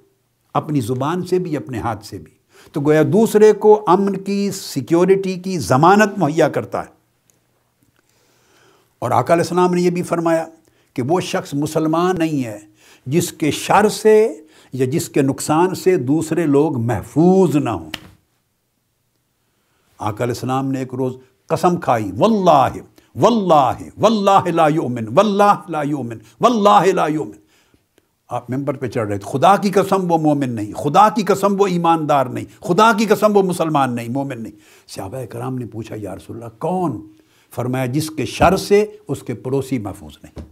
اپنی 0.55 0.81
زبان 0.81 1.23
سے 1.23 1.39
بھی، 1.39 1.57
اپنے 1.57 1.79
ہاتھ 1.79 2.07
سے 2.07 2.19
بھی. 2.19 2.33
تو 2.73 2.81
گویا 2.81 3.03
دوسرے 3.13 3.53
کو 3.53 3.85
امن 3.87 4.17
کی 4.17 4.51
سیکیورٹی 4.51 5.35
کی 5.35 5.59
ضمانت 5.59 6.19
مہیا 6.19 6.49
کرتا 6.49 6.83
ہے۔ 6.83 7.00
اور 9.03 9.11
آقا 9.11 9.35
علیہ 9.35 9.43
السلام 9.43 9.75
نے 9.75 9.81
یہ 9.81 9.91
بھی 9.91 10.03
فرمایا 10.03 10.45
کہ 10.95 11.03
وہ 11.03 11.21
شخص 11.21 11.55
مسلمان 11.55 12.19
نہیں 12.19 12.45
ہے، 12.45 12.59
جس 13.07 13.33
کے 13.33 13.51
شر 13.51 13.89
سے 13.89 14.33
یا 14.73 14.87
جس 14.87 15.09
کے 15.09 15.23
نقصان 15.23 15.75
سے 15.75 15.97
دوسرے 15.97 16.47
لوگ 16.47 16.79
محفوظ 16.79 17.57
نہ 17.57 17.71
ہوں۔ 17.71 17.91
آقا 19.99 20.25
علیہ 20.25 20.35
السلام 20.35 20.71
نے 20.71 20.79
ایک 20.79 20.95
روز 20.95 21.17
قسم 21.49 21.77
کھائی، 21.77 22.11
واللہ 22.19 22.69
واللہ 23.17 23.79
واللہ 24.01 24.51
لا 24.51 24.67
یؤمن، 24.69 25.07
واللہ 25.15 25.55
لا 25.69 25.83
یؤمن، 25.83 26.19
واللہ 26.41 26.93
لا 26.95 27.07
یؤمن۔ 27.07 27.39
آپ 28.29 28.51
ممبر 28.51 28.77
پہ 28.77 28.89
چڑھ 28.89 29.09
رہے 29.09 29.19
تھے، 29.19 29.31
خدا 29.31 29.57
کی 29.57 29.71
قسم 29.71 30.13
وہ 30.13 30.19
مومن 30.19 30.51
نہیں، 30.51 30.73
خدا 30.73 31.09
کی 31.09 31.23
قسم 31.23 31.61
وہ 31.61 31.67
ایماندار 31.67 32.27
نہیں، 32.27 32.45
خدا 32.61 32.91
کی 32.99 33.07
قسم 33.07 33.37
وہ 33.37 33.43
مسلمان 33.43 33.95
نہیں، 33.95 34.09
مومن 34.09 34.43
نہیں۔ 34.43 34.53
صحابہ 34.89 35.25
کرام 35.25 35.59
نے 35.59 35.67
پوچھا، 35.67 35.97
یا 35.99 36.17
رسول 36.17 36.37
اللہ، 36.37 36.59
کون؟ 36.59 37.01
فرمایا، 37.51 37.87
جس 37.87 38.11
کے 38.11 38.25
شر 38.25 38.57
سے 38.57 38.87
اس 39.09 39.23
کے 39.23 39.35
پڑوسی 39.35 39.79
محفوظ 39.79 40.13
نہیں، 40.23 40.49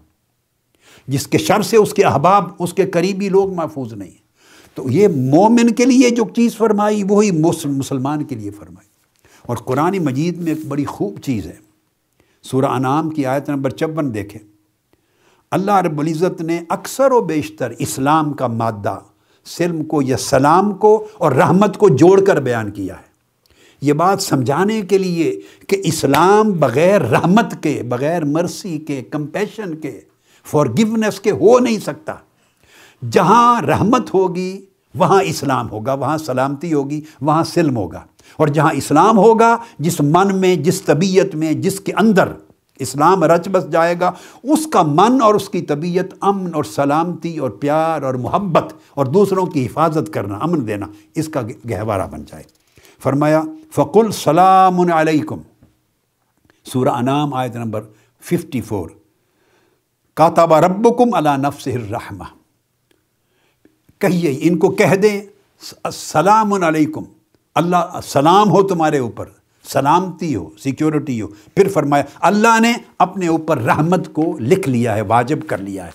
جس 1.06 1.26
کے 1.26 1.38
شر 1.38 1.62
سے 1.62 1.76
اس 1.76 1.94
کے 1.94 2.04
احباب، 2.04 2.44
اس 2.58 2.74
کے 2.74 2.86
قریبی 2.86 3.28
لوگ 3.28 3.54
محفوظ 3.54 3.92
نہیں 3.92 4.28
تو 4.74 4.90
یہ 4.90 5.08
مومن 5.08 5.70
کے 5.70 5.84
لیے 5.84 6.10
جو 6.10 6.24
چیز 6.36 6.56
فرمائی، 6.56 7.02
وہی 7.08 7.30
مسلمان 7.64 8.24
کے 8.24 8.34
لیے 8.34 8.50
فرمائی۔ 8.50 8.88
اور 9.42 9.56
قرآن 9.56 9.98
مجید 9.98 10.38
میں 10.38 10.54
ایک 10.54 10.66
بڑی 10.66 10.84
خوب 10.84 11.20
چیز 11.20 11.46
ہے۔ 11.46 11.56
سورہ 12.42 12.66
انعام 12.66 13.10
کی 13.10 13.26
آیت 13.26 13.50
نمبر 13.50 13.70
چون 13.70 14.14
دیکھیں۔ 14.14 14.48
اللہ 15.50 15.72
رب 15.72 16.00
العزت 16.00 16.40
نے 16.40 16.60
اکثر 16.68 17.12
و 17.12 17.20
بیشتر 17.20 17.72
اسلام 17.78 18.32
کا 18.32 18.46
مادہ، 18.46 18.98
سلم 19.44 19.84
کو 19.84 20.02
یا 20.02 20.16
سلام 20.16 20.74
کو 20.74 21.06
اور 21.14 21.32
رحمت 21.32 21.76
کو 21.76 21.88
جوڑ 21.88 22.24
کر 22.24 22.40
بیان 22.40 22.70
کیا 22.70 22.94
ہے۔ 22.94 23.07
یہ 23.80 23.92
بات 23.92 24.22
سمجھانے 24.22 24.82
کے 24.82 24.98
لیے 24.98 25.40
کہ 25.68 25.80
اسلام 25.84 26.52
بغیر 26.52 27.00
رحمت 27.00 27.62
کے، 27.62 27.82
بغیر 27.88 28.24
مرسی 28.24 28.78
کے، 28.78 29.02
کمپیشن 29.02 29.74
کے 29.74 30.00
فار 30.44 30.66
گونیس 30.66 31.20
کے 31.20 31.30
ہو 31.30 31.58
نہیں 31.58 31.78
سکتا۔ 31.78 32.12
جہاں 33.10 33.62
رحمت 33.62 34.14
ہوگی، 34.14 34.64
وہاں 34.94 35.22
اسلام 35.22 35.70
ہوگا، 35.70 35.92
وہاں 35.92 36.18
سلامتی 36.18 36.72
ہوگی، 36.72 37.00
وہاں 37.20 37.44
سلم 37.44 37.76
ہوگا۔ 37.76 38.00
اور 38.36 38.48
جہاں 38.48 38.70
اسلام 38.74 39.18
ہوگا، 39.18 39.56
جس 39.78 40.00
من 40.00 40.40
میں، 40.40 40.56
جس 40.56 40.82
طبیعت 40.82 41.34
میں، 41.34 41.52
جس 41.52 41.80
کے 41.80 41.92
اندر 41.92 42.28
اسلام 42.78 43.24
رچ 43.24 43.48
بس 43.48 43.72
جائے 43.72 43.94
گا، 44.00 44.12
اس 44.42 44.66
کا 44.66 44.82
من 44.82 45.22
اور 45.22 45.34
اس 45.34 45.48
کی 45.48 45.60
طبیعت 45.60 46.14
امن 46.20 46.54
اور 46.54 46.64
سلامتی 46.64 47.38
اور 47.38 47.50
پیار 47.50 48.02
اور 48.02 48.14
محبت 48.14 48.72
اور 48.94 49.06
دوسروں 49.06 49.46
کی 49.46 49.66
حفاظت 49.66 50.12
کرنا، 50.12 50.34
امن 50.34 50.66
دینا، 50.66 50.86
اس 51.14 51.28
کا 51.28 51.40
گہوارہ 51.70 52.06
بن 52.10 52.22
جائے۔ 52.22 52.57
فرمایا، 53.02 53.42
فقل 53.72 54.10
سلام 54.10 54.92
علیکم 54.92 55.38
سورہ 56.64 56.88
انعام 56.88 57.34
آیت 57.34 57.56
نمبر 57.56 57.84
ففٹی 58.20 58.60
فور۔ 58.60 58.90
کاتاب 60.14 60.54
ربکم 60.54 61.14
علی 61.14 61.36
نفس 61.36 61.66
الرحمہ۔ 61.66 62.24
کہیے، 63.98 64.38
ان 64.40 64.58
کو 64.58 64.70
کہہ 64.70 64.94
دیں 64.94 65.22
السلام 65.84 66.64
علیکم۔ 66.64 67.04
اللہ، 67.54 68.00
سلام 68.02 68.50
ہو 68.50 68.62
تمہارے 68.62 68.98
اوپر، 68.98 69.26
سلامتی 69.64 70.36
ہو، 70.36 70.50
سیکیورٹی 70.58 71.22
ہو۔ 71.22 71.26
پھر 71.26 71.68
فرمایا، 71.68 72.04
اللہ 72.20 72.60
نے 72.60 72.72
اپنے 72.98 73.26
اوپر 73.26 73.58
رحمت 73.58 74.12
کو 74.12 74.36
لکھ 74.40 74.68
لیا 74.68 74.94
ہے، 74.94 75.00
واجب 75.00 75.38
کر 75.46 75.58
لیا 75.58 75.86
ہے، 75.86 75.90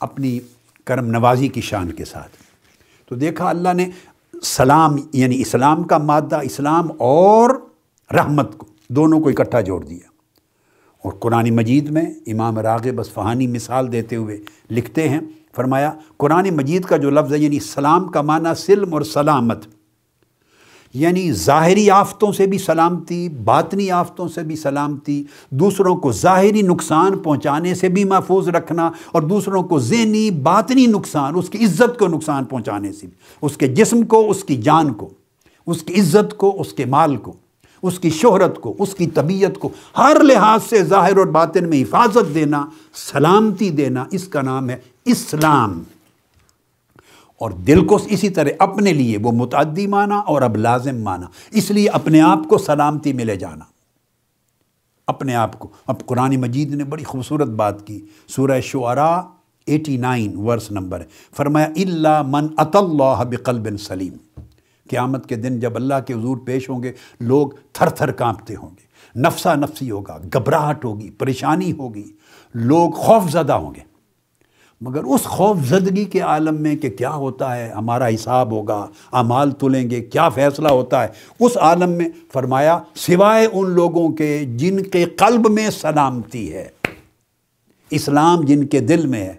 اپنی 0.00 0.38
کرم 0.84 1.06
نوازی 1.06 1.48
کی 1.48 1.60
شان 1.60 1.92
کے 1.92 2.04
ساتھ۔ 2.04 2.30
تو 3.08 3.14
دیکھا، 3.14 3.48
اللہ 3.48 3.72
نے 3.72 3.90
سلام 4.42 4.96
یعنی 5.12 5.40
اسلام 5.40 5.82
کا 5.82 5.98
مادہ، 5.98 6.38
اسلام 6.42 6.88
اور 6.98 7.50
رحمت 8.14 8.58
کو، 8.58 8.66
دونوں 8.88 9.20
کو 9.20 9.28
اکٹھا 9.28 9.60
جوڑ 9.60 9.84
دیا۔ 9.84 10.10
اور 11.04 11.12
قرآن 11.12 11.56
مجید 11.56 11.90
میں 11.90 12.02
امام 12.26 12.58
راغب 12.58 13.00
اسفہانی 13.00 13.46
مثال 13.46 13.92
دیتے 13.92 14.16
ہوئے 14.16 14.38
لکھتے 14.70 15.08
ہیں، 15.08 15.20
فرمایا، 15.56 15.92
قرآن 16.16 16.50
مجید 16.50 16.84
کا 16.84 16.96
جو 16.96 17.10
لفظ 17.10 17.32
ہے 17.32 17.38
یعنی 17.38 17.60
سلام 17.60 18.08
کا 18.08 18.22
معنی 18.22 18.54
سلم 18.56 18.94
اور 18.94 19.02
سلامت۔ 19.02 19.64
یعنی 20.94 21.32
ظاہری 21.32 21.90
آفتوں 21.90 22.32
سے 22.32 22.46
بھی 22.46 22.58
سلامتی، 22.58 23.28
باطنی 23.28 23.90
آفتوں 23.90 24.28
سے 24.28 24.42
بھی 24.42 24.56
سلامتی، 24.56 25.24
دوسروں 25.50 25.96
کو 25.96 26.12
ظاہری 26.12 26.62
نقصان 26.62 27.18
پہنچانے 27.18 27.74
سے 27.74 27.88
بھی 27.88 28.04
محفوظ 28.04 28.48
رکھنا 28.48 28.90
اور 29.12 29.22
دوسروں 29.22 29.62
کو 29.62 29.78
ذہنی، 29.78 30.30
باطنی 30.30 30.86
نقصان، 30.86 31.34
اس 31.36 31.50
کی 31.50 31.64
عزت 31.64 31.98
کو 31.98 32.08
نقصان 32.08 32.44
پہنچانے 32.44 32.92
سے 32.92 33.06
بھی، 33.06 33.16
اس 33.42 33.56
کے 33.56 33.66
جسم 33.66 34.02
کو، 34.02 34.30
اس 34.30 34.44
کی 34.44 34.56
جان 34.56 34.92
کو، 34.92 35.08
اس 35.66 35.82
کی 35.82 36.00
عزت 36.00 36.36
کو، 36.36 36.60
اس 36.60 36.72
کے 36.72 36.84
مال 36.84 37.16
کو، 37.16 37.32
اس 37.82 37.98
کی 37.98 38.10
شہرت 38.10 38.60
کو، 38.60 38.76
اس 38.78 38.94
کی 38.94 39.06
طبیعت 39.06 39.58
کو، 39.58 39.68
ہر 39.98 40.16
لحاظ 40.22 40.60
سے 40.70 40.84
ظاہر 40.84 41.16
اور 41.16 41.26
باطن 41.26 41.70
میں 41.70 41.82
حفاظت 41.82 42.34
دینا، 42.34 42.66
سلامتی 42.94 43.70
دینا، 43.70 44.04
اس 44.10 44.28
کا 44.28 44.42
نام 44.42 44.70
ہے 44.70 44.76
اسلام۔ 45.04 45.82
اور 47.40 47.50
دل 47.50 47.86
کو 47.86 47.98
اسی 48.08 48.30
طرح 48.30 48.48
اپنے 48.58 48.92
لیے 48.92 49.18
وہ 49.18 49.32
متعدی 49.32 49.86
مانا 49.86 50.16
اور 50.18 50.42
اب 50.42 50.56
لازم 50.56 51.02
مانا۔ 51.02 51.26
اس 51.50 51.70
لیے 51.70 51.88
اپنے 51.88 52.20
آپ 52.20 52.38
کو 52.48 52.58
سلامتی 52.58 53.12
ملے 53.12 53.36
جانا۔ 53.36 53.64
اپنے 55.06 55.34
آپ 55.34 55.58
کو۔ 55.58 55.68
اب 55.86 56.06
قرآن 56.06 56.36
مجید 56.36 56.74
نے 56.74 56.84
بڑی 56.84 57.04
خوبصورت 57.04 57.48
بات 57.48 57.86
کی۔ 57.86 58.06
سورہ 58.28 58.60
شعراء 58.60 59.20
ایٹی 59.66 59.96
نائن 59.96 60.36
ورس 60.36 60.70
نمبر۔ 60.70 61.00
ہے 61.00 61.06
فرمایا 61.36 61.66
اللہ 61.76 62.22
من 62.26 62.46
اط 62.56 62.76
اللہ 62.76 63.22
بقلب 63.30 63.80
سلیم 63.80 64.40
قیامت 64.90 65.28
کے 65.28 65.36
دن 65.36 65.60
جب 65.60 65.76
اللہ 65.76 65.94
کے 66.06 66.14
حضور 66.14 66.36
پیش 66.36 66.70
ہوں 66.70 66.82
گے، 66.82 66.92
لوگ 67.20 67.48
تھر 67.72 67.88
تھر 67.88 68.12
کانپتے 68.12 68.54
ہوں 68.56 68.70
گے۔ 68.70 68.90
نفسا 69.20 69.54
نفسی 69.54 69.90
ہوگا، 69.90 70.18
گھبراہٹ 70.32 70.84
ہوگی، 70.84 71.10
پریشانی 71.10 71.72
ہوگی، 71.72 72.12
لوگ 72.54 72.90
خوف 72.90 73.30
زدہ 73.30 73.52
ہوں 73.52 73.74
گے۔ 73.74 73.89
مگر 74.80 75.04
اس 75.04 75.22
خوف 75.22 75.56
زدگی 75.68 76.04
کے 76.04 76.20
عالم 76.20 76.62
میں 76.62 76.76
کہ 76.76 76.90
کیا 76.90 77.10
ہوتا 77.10 77.56
ہے، 77.56 77.70
ہمارا 77.70 78.08
حساب 78.08 78.52
ہوگا، 78.52 78.86
اعمال 79.12 79.50
تلیں 79.50 79.90
گے، 79.90 80.00
کیا 80.00 80.28
فیصلہ 80.28 80.68
ہوتا 80.68 81.02
ہے؟ 81.02 81.08
اس 81.40 81.56
عالم 81.56 81.90
میں 81.90 82.08
فرمایا، 82.32 82.78
سوائے 82.94 83.48
ان 83.52 83.70
لوگوں 83.70 84.08
کے 84.08 84.44
جن 84.44 84.82
کے 84.82 85.04
قلب 85.04 85.50
میں 85.50 85.70
سلامتی 85.70 86.52
ہے۔ 86.52 86.68
اسلام 87.90 88.40
جن 88.40 88.64
کے 88.64 88.80
دل 88.80 89.06
میں 89.06 89.24
ہے۔ 89.24 89.34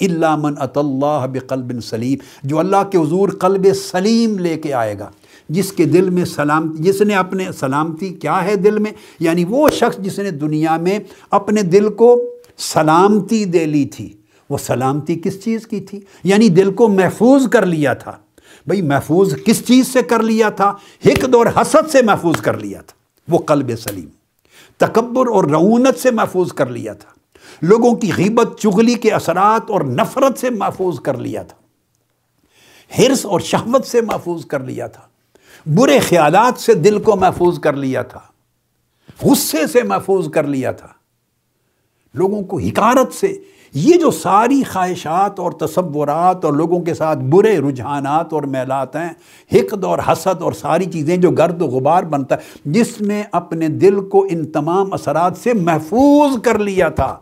اللہ 0.00 0.36
من 0.36 0.54
اط 0.58 0.78
اللہ 0.78 1.26
بقلب 1.32 1.84
سلیم۔ 1.84 2.18
جو 2.42 2.58
اللہ 2.58 2.90
کے 2.92 2.98
حضور 2.98 3.28
قلب 3.28 3.66
سلیم 3.74 4.38
لے 4.38 4.56
کے 4.56 4.74
آئے 4.74 4.98
گا، 4.98 5.10
جس 5.48 5.72
کے 5.72 5.84
دل 5.84 6.10
میں 6.10 6.24
سلام، 6.24 6.74
جس 6.78 7.00
نے 7.00 7.14
اپنے 7.14 7.44
سلامتی 7.60 8.08
کیا 8.08 8.44
ہے 8.44 8.56
دل 8.56 8.78
میں؟ 8.78 8.92
یعنی 9.20 9.44
وہ 9.44 9.68
شخص 9.68 9.98
جس 9.98 10.18
نے 10.18 10.30
دنیا 10.30 10.76
میں 10.76 10.98
اپنے 11.30 11.62
دل 11.62 11.88
کو 11.88 12.22
سلامتی 12.56 13.44
دے 13.44 13.66
لی 13.66 13.84
تھی۔ 13.84 14.12
وہ 14.54 14.58
سلامتی 14.58 15.20
کس 15.24 15.44
چیز 15.44 15.66
کی 15.66 15.80
تھی؟ 15.80 16.00
یعنی 16.24 16.48
دل 16.48 16.74
کو 16.74 16.88
محفوظ 16.88 17.48
کر 17.48 17.66
لیا 17.66 17.94
تھا۔ 17.94 18.12
بھئی 18.66 18.82
محفوظ 18.82 19.34
کس 19.44 19.66
چیز 19.66 19.88
سے 19.88 20.02
کر 20.02 20.22
لیا 20.22 20.48
تھا؟ 20.48 20.76
حقد 21.06 21.34
اور 21.34 21.46
حسد 21.46 21.90
سے 21.90 22.02
محفوظ 22.02 22.40
کر 22.40 22.58
لیا 22.58 22.80
تھا۔ 22.80 22.96
وہ 23.28 23.38
قلب 23.38 23.70
سلیم، 23.78 24.08
تکبر 24.76 25.26
اور 25.26 25.44
رعونت 25.44 25.98
سے 25.98 26.10
محفوظ 26.10 26.52
کر 26.52 26.66
لیا 26.66 26.92
تھا۔ 26.92 27.10
لوگوں 27.62 27.94
کی 27.94 28.10
غیبت، 28.16 28.60
چغلی 28.60 28.94
کے 28.94 29.10
اثرات 29.10 29.70
اور 29.70 29.80
نفرت 29.80 30.38
سے 30.38 30.50
محفوظ 30.50 31.00
کر 31.00 31.16
لیا 31.18 31.42
تھا۔ 31.42 31.56
حرص 32.98 33.26
اور 33.26 33.40
شہوت 33.40 33.86
سے 33.86 34.00
محفوظ 34.00 34.46
کر 34.46 34.60
لیا 34.60 34.86
تھا۔ 34.86 35.02
برے 35.74 35.98
خیالات 35.98 36.60
سے 36.60 36.74
دل 36.74 37.02
کو 37.02 37.16
محفوظ 37.16 37.58
کر 37.58 37.72
لیا 37.72 38.02
تھا۔ 38.02 38.20
غصے 39.22 39.66
سے 39.66 39.82
محفوظ 39.82 40.30
کر 40.30 40.44
لیا 40.44 40.72
تھا۔ 40.72 40.88
لوگوں 42.14 42.42
کو 42.42 42.58
حکارت 42.58 43.14
سے 43.14 43.38
یہ 43.74 43.98
جو 43.98 44.10
ساری 44.10 44.62
خواہشات 44.72 45.40
اور 45.40 45.52
تصورات 45.52 46.44
اور 46.44 46.52
لوگوں 46.52 46.80
کے 46.80 46.94
ساتھ 46.94 47.18
برے 47.18 47.58
رجحانات 47.58 48.32
اور 48.32 48.42
میلات 48.42 48.96
ہیں، 48.96 49.10
حقد 49.52 49.84
اور 49.84 49.98
حسد 50.08 50.42
اور 50.42 50.52
ساری 50.52 50.84
چیزیں 50.84 51.16
جو 51.16 51.30
گرد 51.30 51.62
و 51.62 51.66
غبار 51.66 52.02
بنتا 52.02 52.34
ہے، 52.34 52.40
جس 52.64 53.00
نے 53.00 53.22
اپنے 53.32 53.68
دل 53.68 54.08
کو 54.08 54.26
ان 54.30 54.46
تمام 54.46 54.92
اثرات 54.92 55.36
سے 55.36 55.52
محفوظ 55.54 56.42
کر 56.42 56.58
لیا 56.58 56.88
تھا، 56.88 57.18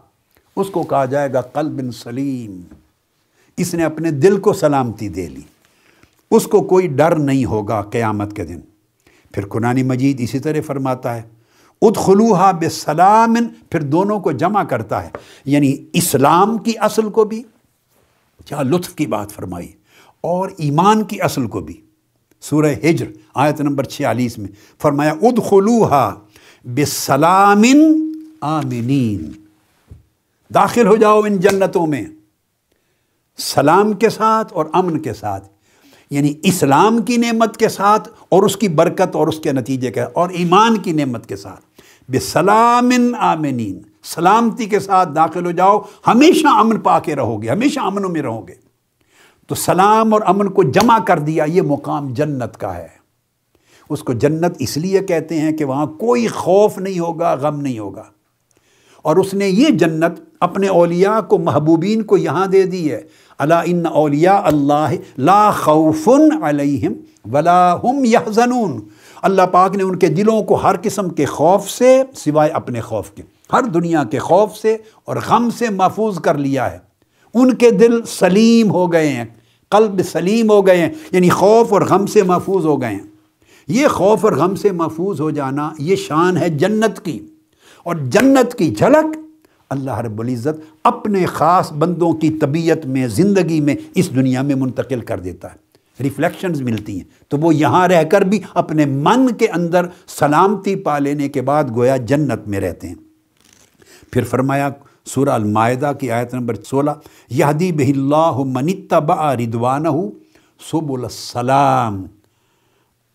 اس 0.56 0.70
کو 0.70 0.82
کہا 0.82 1.04
جائے 1.04 1.32
گا 1.32 1.40
قلب 1.40 1.94
سلیم۔ 1.94 2.60
اس 3.56 3.74
نے 3.74 3.84
اپنے 3.84 4.10
دل 4.10 4.40
کو 4.40 4.52
سلامتی 4.52 5.08
دے 5.08 5.28
لی۔ 5.28 5.40
اس 6.30 6.44
کو 6.44 6.60
کوئی 6.60 6.86
ڈر 6.86 7.16
نہیں 7.16 7.44
ہوگا 7.44 7.82
قیامت 7.82 8.36
کے 8.36 8.44
دن۔ 8.44 8.60
پھر 9.32 9.46
قرآن 9.46 9.82
مجید 9.82 10.20
اسی 10.20 10.38
طرح 10.38 10.58
فرماتا 10.66 11.16
ہے 11.16 11.22
ادخلوہا 11.82 12.50
بسلام، 12.50 13.34
پھر 13.70 13.82
دونوں 13.82 14.20
کو 14.20 14.32
جمع 14.32 14.62
کرتا 14.62 15.04
ہے۔ 15.04 15.10
یعنی 15.44 15.76
اسلام 15.92 16.58
کی 16.58 16.72
اصل 16.80 17.10
کو 17.10 17.24
بھی، 17.24 17.42
کیا 18.44 18.62
لطف 18.62 18.94
کی 18.94 19.06
بات 19.06 19.32
فرمائی، 19.32 19.72
اور 20.20 20.50
ایمان 20.58 21.04
کی 21.04 21.20
اصل 21.20 21.46
کو 21.46 21.60
بھی۔ 21.60 21.80
سورہ 22.40 22.72
ہجر، 22.90 23.06
آیت 23.34 23.60
نمبر 23.60 23.84
چھیالیس 23.84 24.38
میں 24.38 24.48
فرمایا 24.82 25.12
ادخلوہا 25.22 26.14
بسلام 26.64 27.62
آمنین۔ 28.40 29.30
داخل 30.54 30.86
ہو 30.86 30.96
جاؤ 30.96 31.20
ان 31.20 31.36
جنتوں 31.36 31.86
میں، 31.86 32.06
سلام 33.38 33.92
کے 33.92 34.10
ساتھ 34.10 34.52
اور 34.52 34.66
امن 34.72 34.98
کے 34.98 35.12
ساتھ۔ 35.12 35.48
یعنی 36.10 36.34
اسلام 36.42 37.02
کی 37.02 37.16
نعمت 37.16 37.56
کے 37.56 37.68
ساتھ 37.68 38.08
اور 38.28 38.42
اس 38.42 38.56
کی 38.56 38.68
برکت 38.68 39.16
اور 39.16 39.26
اس 39.26 39.40
کے 39.40 39.52
نتیجے 39.52 39.90
کے، 39.90 40.02
اور 40.02 40.30
ایمان 40.30 40.76
کی 40.76 40.92
نعمت 40.92 41.26
کے 41.26 41.36
ساتھ۔ 41.36 41.71
بے 42.12 42.20
سلام 42.20 42.90
آمنین۔ 43.18 43.82
سلامتی 44.04 44.66
کے 44.66 44.80
ساتھ 44.80 45.08
داخل 45.14 45.46
ہو 45.46 45.50
جاؤ، 45.50 45.80
ہمیشہ 46.06 46.46
امن 46.46 46.80
پا 46.80 46.98
کے 46.98 47.16
رہو 47.16 47.42
گے 47.42 47.48
ہمیشہ 47.48 47.80
امنوں 47.80 48.10
میں 48.10 48.22
رہو 48.22 48.48
گے 48.48 48.54
تو 49.46 49.54
سلام 49.54 50.12
اور 50.12 50.22
امن 50.26 50.48
کو 50.48 50.62
جمع 50.62 50.98
کر 50.98 51.18
دیا، 51.18 51.44
یہ 51.44 51.62
مقام 51.62 52.12
جنت 52.12 52.56
کا 52.56 52.76
ہے۔ 52.76 52.88
اس 53.90 54.00
کو 54.00 54.12
جنت 54.12 54.56
اس 54.58 54.76
لیے 54.76 55.00
کہتے 55.00 55.40
ہیں 55.40 55.52
کہ 55.52 55.64
وہاں 55.64 55.86
کوئی 55.86 56.26
خوف 56.26 56.78
نہیں 56.78 56.98
ہوگا، 56.98 57.34
غم 57.34 57.60
نہیں 57.60 57.78
ہوگا۔ 57.78 58.04
اور 59.02 59.16
اس 59.16 59.34
نے 59.34 59.48
یہ 59.48 59.66
جنت 59.66 60.12
اپنے 60.40 60.68
اولیاء 60.68 61.20
کو، 61.20 61.38
محبوبین 61.38 62.02
کو 62.02 62.16
یہاں 62.16 62.46
دے 62.46 62.62
دی 62.62 62.92
ہے۔ 62.92 63.00
اللہ 63.38 63.62
ان 63.64 63.86
اولیاء 63.86 64.40
اللہ 64.44 64.88
لا 65.18 65.50
خوف 65.50 66.08
علیہم 66.42 66.92
ولا 67.32 67.74
ہم 67.74 68.04
یحزنون۔ 68.04 68.80
اللہ 69.22 69.42
پاک 69.42 69.76
نے 69.76 69.82
ان 69.82 69.96
کے 69.96 70.08
دلوں 70.08 70.42
کو 70.42 70.54
ہر 70.54 70.74
قسم 70.82 71.08
کے 71.08 71.24
خوف 71.24 71.70
سے، 71.70 72.02
سوائے 72.14 72.50
اپنے 72.50 72.80
خوف 72.80 73.10
کے، 73.10 73.22
ہر 73.52 73.62
دنیا 73.62 74.04
کے 74.04 74.18
خوف 74.18 74.56
سے 74.56 74.76
اور 75.04 75.16
غم 75.28 75.48
سے 75.58 75.68
محفوظ 75.68 76.20
کر 76.20 76.34
لیا 76.34 76.72
ہے۔ 76.72 76.78
ان 77.34 77.54
کے 77.54 77.70
دل 77.70 78.04
سلیم 78.06 78.70
ہو 78.70 78.92
گئے 78.92 79.08
ہیں، 79.08 79.24
قلب 79.68 80.00
سلیم 80.12 80.50
ہو 80.50 80.66
گئے 80.66 80.76
ہیں 80.76 80.88
یعنی 81.10 81.28
خوف 81.28 81.72
اور 81.72 81.82
غم 81.82 82.06
سے 82.06 82.22
محفوظ 82.22 82.66
ہو 82.66 82.80
گئے 82.80 82.90
ہیں۔ 82.90 83.02
یہ 83.66 83.88
خوف 83.88 84.24
اور 84.24 84.32
غم 84.32 84.54
سے 84.54 84.70
محفوظ 84.70 85.20
ہو 85.20 85.30
جانا 85.30 85.72
یہ 85.78 85.96
شان 85.96 86.36
ہے 86.36 86.48
جنت 86.48 87.04
کی۔ 87.04 87.18
اور 87.84 87.96
جنت 87.96 88.54
کی 88.54 88.70
جھلک 88.70 89.18
اللہ 89.70 89.98
رب 89.98 90.20
العزت 90.20 90.76
اپنے 90.84 91.26
خاص 91.26 91.72
بندوں 91.72 92.12
کی 92.12 92.30
طبیعت 92.30 92.86
میں، 92.86 93.08
زندگی 93.08 93.60
میں 93.60 93.74
اس 93.94 94.14
دنیا 94.14 94.42
میں 94.42 94.54
منتقل 94.54 95.00
کر 95.00 95.20
دیتا 95.20 95.52
ہے۔ 95.52 95.71
ریفلیکشنز 96.00 96.62
ملتی 96.62 96.92
ہیں۔ 96.92 97.04
تو 97.28 97.38
وہ 97.38 97.54
یہاں 97.54 97.88
رہ 97.88 98.04
کر 98.04 98.20
بھی 98.20 98.40
اپنے 98.54 98.84
من 98.84 99.32
کے 99.32 99.48
اندر 99.48 99.86
سلامتی 100.06 100.76
پا 100.76 100.98
لینے 100.98 101.28
کے 101.28 101.40
بعد 101.40 101.64
گویا 101.76 101.96
جنت 101.96 102.48
میں 102.48 102.60
رہتے 102.60 102.88
ہیں۔ 102.88 102.94
پھر 104.10 104.24
فرمایا 104.24 104.68
سورہ 105.06 105.28
المائدہ 105.28 105.92
کی 106.00 106.10
آیت 106.10 106.34
نمبر 106.34 106.54
سولہ 106.54 106.90
یہدی 107.30 107.72
بہ 107.72 107.82
اللہ 107.82 108.38
منتبا 108.46 109.36
ردوانہ 109.36 109.88
سب 110.70 110.92
السلام۔ 110.92 112.06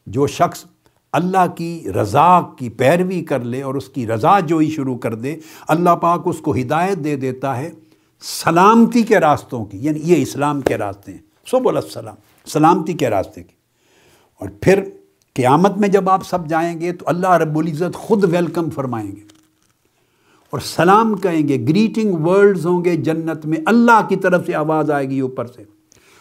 جو 0.08 0.28
شخص 0.28 0.66
اللہ 1.12 1.48
کی 1.58 1.88
رضا 2.02 2.42
کی 2.42 2.70
پیروی 2.70 3.22
کر 3.22 3.40
لے 3.40 3.62
اور 3.62 3.76
اس 3.76 3.90
کی 3.90 4.08
رضا 4.08 4.40
جوئی 4.40 4.72
شروع 4.72 4.98
کر 4.98 5.16
دے، 5.16 5.36
اللہ 5.68 5.90
پاک 5.90 6.22
اس 6.26 6.38
کو 6.38 6.54
ہدایت 6.54 6.98
دے 7.04 7.16
دیتا 7.16 7.58
ہے 7.58 7.70
سلامتی 8.44 9.04
کے 9.04 9.20
راستوں 9.20 9.66
کی 9.66 9.78
یعنی 9.82 10.00
یہ 10.04 10.22
اسلام 10.22 10.62
کے 10.62 10.78
راستے 10.78 11.12
ہیں۔ 11.12 11.20
سب 11.52 11.68
السلام۔ 11.68 12.16
سلامتی 12.50 12.94
کے 12.94 13.10
راستے 13.10 13.44
کی۔ 13.44 13.56
اور 14.40 14.50
پھر 14.62 14.84
قیامت 15.36 15.78
میں 15.78 15.90
جب 15.90 16.10
آپ 16.10 16.28
سب 16.28 16.48
جائیں 16.48 16.82
گے 16.82 16.92
تو 16.92 17.06
اللہ 17.08 17.32
رب 17.32 17.58
العزت 17.58 17.96
خود 17.96 18.24
ویلکم 18.24 18.70
فرمائیں 18.70 19.12
گے 19.12 19.22
اور 20.50 20.60
سلام 20.60 21.16
کہیں 21.16 21.48
گے۔ 21.48 21.66
گریٹنگ 21.70 22.14
ورڈز 22.14 22.66
ہوں 22.66 22.86
گے 22.86 22.96
جنت 22.96 23.46
میں۔ 23.46 23.58
اللہ 23.66 24.08
کی 24.10 24.16
طرف 24.16 24.46
سے 24.46 24.56
آواز 24.56 24.92
آئے 24.92 25.10
گی 25.10 25.20
اوپر 25.20 25.46
سے۔ 25.46 25.64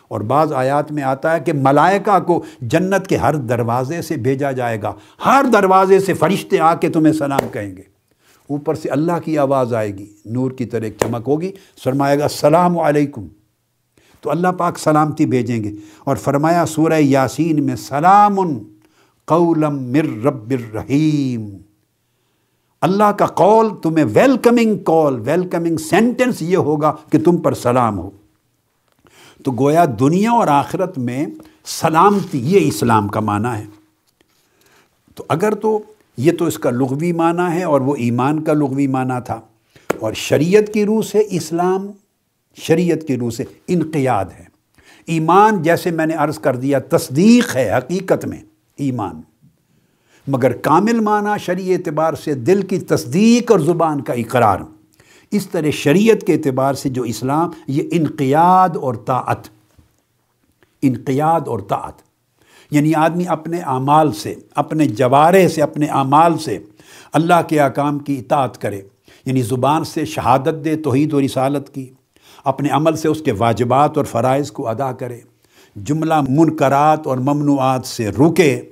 اور 0.08 0.20
بعض 0.20 0.52
آیات 0.52 0.92
میں 0.92 1.02
آتا 1.02 1.34
ہے 1.34 1.40
کہ 1.40 1.52
ملائکہ 1.52 2.18
کو 2.18 2.44
جنت 2.60 3.06
کے 3.06 3.16
ہر 3.16 3.34
دروازے 3.34 4.02
سے 4.02 4.16
بھیجا 4.16 4.52
جائے 4.52 4.82
گا۔ 4.82 4.92
ہر 5.26 5.44
دروازے 5.52 6.00
سے 6.00 6.14
فرشتے 6.14 6.58
آ 6.58 6.74
کے 6.74 6.88
تمہیں 6.88 7.12
سلام 7.12 7.48
کہیں 7.52 7.76
گے۔ 7.76 7.82
اوپر 8.50 8.74
سے 8.74 8.88
اللہ 8.88 9.18
کی 9.24 9.38
آواز 9.38 9.74
آئے 9.74 9.98
گی۔ 9.98 10.06
نور 10.24 10.50
کی 10.50 10.64
طرح 10.64 10.84
ایک 10.84 10.96
چمک 11.00 11.28
ہوگی۔ 11.28 11.52
فرمائے 11.84 12.18
گا، 12.18 12.22
السلام 12.22 12.78
علیکم۔ 12.78 13.26
تو 14.20 14.30
اللہ 14.30 14.48
پاک 14.48 14.78
سلامتی 14.78 15.26
بھیجیں 15.26 15.64
گے۔ 15.64 15.72
اور 15.98 16.16
فرمایا 16.16 16.66
سورہ 16.66 17.00
یاسین 17.00 17.64
میں 17.64 17.76
سلام 17.76 18.36
قولم 19.24 19.92
مر 19.92 20.24
رب 20.24 20.50
الرحیم۔ 20.50 21.56
اللہ 22.80 23.12
کا 23.12 23.26
قول، 23.26 23.68
تمہیں 23.82 24.04
ویلکمنگ 24.04 24.78
کال، 24.78 25.20
ویلکمنگ 25.20 25.76
سینٹنس 25.76 26.42
یہ 26.42 26.56
ہوگا 26.56 26.94
کہ 27.12 27.20
تم 27.20 27.36
پر 27.36 27.54
سلام 27.54 27.98
ہو۔ 27.98 28.10
تو 29.44 29.52
گویا 29.52 29.84
دنیا 30.00 30.30
اور 30.30 30.46
آخرت 30.46 30.98
میں 30.98 31.26
سلامتی 31.64 32.38
یہ 32.38 32.68
اسلام 32.68 33.08
کا 33.08 33.20
معنی 33.20 33.58
ہے۔ 33.58 33.66
تو 35.14 35.24
اگر 35.28 35.54
تو 35.54 35.78
یہ 36.16 36.32
تو 36.38 36.44
اس 36.44 36.58
کا 36.58 36.70
لغوی 36.70 37.12
معنی 37.12 37.58
ہے 37.58 37.64
اور 37.64 37.80
وہ 37.80 37.96
ایمان 37.96 38.44
کا 38.44 38.52
لغوی 38.52 38.86
معنی 38.86 39.20
تھا۔ 39.26 39.40
اور 40.00 40.12
شریعت 40.12 40.74
کی 40.74 40.84
روح 40.84 41.02
سے 41.02 41.22
اسلام 41.30 41.86
شریعت 42.56 43.06
کی 43.06 43.16
روح 43.16 43.30
سے 43.30 43.44
انقیاد 43.68 44.24
ہے۔ 44.38 44.44
ایمان 45.06 45.62
جیسے 45.62 45.90
میں 45.90 46.06
نے 46.06 46.14
عرض 46.14 46.38
کر 46.38 46.56
دیا، 46.56 46.78
تصدیق 46.78 47.56
ہے 47.56 47.76
حقیقت 47.78 48.26
میں 48.26 48.38
ایمان۔ 48.76 49.20
مگر 50.28 50.52
کامل 50.52 51.00
معنی 51.00 51.38
شریع 51.38 51.76
اعتبار 51.76 52.14
سے 52.14 52.34
دل 52.34 52.62
کی 52.62 52.78
تصدیق 52.78 53.52
اور 53.52 53.60
زبان 53.60 54.00
کا 54.00 54.12
اقرار۔ 54.12 54.58
اس 55.30 55.46
طرح 55.46 55.70
شریعت 55.70 56.26
کے 56.26 56.34
اعتبار 56.34 56.74
سے 56.74 56.88
جو 56.88 57.02
اسلام، 57.02 57.50
یہ 57.66 57.82
انقیاد 57.92 58.76
اور 58.76 58.94
طاعت۔ 58.94 59.48
انقیاد 60.82 61.40
اور 61.46 61.58
طاعت۔ 61.58 61.92
یعنی 62.70 62.94
آدمی 62.94 63.24
اپنے 63.28 63.58
اعمال 63.58 64.12
سے، 64.12 64.34
اپنے 64.54 64.86
جوارے 64.86 65.48
سے، 65.48 65.62
اپنے 65.62 65.86
اعمال 65.86 66.38
سے 66.38 66.58
اللہ 67.12 67.42
کے 67.48 67.60
احکام 67.60 67.98
کی 67.98 68.18
اطاعت 68.18 68.60
کرے۔ 68.60 68.80
یعنی 69.26 69.42
زبان 69.42 69.84
سے 69.84 70.04
شہادت 70.04 70.64
دے، 70.64 70.76
توحید 70.76 71.12
و 71.12 71.20
رسالت 71.20 71.74
کی۔ 71.74 71.90
اپنے 72.46 72.68
عمل 72.68 72.96
سے 72.96 73.08
اس 73.08 73.20
کے 73.20 73.32
واجبات 73.32 73.96
اور 73.96 74.04
فرائض 74.04 74.50
کو 74.50 74.68
ادا 74.68 74.92
کرے۔ 74.92 75.18
جملہ 75.76 76.14
منکرات 76.28 77.06
اور 77.06 77.16
ممنوعات 77.16 77.86
سے 77.86 78.08
رکے۔ 78.08 78.62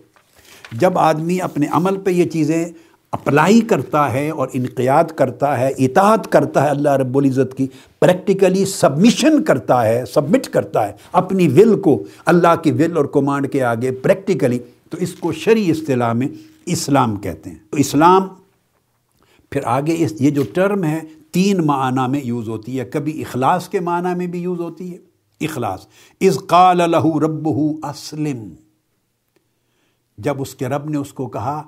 جب 0.72 0.98
آدمی 0.98 1.40
اپنے 1.40 1.66
عمل 1.70 1.96
پہ 1.96 2.10
یہ 2.10 2.24
چیزیں 2.24 2.64
اپلائی 3.12 3.60
کرتا 3.60 4.12
ہے 4.12 4.30
اور 4.30 4.48
انقیاد 4.52 5.04
کرتا 5.04 5.60
ہے، 5.60 5.72
اطاعت 5.78 6.32
کرتا 6.32 6.64
ہے 6.64 6.68
اللہ 6.68 6.88
رب 6.88 7.18
العزت 7.18 7.56
کی 7.56 7.66
پریکٹیکلی 8.00 8.64
سبمیشن 8.64 9.44
کرتا 9.44 9.84
ہے 9.84 10.04
سبمٹ 10.14 10.44
کرتا 10.44 10.88
ہے 10.88 10.92
اپنی 11.12 11.48
ول 11.48 11.80
کو، 11.80 12.04
اللہ 12.26 12.54
کی 12.62 12.72
ول 12.72 12.96
اور 12.96 13.04
کمانڈ 13.04 13.52
کے 13.52 13.64
آگے 13.64 13.90
پریکٹیکلی 13.90 14.58
تو 14.90 14.96
اس 15.00 15.12
کو 15.12 15.32
شرعی 15.32 15.70
اصطلاح 15.70 16.12
میں 16.12 16.28
اسلام 16.66 17.16
کہتے 17.16 17.50
ہیں۔ 17.50 17.58
تو 17.70 17.76
اسلام، 17.76 18.22
پھر 19.50 19.60
آگے 19.64 19.94
اس، 19.98 20.12
یہ 20.20 20.30
جو 20.30 20.42
ٹرم 20.54 20.84
ہے 20.84 21.00
تین 21.34 21.66
معنی 21.66 22.10
میں 22.10 22.20
یوز 22.24 22.48
ہوتی 22.48 22.80
ہے، 22.80 22.84
کبھی 22.84 23.20
اخلاص 23.20 23.68
کے 23.68 23.80
معنی 23.80 24.14
میں 24.16 24.26
بھی 24.26 24.38
یوز 24.38 24.60
ہوتی 24.60 24.92
ہے۔ 24.92 24.98
اخلاص 25.40 25.86
از 26.20 26.38
قال 26.48 26.76
لہو 26.76 27.20
رب 27.20 27.48
اسلم۔ 27.82 28.54
جب 30.18 30.40
اس 30.40 30.54
کے 30.54 30.68
رب 30.68 30.90
نے 30.90 30.98
اس 30.98 31.12
کو 31.12 31.26
کہا، 31.26 31.62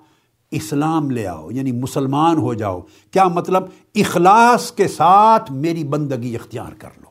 اسلام 0.51 1.11
لے 1.11 1.27
آؤ 1.27 1.51
یعنی 1.51 1.73
مسلمان 1.73 2.37
ہو 2.37 2.55
جاؤ، 2.55 2.81
کیا 3.11 3.25
مطلب؟ 3.25 3.63
اخلاص 3.95 4.73
کے 4.73 4.89
ساتھ 4.89 5.53
میری 5.53 5.85
بندگی 5.85 6.35
اختیار 6.35 6.73
کر 6.73 6.91
لو۔ 6.97 7.11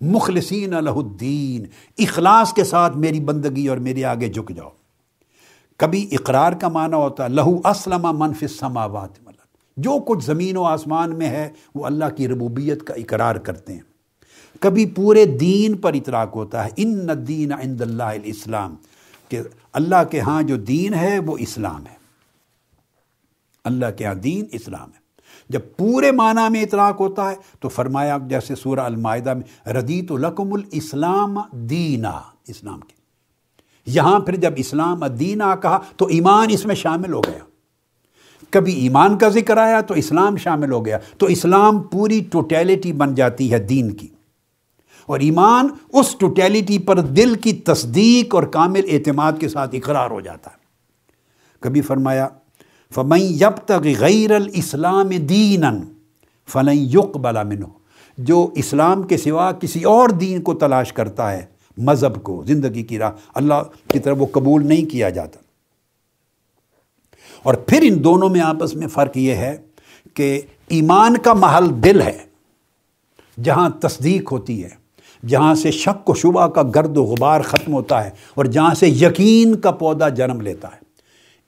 مخلصین 0.00 0.74
الہ 0.74 0.90
الدین، 0.90 1.66
اخلاص 1.98 2.52
کے 2.52 2.64
ساتھ 2.64 2.96
میری 2.96 3.20
بندگی 3.20 3.68
اور 3.68 3.76
میرے 3.76 4.04
آگے 4.04 4.28
جھک 4.28 4.52
جاؤ۔ 4.56 4.68
کبھی 5.76 6.08
اقرار 6.12 6.52
کا 6.52 6.68
معنی 6.68 6.96
ہوتا 6.96 7.24
ہے 7.24 7.28
لہو 7.28 7.60
اسلم 7.64 8.06
منف 8.18 8.38
السماوات 8.42 9.22
ملک 9.22 9.29
جو 9.76 9.98
کچھ 10.06 10.24
زمین 10.24 10.56
و 10.56 10.62
آسمان 10.62 11.18
میں 11.18 11.28
ہے، 11.28 11.50
وہ 11.74 11.86
اللہ 11.86 12.04
کی 12.16 12.28
ربوبیت 12.28 12.82
کا 12.82 12.94
اقرار 12.94 13.36
کرتے 13.36 13.72
ہیں۔ 13.72 13.80
کبھی 14.60 14.86
پورے 14.86 15.24
دین 15.24 15.76
پر 15.76 15.92
اطراق 15.92 16.36
ہوتا 16.36 16.64
ہے، 16.64 16.70
ان 16.76 17.10
الدین 17.10 17.52
عند 17.52 17.80
اللہ 17.80 18.02
الاسلام، 18.02 18.74
کہ 19.28 19.40
اللہ 19.72 20.04
کے 20.10 20.20
ہاں 20.20 20.42
جو 20.42 20.56
دین 20.56 20.94
ہے، 20.94 21.18
وہ 21.18 21.36
اسلام 21.40 21.86
ہے۔ 21.86 22.00
اللہ 23.64 23.86
کے 23.96 24.04
ہاں 24.04 24.14
دین 24.14 24.44
اسلام 24.52 24.88
ہے۔ 24.88 25.00
جب 25.48 25.60
پورے 25.76 26.12
معنی 26.12 26.50
میں 26.50 26.62
اطلاق 26.62 27.00
ہوتا 27.00 27.30
ہے، 27.30 27.36
تو 27.60 27.68
فرمایا 27.68 28.18
جیسے 28.26 28.54
سورہ 28.54 28.80
المائدہ 28.80 29.34
میں 29.34 29.68
ردیت 29.68 30.12
القم 30.12 30.52
الاسلام 30.52 31.38
دینا 31.52 32.20
اسلام 32.46 32.80
کے۔ 32.80 32.94
یہاں 33.86 34.20
پھر 34.20 34.36
جب 34.36 34.52
اسلام 34.56 35.06
دینا 35.06 35.56
کہا، 35.56 35.78
تو 35.96 36.06
ایمان 36.06 36.46
اس 36.50 36.66
میں 36.66 36.74
شامل 36.74 37.12
ہو 37.12 37.20
گیا۔ 37.20 37.49
کبھی 38.50 38.72
ایمان 38.72 39.18
کا 39.18 39.28
ذکر 39.28 39.56
آیا 39.56 39.80
تو 39.80 39.94
اسلام 39.94 40.36
شامل 40.36 40.72
ہو 40.72 40.86
گیا، 40.86 40.98
تو 41.18 41.26
اسلام 41.26 41.78
پوری 41.82 42.20
ٹوٹیلٹی 42.32 42.92
بن 42.92 43.14
جاتی 43.14 43.52
ہے 43.52 43.58
دین 43.58 43.90
کی۔ 43.90 44.08
اور 45.06 45.20
ایمان 45.20 45.68
اس 45.92 46.16
ٹوٹیلٹی 46.18 46.78
پر 46.78 47.00
دل 47.00 47.34
کی 47.34 47.52
تصدیق 47.52 48.34
اور 48.34 48.42
کامل 48.42 48.80
اعتماد 48.90 49.32
کے 49.40 49.48
ساتھ 49.48 49.74
اقرار 49.74 50.10
ہو 50.10 50.20
جاتا۔ 50.20 50.50
ہے 50.50 50.56
کبھی 51.60 51.80
فرمایا 51.80 52.28
فمئی 52.94 53.34
یب 53.40 53.56
تک 53.64 53.86
غیر 53.98 54.34
الاسلام 54.34 55.08
دین 55.08 55.64
فلن 56.48 56.78
یق 56.78 57.16
بلا 57.16 57.42
منو 57.42 57.66
جو 58.18 58.50
اسلام 58.54 59.02
کے 59.02 59.16
سوا 59.16 59.52
کسی 59.52 59.82
اور 59.82 60.08
دین 60.08 60.42
کو 60.42 60.54
تلاش 60.54 60.92
کرتا 60.92 61.32
ہے، 61.32 61.46
مذہب 61.78 62.22
کو، 62.22 62.42
زندگی 62.46 62.82
کی 62.82 62.98
راہ، 62.98 63.10
اللہ 63.34 63.54
کی 63.88 63.98
طرف 63.98 64.16
وہ 64.20 64.26
قبول 64.26 64.66
نہیں 64.66 64.90
کیا 64.90 65.10
جاتا۔ 65.10 65.38
اور 67.42 67.54
پھر 67.54 67.82
ان 67.82 68.02
دونوں 68.04 68.28
میں 68.28 68.40
آپس 68.40 68.74
میں 68.74 68.88
فرق 68.88 69.16
یہ 69.16 69.34
ہے 69.34 69.56
کہ 70.14 70.40
ایمان 70.68 71.16
کا 71.16 71.32
محل 71.34 71.70
دل 71.84 72.00
ہے، 72.00 72.18
جہاں 73.42 73.68
تصدیق 73.80 74.32
ہوتی 74.32 74.62
ہے، 74.64 74.68
جہاں 75.22 75.54
سے 75.54 75.70
شک 75.70 76.10
و 76.10 76.14
شبہ 76.14 76.46
کا 76.46 76.62
گرد 76.74 76.96
و 76.96 77.02
غبار 77.04 77.40
ختم 77.40 77.72
ہوتا 77.72 78.04
ہے 78.04 78.10
اور 78.34 78.44
جہاں 78.44 78.74
سے 78.74 78.88
یقین 78.88 79.54
کا 79.54 79.70
پودا 79.70 80.08
جنم 80.08 80.40
لیتا 80.40 80.68
ہے، 80.68 80.78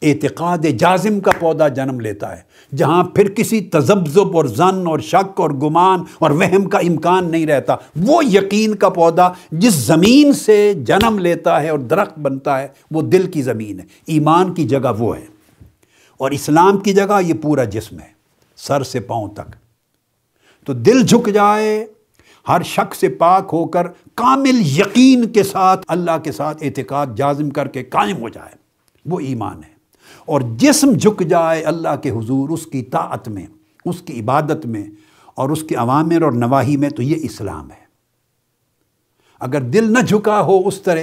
اعتقاد 0.02 0.64
جازم 0.78 1.18
کا 1.20 1.30
پودا 1.38 1.68
جنم 1.68 2.00
لیتا 2.00 2.36
ہے، 2.36 2.76
جہاں 2.76 3.02
پھر 3.04 3.28
کسی 3.28 3.60
تذبذب 3.60 4.36
اور 4.36 4.44
زن 4.44 4.86
اور 4.86 4.98
شک 4.98 5.40
اور 5.40 5.50
گمان 5.62 6.02
اور 6.18 6.30
وہم 6.30 6.68
کا 6.68 6.78
امکان 6.78 7.30
نہیں 7.30 7.46
رہتا، 7.46 7.76
وہ 8.06 8.24
یقین 8.24 8.74
کا 8.74 8.88
پودا 8.88 9.28
جس 9.52 9.74
زمین 9.74 10.32
سے 10.32 10.72
جنم 10.86 11.18
لیتا 11.18 11.62
ہے 11.62 11.68
اور 11.68 11.78
درخت 11.78 12.18
بنتا 12.18 12.60
ہے، 12.60 12.68
وہ 12.90 13.02
دل 13.02 13.30
کی 13.30 13.42
زمین 13.42 13.80
ہے، 13.80 13.84
ایمان 14.06 14.54
کی 14.54 14.64
جگہ 14.64 14.92
وہ 14.98 15.16
ہے۔ 15.16 15.31
اور 16.22 16.30
اسلام 16.30 16.78
کی 16.78 16.92
جگہ 16.92 17.20
یہ 17.22 17.34
پورا 17.34 17.64
جسم 17.64 17.98
ہے، 17.98 18.08
سر 18.56 18.82
سے 18.82 19.00
پاؤں 19.00 19.28
تک۔ 19.28 19.56
تو 20.66 20.72
دل 20.72 21.02
جھک 21.02 21.34
جائے، 21.34 21.86
ہر 22.48 22.62
شک 22.62 22.94
سے 22.94 23.08
پاک 23.08 23.50
ہو 23.52 23.66
کر 23.66 23.86
کامل 24.14 24.78
یقین 24.78 25.28
کے 25.28 25.42
ساتھ 25.42 25.84
اللہ 25.88 26.18
کے 26.24 26.32
ساتھ 26.32 26.62
اعتقاد 26.62 27.06
جازم 27.16 27.50
کر 27.50 27.68
کے 27.68 27.84
قائم 27.84 28.16
ہو 28.16 28.28
جائے۔ 28.28 28.54
وہ 29.06 29.20
ایمان 29.20 29.56
ہے۔ 29.56 29.72
اور 30.26 30.40
جسم 30.56 30.92
جھک 30.92 31.22
جائے 31.22 31.62
اللہ 31.62 31.96
کے 32.02 32.10
حضور، 32.10 32.48
اس 32.48 32.66
کی 32.66 32.82
طاعت 32.82 33.28
میں، 33.28 33.46
اس 33.84 34.02
کی 34.02 34.20
عبادت 34.20 34.66
میں 34.66 34.84
اور 35.34 35.50
اس 35.50 35.62
کے 35.62 35.74
عوامر 35.74 36.22
اور 36.22 36.32
نواحی 36.32 36.76
میں، 36.76 36.90
تو 36.90 37.02
یہ 37.02 37.16
اسلام 37.22 37.70
ہے۔ 37.70 37.84
اگر 39.40 39.60
دل 39.60 39.92
نہ 39.92 39.98
جھکا 39.98 40.40
ہو 40.40 40.68
اس 40.68 40.82
طرح 40.82 41.02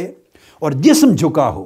اور 0.60 0.72
جسم 0.72 1.16
جھکا 1.16 1.50
ہو، 1.50 1.66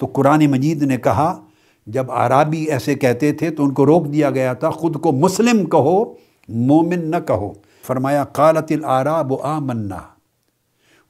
تو 0.00 0.06
قرآن 0.06 0.46
مجید 0.46 0.82
نے 0.82 0.96
کہا 0.96 1.45
جب 1.86 2.12
عرابی 2.12 2.64
ایسے 2.64 2.94
کہتے 2.94 3.32
تھے 3.32 3.50
تو 3.50 3.64
ان 3.64 3.74
کو 3.74 3.86
روک 3.86 4.12
دیا 4.12 4.30
گیا 4.30 4.52
تھا، 4.52 4.70
خود 4.70 5.00
کو 5.00 5.12
مسلم 5.12 5.64
کہو، 5.64 6.14
مومن 6.48 7.10
نہ 7.10 7.16
کہو۔ 7.26 7.52
فرمایا، 7.82 8.24
قالت 8.24 8.72
العراب 8.72 9.34
آمنا۔ 9.42 9.98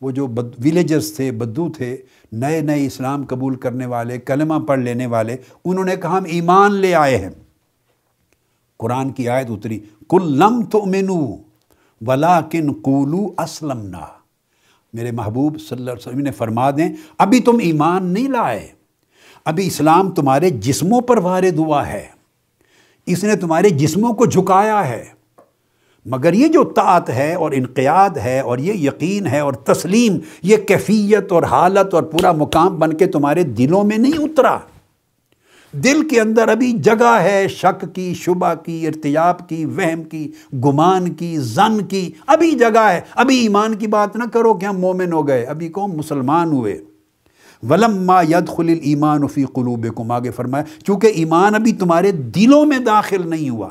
وہ 0.00 0.10
جو 0.10 0.26
بد 0.26 0.66
ولیجرز 0.66 1.16
تھے، 1.16 1.32
بدو 1.32 1.68
تھے، 1.68 1.96
نئے 2.32 2.60
نئے 2.60 2.86
اسلام 2.86 3.24
قبول 3.28 3.54
کرنے 3.54 3.86
والے، 3.86 4.18
کلمہ 4.18 4.54
پڑھ 4.66 4.80
لینے 4.80 5.06
والے، 5.06 5.36
انہوں 5.64 5.84
نے 5.84 5.96
کہا، 5.96 6.18
ہم 6.18 6.24
ایمان 6.24 6.74
لے 6.74 6.94
آئے 6.94 7.16
ہیں۔ 7.16 7.30
قرآن 8.78 9.10
کی 9.10 9.28
آیت 9.28 9.50
اتری 9.50 9.80
کل 10.08 10.38
لم 10.38 10.62
تو 10.62 10.84
مینو 10.86 11.36
ولا 12.06 12.40
کن 12.40 12.72
قولو 12.72 13.34
اسلم 13.38 13.96
میرے 14.92 15.10
محبوب 15.10 15.60
صلی 15.60 15.78
اللہ 15.78 15.90
علیہ 15.90 16.08
وسلم 16.08 16.20
نے 16.20 16.30
فرما 16.30 16.70
دیں، 16.70 16.88
ابھی 17.18 17.40
تم 17.40 17.56
ایمان 17.60 18.06
نہیں 18.06 18.28
لائے۔ 18.28 18.75
ابھی 19.46 19.66
اسلام 19.66 20.10
تمہارے 20.10 20.50
جسموں 20.50 21.00
پر 21.00 21.18
وارد 21.18 21.58
ہوا 21.58 21.88
ہے۔ 21.88 22.06
اس 23.06 23.24
نے 23.24 23.36
تمہارے 23.36 23.68
جسموں 23.70 24.12
کو 24.12 24.26
جھکایا 24.26 24.88
ہے۔ 24.88 25.04
مگر 26.06 26.32
یہ 26.32 26.48
جو 26.48 26.64
طاعت 26.64 27.10
ہے 27.10 27.34
اور 27.34 27.50
انقیاد 27.54 28.10
ہے 28.10 28.40
اور 28.40 28.58
یہ 28.58 28.72
یقین 28.72 29.26
ہے 29.26 29.38
اور 29.38 29.52
تسلیم، 29.52 30.18
یہ 30.42 30.56
کیفیت 30.56 31.32
اور 31.32 31.42
حالت 31.42 31.94
اور 31.94 32.02
پورا 32.02 32.32
مقام 32.32 32.76
بن 32.76 32.92
کے 32.92 33.06
تمہارے 33.06 33.42
دلوں 33.42 33.84
میں 33.84 33.98
نہیں 33.98 34.18
اترا۔ 34.18 34.58
دل 35.72 36.08
کے 36.08 36.20
اندر 36.20 36.48
ابھی 36.48 36.72
جگہ 36.72 37.18
ہے، 37.22 37.48
شک 37.48 37.84
کی، 37.94 38.14
شبہ 38.14 38.54
کی، 38.54 38.86
ارتیاب 38.86 39.48
کی، 39.48 39.64
وہم 39.64 40.02
کی، 40.02 40.32
گمان 40.52 41.12
کی، 41.12 41.38
زن 41.38 41.84
کی۔ 41.84 42.12
ابھی 42.26 42.50
جگہ 42.50 42.90
ہے، 42.90 43.00
ابھی 43.14 43.38
ایمان 43.38 43.74
کی 43.74 43.86
بات 43.86 44.16
نہ 44.16 44.24
کرو 44.32 44.54
کہ 44.54 44.66
ہم 44.66 44.78
مومن 44.78 45.12
ہو 45.12 45.28
گئے، 45.28 45.44
ابھی 45.44 45.68
کون 45.68 45.96
مسلمان 45.96 46.48
ہوئے۔ 46.48 46.84
ولم 47.62 48.04
ما 48.04 48.22
ید 48.22 48.48
خل 48.48 48.74
ایمان 48.82 49.26
فی 49.26 49.44
قلوب 49.44 49.86
کو 49.94 50.12
آگے 50.12 50.30
فرمایا 50.30 50.64
چونکہ 50.84 51.06
ایمان 51.06 51.54
ابھی 51.54 51.72
تمہارے 51.72 52.12
دلوں 52.12 52.66
میں 52.66 52.78
داخل 52.78 53.28
نہیں 53.30 53.50
ہوا، 53.50 53.68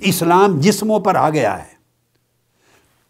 اسلام 0.00 0.60
جسموں 0.60 1.00
پر 1.00 1.14
آ 1.14 1.30
گیا 1.30 1.58
ہے۔ 1.58 1.72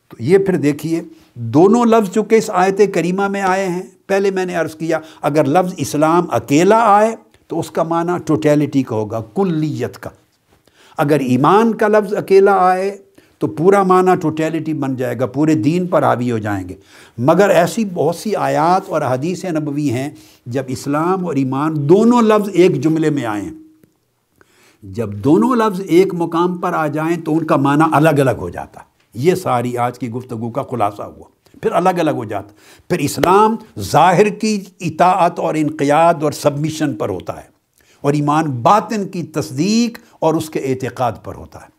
تو 0.09 0.17
یہ 0.23 0.39
پھر 0.39 0.57
دیکھیے، 0.57 1.03
دونوں 1.35 1.85
لفظ 1.85 2.15
چونکہ 2.15 2.35
اس 2.35 2.51
آیت 2.53 2.81
کریمہ 2.95 3.29
میں 3.29 3.43
آئے 3.43 3.69
ہیں، 3.69 3.83
پہلے 4.07 4.31
میں 4.31 4.45
نے 4.45 4.55
عرض 4.55 4.75
کیا، 4.75 4.99
اگر 5.23 5.45
لفظ 5.45 5.75
اسلام 5.77 6.27
اکیلا 6.31 6.79
آئے، 6.79 7.17
تو 7.49 7.61
اس 7.61 7.71
کا 7.71 7.83
معنی 7.83 8.12
ٹوٹیلٹی 8.27 8.83
کا 8.83 8.95
ہوگا، 8.97 9.21
کلیت 9.35 9.99
کا۔ 9.99 10.11
اگر 10.97 11.21
ایمان 11.21 11.75
کا 11.75 11.89
لفظ 11.89 12.15
اکیلا 12.15 12.55
آئے 12.55 12.99
تو 13.39 13.47
پورا 13.47 13.82
معنی 13.82 14.16
ٹوٹیلٹی 14.16 14.74
بن 14.74 14.97
جائے 14.97 15.18
گا، 15.20 15.26
پورے 15.26 15.55
دین 15.55 15.87
پر 15.87 16.03
حاوی 16.03 16.30
ہو 16.30 16.39
جائیں 16.39 16.68
گے۔ 16.68 16.74
مگر 17.18 17.49
ایسی 17.49 17.85
بہت 17.85 18.16
سی 18.16 18.37
آیات 18.37 18.89
اور 18.89 19.03
حدیث 19.03 19.45
نبوی 19.45 19.91
ہیں 19.91 20.11
جب 20.47 20.62
اسلام 20.66 21.26
اور 21.26 21.35
ایمان 21.35 21.89
دونوں 21.89 22.22
لفظ 22.22 22.51
ایک 22.53 22.82
جملے 22.82 23.11
میں 23.11 23.24
آئیں 23.24 23.51
جب 24.82 25.14
دونوں 25.14 25.55
لفظ 25.55 25.80
ایک 25.87 26.14
مقام 26.14 26.59
پر 26.59 26.72
آ 26.72 26.87
جائیں 26.87 27.16
تو 27.16 27.32
ان 27.32 27.47
کا 27.47 27.57
معنی 27.57 27.85
الگ 27.93 28.09
الگ 28.09 28.39
ہو 28.39 28.49
جاتا۔ 28.49 28.80
یہ 29.14 29.35
ساری 29.35 29.76
آج 29.76 29.99
کی 29.99 30.11
گفتگو 30.11 30.51
کا 30.51 30.62
خلاصہ 30.62 31.03
ہوا۔ 31.03 31.24
پھر 31.62 31.72
الگ 31.72 31.89
الگ 31.89 32.11
ہو 32.11 32.24
جاتا۔ 32.24 32.49
پھر 32.89 32.99
اسلام 32.99 33.57
ظاہر 33.78 34.28
کی 34.28 34.61
اطاعت 34.80 35.39
اور 35.39 35.55
انقیاد 35.55 36.14
اور 36.22 36.32
سبمیشن 36.32 36.95
پر 36.95 37.09
ہوتا 37.09 37.37
ہے 37.37 37.49
اور 38.01 38.12
ایمان 38.12 38.45
باطن 38.45 39.09
کی 39.09 39.22
تصدیق 39.22 39.99
اور 40.18 40.35
اس 40.35 40.51
کے 40.51 40.59
اعتقاد 40.59 41.12
پر 41.24 41.35
ہوتا 41.35 41.61
ہے۔ 41.61 41.74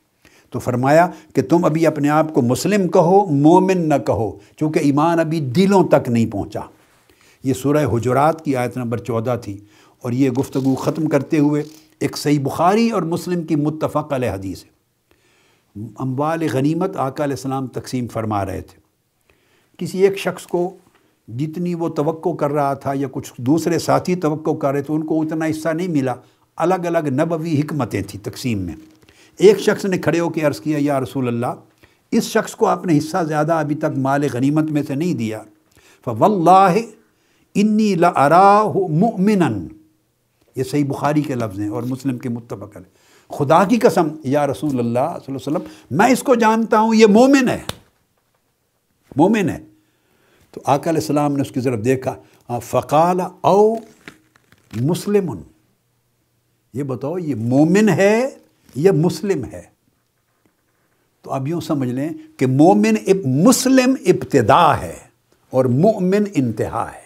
تو 0.56 0.60
فرمایا 0.60 1.08
کہ 1.36 1.42
تم 1.42 1.66
ابھی 1.66 1.88
اپنے 1.88 2.10
آپ 2.10 2.34
کو 2.34 2.42
مسلم 2.42 2.88
کہو، 2.88 3.26
مومن 3.26 3.90
نہ 3.90 3.94
کہو، 4.06 4.40
چونکہ 4.58 4.80
ایمان 4.80 5.20
ابھی 5.20 5.40
دلوں 5.40 5.88
تک 5.88 6.10
نہیں 6.10 6.32
پہنچا۔ 6.32 6.60
یہ 7.44 7.54
سورہ 7.54 7.86
حجرات 7.94 8.46
کی 8.46 8.56
آیت 8.56 8.78
نمبر 8.78 8.98
چودہ 8.98 9.36
تھی 9.42 9.60
اور 10.02 10.12
یہ 10.12 10.30
گفتگو 10.30 10.76
ختم 10.76 11.10
کرتے 11.10 11.40
ہوئے 11.40 11.64
ایک 12.00 12.18
صحیح 12.18 12.40
بخاری 12.44 12.90
اور 12.90 13.02
مسلم 13.02 13.44
کی 13.44 13.56
متفق 13.56 14.14
علیہ 14.14 14.30
حدیث 14.30 14.64
ہے۔ 14.64 14.70
اموال 15.98 16.48
غنیمت 16.54 16.98
آقا 16.98 17.24
علیہ 17.24 17.34
السلام 17.34 17.68
تقسیم 17.68 18.08
فرما 18.08 18.46
رہے 18.46 18.62
تھے۔ 18.62 18.80
کسی 19.78 20.02
ایک 20.02 20.18
شخص 20.18 20.48
کو 20.48 20.76
جتنی 21.28 21.76
وہ 21.76 21.90
توقع 21.90 22.30
کر 22.30 22.52
رہا 22.52 22.74
تھا 22.74 22.92
یا 22.96 23.08
کچھ 23.12 23.34
دوسرے 23.38 23.80
ساتھی 23.80 24.16
توقع 24.16 24.52
کر 24.52 24.72
رہے 24.72 24.82
تھے، 24.82 24.94
ان 24.94 25.04
کو 25.04 25.22
اتنا 25.22 25.46
حصہ 25.46 25.70
نہیں 25.70 25.88
ملا۔ 25.88 26.14
الگ 26.56 26.86
الگ 26.86 27.08
نبوی 27.08 27.62
حکمتیں 27.62 28.02
تھیں 28.08 28.26
تقسیم 28.26 28.60
میں۔ 28.60 28.76
ایک 29.38 29.60
شخص 29.60 29.86
نے 29.86 29.98
کھڑے 29.98 30.20
ہو 30.20 30.30
کے 30.30 30.42
عرض 30.42 30.60
کیا، 30.60 30.78
یا 30.82 31.00
رسول 31.00 31.28
اللہ، 31.28 31.56
اس 32.12 32.24
شخص 32.24 32.56
کو 32.56 32.66
آپ 32.66 32.86
نے 32.86 32.98
حصہ 32.98 33.24
زیادہ 33.24 33.54
ابھی 33.54 33.76
تک 33.76 33.98
مال 33.98 34.28
غنیمت 34.34 34.72
میں 34.72 34.84
سے 34.84 34.96
نہیں 34.96 35.14
دیا۔ 35.14 35.42
فواللہ 36.06 36.80
انی 37.56 37.96
لراہ 37.96 38.64
مؤمنا۔ 38.90 39.50
یہ 40.56 40.64
صحیح 40.64 40.86
بخاری 40.86 41.22
کے 41.22 41.36
لفظ 41.36 41.60
ہیں 41.60 41.70
اور 41.70 41.84
مسلم 41.84 42.18
کے 42.18 42.30
متفق 42.30 42.78
علیہ 42.78 43.06
خدا 43.34 43.64
کی 43.64 43.78
قسم، 43.78 44.08
یا 44.24 44.48
رسول 44.48 44.80
اللہ 44.80 45.18
صلی 45.26 45.36
اللہ 45.36 45.58
علیہ 45.58 45.58
وسلم، 45.58 45.98
میں 45.98 46.08
اس 46.08 46.24
کو 46.24 46.36
جانتا 46.36 46.80
ہوں، 46.80 46.96
یہ 46.96 47.06
مومن 47.06 47.50
ہے۔ 47.50 47.62
مومن 49.16 49.50
ہے۔ 49.50 49.58
تو 50.52 50.62
آقا 50.66 50.90
علیہ 50.90 51.02
السلام 51.02 51.36
نے 51.36 51.42
اس 51.42 51.52
کی 51.52 51.62
طرف 51.62 51.86
دیکھا 51.86 52.60
فقال، 52.60 53.20
او 53.42 53.74
مسلم 54.82 55.32
یہ 56.74 56.84
بتاؤ، 56.84 57.18
یہ 57.18 57.36
مومن 57.36 57.90
ہے 57.90 58.30
یا 58.76 58.92
مسلم 58.92 59.46
ہے۔ 59.46 59.62
تو 61.22 61.34
اب 61.34 61.48
یوں 61.48 61.62
سمجھ 61.62 61.90
لیں 61.90 62.10
کہ 62.38 62.48
مومن 62.48 62.96
مسلم 63.26 63.96
ابتدا 64.06 64.82
ہے 64.82 64.96
اور 65.50 65.66
مومن 65.66 66.24
انتہا 66.34 66.92
ہے۔ 66.96 67.06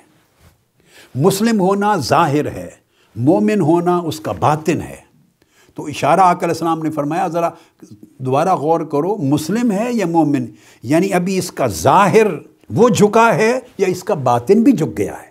مسلم 1.16 1.60
ہونا 1.60 1.96
ظاہر 1.96 2.52
ہے، 2.52 2.70
مومن 3.16 3.62
ہونا 3.62 3.98
اس 3.98 4.20
کا 4.20 4.32
باطن 4.32 4.82
ہے۔ 4.82 5.10
تو 5.76 5.86
اشارہ 5.86 6.20
آقا 6.20 6.40
علیہ 6.40 6.48
السلام 6.48 6.84
نے 6.84 6.92
فرمایا، 6.92 7.28
ذرا 7.28 7.50
دوبارہ 8.18 8.56
غور 8.56 8.80
کرو، 8.80 9.16
مسلم 9.16 9.72
ہے 9.72 9.88
یا 9.92 10.06
مومن؟ 10.06 10.46
یعنی 10.84 11.14
ابھی 11.14 11.38
اس 11.38 11.52
کا 11.52 11.68
ظاہر 11.68 12.26
وہ 12.70 12.90
جھکا 12.90 13.36
ہے 13.36 13.60
یا 13.78 13.88
اس 13.88 14.04
کا 14.04 14.14
باطن 14.14 14.62
بھی 14.64 14.72
جھک 14.72 14.98
گیا 14.98 15.22
ہے۔ 15.22 15.29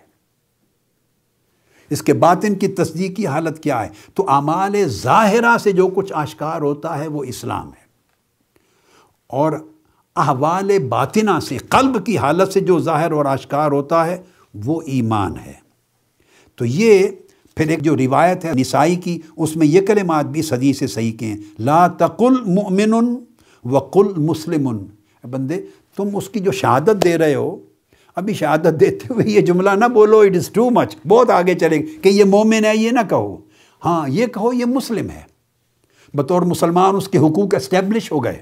اس 1.89 2.01
کے 2.01 2.13
باطن 2.13 2.55
کی 2.55 2.67
تصدیقی 2.67 3.27
حالت 3.27 3.63
کیا 3.63 3.83
ہے؟ 3.83 3.89
تو 4.13 4.29
اعمال 4.29 4.87
ظاہرہ 4.87 5.57
سے 5.57 5.71
جو 5.71 5.87
کچھ 5.87 6.13
آشکار 6.15 6.61
ہوتا 6.61 6.97
ہے 6.97 7.07
وہ 7.07 7.23
اسلام 7.23 7.67
ہے۔ 7.67 7.89
اور 9.27 9.51
احوال 10.15 10.79
باطنہ 10.79 11.39
سے، 11.39 11.57
قلب 11.57 12.05
کی 12.05 12.17
حالت 12.17 12.53
سے 12.53 12.59
جو 12.59 12.79
ظاہر 12.79 13.11
اور 13.11 13.25
آشکار 13.25 13.71
ہوتا 13.71 14.05
ہے 14.07 14.21
وہ 14.65 14.81
ایمان 14.85 15.33
ہے۔ 15.45 15.53
تو 16.55 16.65
یہ 16.65 17.07
پھر 17.55 17.67
ایک 17.67 17.81
جو 17.81 17.97
روایت 17.97 18.45
ہے 18.45 18.51
نسائی 18.53 18.95
کی، 18.95 19.21
اس 19.37 19.55
میں 19.55 19.67
یہ 19.67 19.81
کلمات 19.81 20.25
بھی 20.25 20.41
صدی 20.41 20.73
سے 20.73 20.87
صحیح 20.87 21.17
کے 21.17 21.25
ہیں۔ 21.25 21.37
لا 21.59 21.87
تقل 21.87 22.43
مؤمن 22.45 23.15
وقل 23.65 24.07
مسلم 24.17 24.85
بندے، 25.31 25.61
تم 25.95 26.09
اس 26.13 26.29
کی 26.29 26.39
جو 26.39 26.51
شہادت 26.51 27.03
دے 27.03 27.17
رہے 27.17 27.35
ہو 27.35 27.57
ابھی 28.19 28.33
شہادت 28.33 28.79
دیتے 28.79 29.07
ہوئے 29.09 29.27
یہ 29.27 29.41
جملہ 29.41 29.69
نہ 29.69 29.85
بولو 29.85 30.19
اٹ 30.19 30.35
از 30.35 30.49
ٹو 30.49 30.69
مچ 30.69 30.95
بہت 31.07 31.29
آگے 31.29 31.55
چلے 31.55 31.79
کہ 31.79 32.09
یہ 32.09 32.23
مومن 32.23 32.65
ہے، 32.65 32.77
یہ 32.77 32.91
نہ 32.91 32.99
کہو۔ 33.09 33.37
ہاں 33.85 34.09
یہ 34.09 34.25
کہو، 34.25 34.53
یہ 34.53 34.65
مسلم 34.65 35.09
ہے۔ 35.09 35.21
بطور 36.13 36.41
مسلمان 36.41 36.95
اس 36.95 37.07
کے 37.07 37.17
حقوق 37.17 37.55
اسٹیبلش 37.55 38.11
ہو 38.11 38.23
گئے۔ 38.23 38.41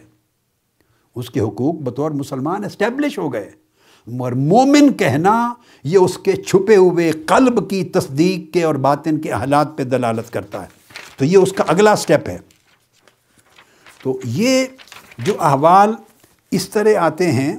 اس 1.15 1.29
کے 1.29 1.39
حقوق 1.39 1.75
بطور 1.75 2.11
مسلمان 2.11 2.63
اسٹیبلش 2.63 3.17
ہو 3.17 3.33
گئے۔ 3.33 3.51
مگر 4.07 4.31
مومن 4.31 4.93
کہنا، 4.93 5.53
یہ 5.83 5.97
اس 5.97 6.17
کے 6.17 6.31
چھپے 6.31 6.75
ہوئے 6.75 7.11
قلب 7.11 7.69
کی 7.69 7.83
تصدیق 7.83 8.53
کے 8.53 8.63
اور 8.63 8.75
باطن 8.75 9.21
کے 9.21 9.31
حالات 9.31 9.77
پہ 9.77 9.83
دلالت 9.83 10.33
کرتا 10.33 10.61
ہے۔ 10.61 10.67
تو 11.17 11.25
یہ 11.25 11.37
اس 11.37 11.51
کا 11.51 11.63
اگلا 11.67 11.95
سٹیپ 11.95 12.29
ہے۔ 12.29 12.37
تو 14.03 14.19
یہ 14.23 14.65
جو 15.17 15.33
احوال 15.39 15.93
اس 16.51 16.69
طرح 16.69 16.99
آتے 16.99 17.31
ہیں 17.31 17.57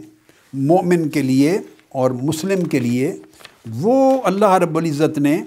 مومن 0.53 1.09
کے 1.09 1.23
لیے 1.23 1.59
اور 1.89 2.11
مسلم 2.11 2.65
کے 2.65 2.79
لیے 2.79 3.17
وہ 3.75 4.21
اللہ 4.25 4.53
رب 4.53 4.77
العزت 4.77 5.19
نے 5.19 5.43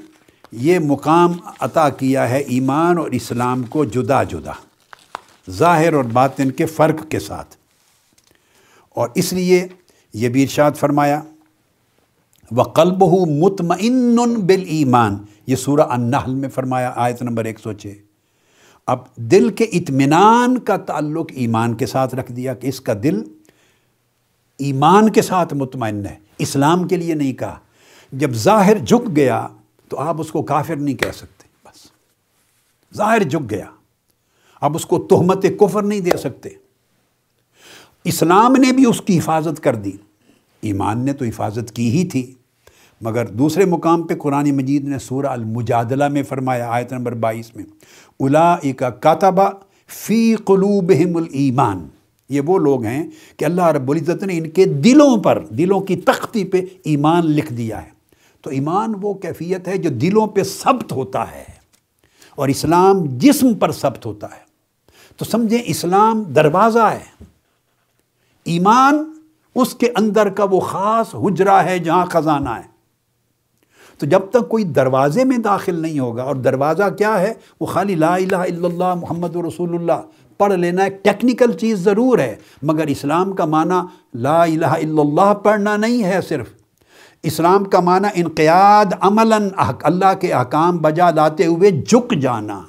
یہ 0.52 0.80
مقام 0.80 1.32
عطا 1.60 1.90
کیا 1.90 2.30
ہے 2.30 2.38
ایمان 2.38 2.98
اور 2.98 3.12
اسلام 3.12 3.64
کو 3.64 3.86
جدا 3.86 4.24
جدا، 4.24 4.52
ظاہر 5.50 5.94
اور 5.94 6.04
باطن 6.04 6.52
کے 6.52 6.66
فرق 6.66 7.10
کے 7.10 7.20
ساتھ۔ 7.20 7.56
اور 8.90 9.10
اس 9.16 9.34
لیے 9.34 9.68
یہ 10.14 10.30
بھی 10.30 10.44
ارشاد 10.44 10.72
فرمایا 10.72 11.22
و 12.52 12.64
قلب 12.64 13.02
ہو 13.02 13.26
مطمئن 13.26 14.16
بال 14.16 14.64
ایمان 14.68 15.18
یہ 15.48 15.56
سورہ 15.56 15.82
النحل 15.82 16.36
میں 16.36 16.50
فرمایا، 16.50 16.94
آیت 16.96 17.22
نمبر 17.22 17.46
ایک 17.46 17.60
سو 17.60 17.74
چھ۔ 17.74 17.88
اب 18.88 19.16
دل 19.16 19.50
کے 19.50 19.64
اطمینان 19.64 20.60
کا 20.60 20.78
تعلق 20.78 21.32
ایمان 21.34 21.74
کے 21.74 21.86
ساتھ 21.86 22.16
رکھ 22.16 22.32
دیا 22.32 22.54
کہ 22.54 22.68
اس 22.68 22.82
کا 22.82 22.94
دل 23.04 23.22
ایمان 24.58 25.10
کے 25.10 25.22
ساتھ 25.22 25.54
مطمئن 25.54 26.06
ہے۔ 26.06 26.31
اسلام 26.42 26.88
کے 26.88 26.98
لیے 26.98 27.14
نہیں 27.14 27.34
کہا۔ 27.34 27.60
جب 28.12 28.32
ظاہر 28.32 28.78
جھک 28.78 29.16
گیا 29.16 29.48
تو 29.90 30.00
آپ 30.00 30.16
اس 30.20 30.32
کو 30.32 30.42
کافر 30.42 30.76
نہیں 30.76 30.96
کہہ 30.96 31.12
سکتے، 31.16 31.48
بس۔ 31.66 31.92
ظاہر 32.98 33.24
جھک 33.24 33.52
گیا۔ 33.52 33.66
اب 34.62 34.76
اس 34.76 34.86
کو 34.86 35.08
تہمت 35.10 35.46
کفر 35.60 35.84
نہیں 35.84 36.00
دے 36.00 36.18
سکتے۔ 36.18 36.50
اسلام 38.04 38.54
نے 38.54 38.72
بھی 38.72 38.86
اس 38.86 39.02
کی 39.02 39.18
حفاظت 39.18 39.64
کر 39.64 39.76
دی۔ 39.76 39.92
ایمان 40.62 41.06
نے 41.06 41.14
تو 41.14 41.26
حفاظت 41.26 41.76
کی 41.76 41.90
ہی 41.90 42.08
تھی۔ 42.08 42.34
مگر 43.02 43.26
دوسرے 43.26 43.66
مقام 43.66 44.08
پہ 44.08 44.16
قرآن 44.16 44.52
مجید 44.52 44.88
نے 44.88 45.00
سورہ 45.00 45.26
المجادلہ 45.26 46.08
میں 46.08 46.24
فرمایا، 46.24 46.72
آیت 46.72 46.94
نمبر 46.94 47.14
بائیس 47.14 47.56
میں 47.56 47.64
الا 48.20 48.58
کا 48.78 48.90
کاتبہ 48.90 49.50
فی 49.88 50.36
قلوبہم 50.36 51.18
الایمان۔ 51.18 51.88
یہ 52.32 52.42
وہ 52.42 52.58
لوگ 52.58 52.84
ہیں 52.84 53.08
کہ 53.38 53.46
اللہ 53.46 53.66
رب 53.66 53.92
العزت 53.92 54.24
نے 54.24 54.38
ان 54.38 54.50
کے 54.50 54.66
دلوں 54.66 55.18
پر، 55.18 55.46
دلوں 55.50 55.80
کی 55.80 55.96
تختی 55.96 56.44
پہ 56.44 56.62
ایمان 56.84 57.26
لکھ 57.26 57.54
دیا 57.54 57.84
ہے۔ 57.84 57.90
تو 58.42 58.50
ایمان 58.50 58.94
وہ 59.02 59.14
کیفیت 59.14 59.68
ہے 59.68 59.78
جو 59.78 59.90
دلوں 59.90 60.28
پہ 60.28 60.44
ثبت 60.44 60.92
ہوتا 60.92 61.32
ہے 61.32 61.44
اور 62.36 62.48
اسلام 62.48 63.06
جسم 63.06 63.54
پر 63.54 63.72
ثبت 63.72 64.06
ہوتا 64.06 64.28
ہے۔ 64.28 64.52
تو 65.18 65.26
سمجھیں 65.26 65.62
اسلام 65.66 66.24
دروازہ 66.24 66.80
ہے۔ 66.80 67.24
ایمان 68.44 69.12
اس 69.56 69.74
کے 69.74 69.92
اندر 69.96 70.30
کا 70.30 70.44
وہ 70.44 70.60
خاص 70.60 71.16
حجرہ 71.16 71.56
ہے 71.56 71.80
جہاں 71.80 72.06
خزانہ 72.06 72.50
ہے۔ 72.50 72.72
تو 73.98 74.06
جب 74.06 74.20
تک 74.30 74.50
کوئی 74.50 74.64
دروازے 74.64 75.24
میں 75.24 75.38
داخل 75.38 75.80
نہیں 75.80 76.00
ہوگا 76.00 76.24
اور 76.24 76.36
دروازہ 76.36 76.84
کیا 76.98 77.22
ہے؟ 77.22 77.34
وہ 77.62 77.66
خالی 77.66 77.96
لا 77.96 78.16
الہ 78.16 78.36
الا 78.36 78.68
اللہ 78.68 78.94
محمد 78.94 79.36
رسول 79.36 79.76
اللہ۔ 79.76 80.21
پڑھ 80.42 80.54
لینا 80.54 80.84
ایک 80.84 81.04
ٹیکنیکل 81.04 81.52
چیز 81.54 81.80
ضرور 81.80 82.20
ہے، 82.20 82.36
مگر 82.62 82.88
اسلام 82.88 83.34
کا 83.34 83.46
معنی 83.46 83.80
لا 84.14 84.44
الہ 84.44 84.66
الا 84.66 85.02
اللہ 85.02 85.34
پڑھنا 85.34 85.78
نہیں 85.78 86.04
ہے 86.04 86.20
صرف۔ 86.30 86.50
اسلام 87.24 87.64
کا 87.64 87.80
معنی 87.80 88.08
انقیاد، 88.14 88.86
عملاً 89.00 89.50
اللہ 89.84 90.14
کے 90.22 90.34
احکام 90.34 90.78
بجا 90.78 91.10
لاتے 91.12 91.46
ہوئے 91.46 91.72
جھک 91.72 92.14
جانا، 92.22 92.62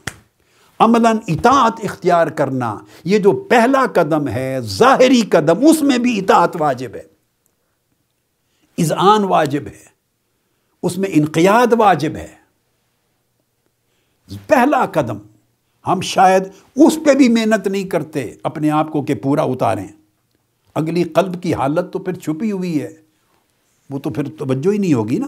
عملاً 0.79 1.17
اطاعت 1.27 1.81
اختیار 1.83 2.27
کرنا۔ 2.27 2.77
یہ 3.05 3.19
جو 3.19 3.33
پہلا 3.33 3.85
قدم 3.95 4.29
ہے، 4.29 4.59
ظاہری 4.61 5.21
قدم، 5.21 5.67
اس 5.67 5.83
میں 5.83 5.99
بھی 5.99 6.19
اطاعت 6.19 6.57
واجب 6.61 6.95
ہے۔ 6.95 7.03
اذعان 8.79 9.25
واجب 9.25 9.67
ہے، 9.67 9.85
اس 10.83 10.99
میں 10.99 11.09
انقیاد 11.13 11.73
واجب 11.79 12.17
ہے۔ 12.17 12.31
پہلا 14.47 14.85
قدم۔ 14.87 15.19
ہم 15.87 16.01
شاید 16.01 16.43
اس 16.77 16.99
پہ 17.05 17.15
بھی 17.15 17.29
محنت 17.29 17.67
نہیں 17.67 17.85
کرتے 17.85 18.35
اپنے 18.43 18.71
آپ 18.71 18.91
کو 18.91 19.03
کہ 19.03 19.15
پورا 19.15 19.43
اتاریں۔ 19.43 19.89
اگلی 20.75 21.03
قلب 21.03 21.43
کی 21.43 21.55
حالت 21.55 21.93
تو 21.93 21.99
پھر 21.99 22.13
چھپی 22.13 22.53
ہوئی 22.53 22.83
ہے۔ 22.83 22.95
وہ 23.91 23.99
تو 23.99 24.11
پھر 24.11 24.23
توجہ 24.39 24.73
ہی 24.73 24.79
نہیں 24.79 24.95
ہوگی 24.95 25.19
نا۔ 25.19 25.27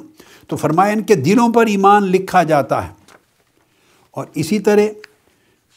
تو 0.48 0.56
فرمایا 0.56 0.92
ان 0.92 1.02
کے 1.02 1.14
دلوں 1.14 1.52
پر 1.52 1.66
ایمان 1.66 2.02
لکھا 2.02 2.42
جاتا 2.42 2.88
ہے۔ 2.88 2.92
اور 4.10 4.26
اسی 4.34 4.58
طرح 4.58 4.80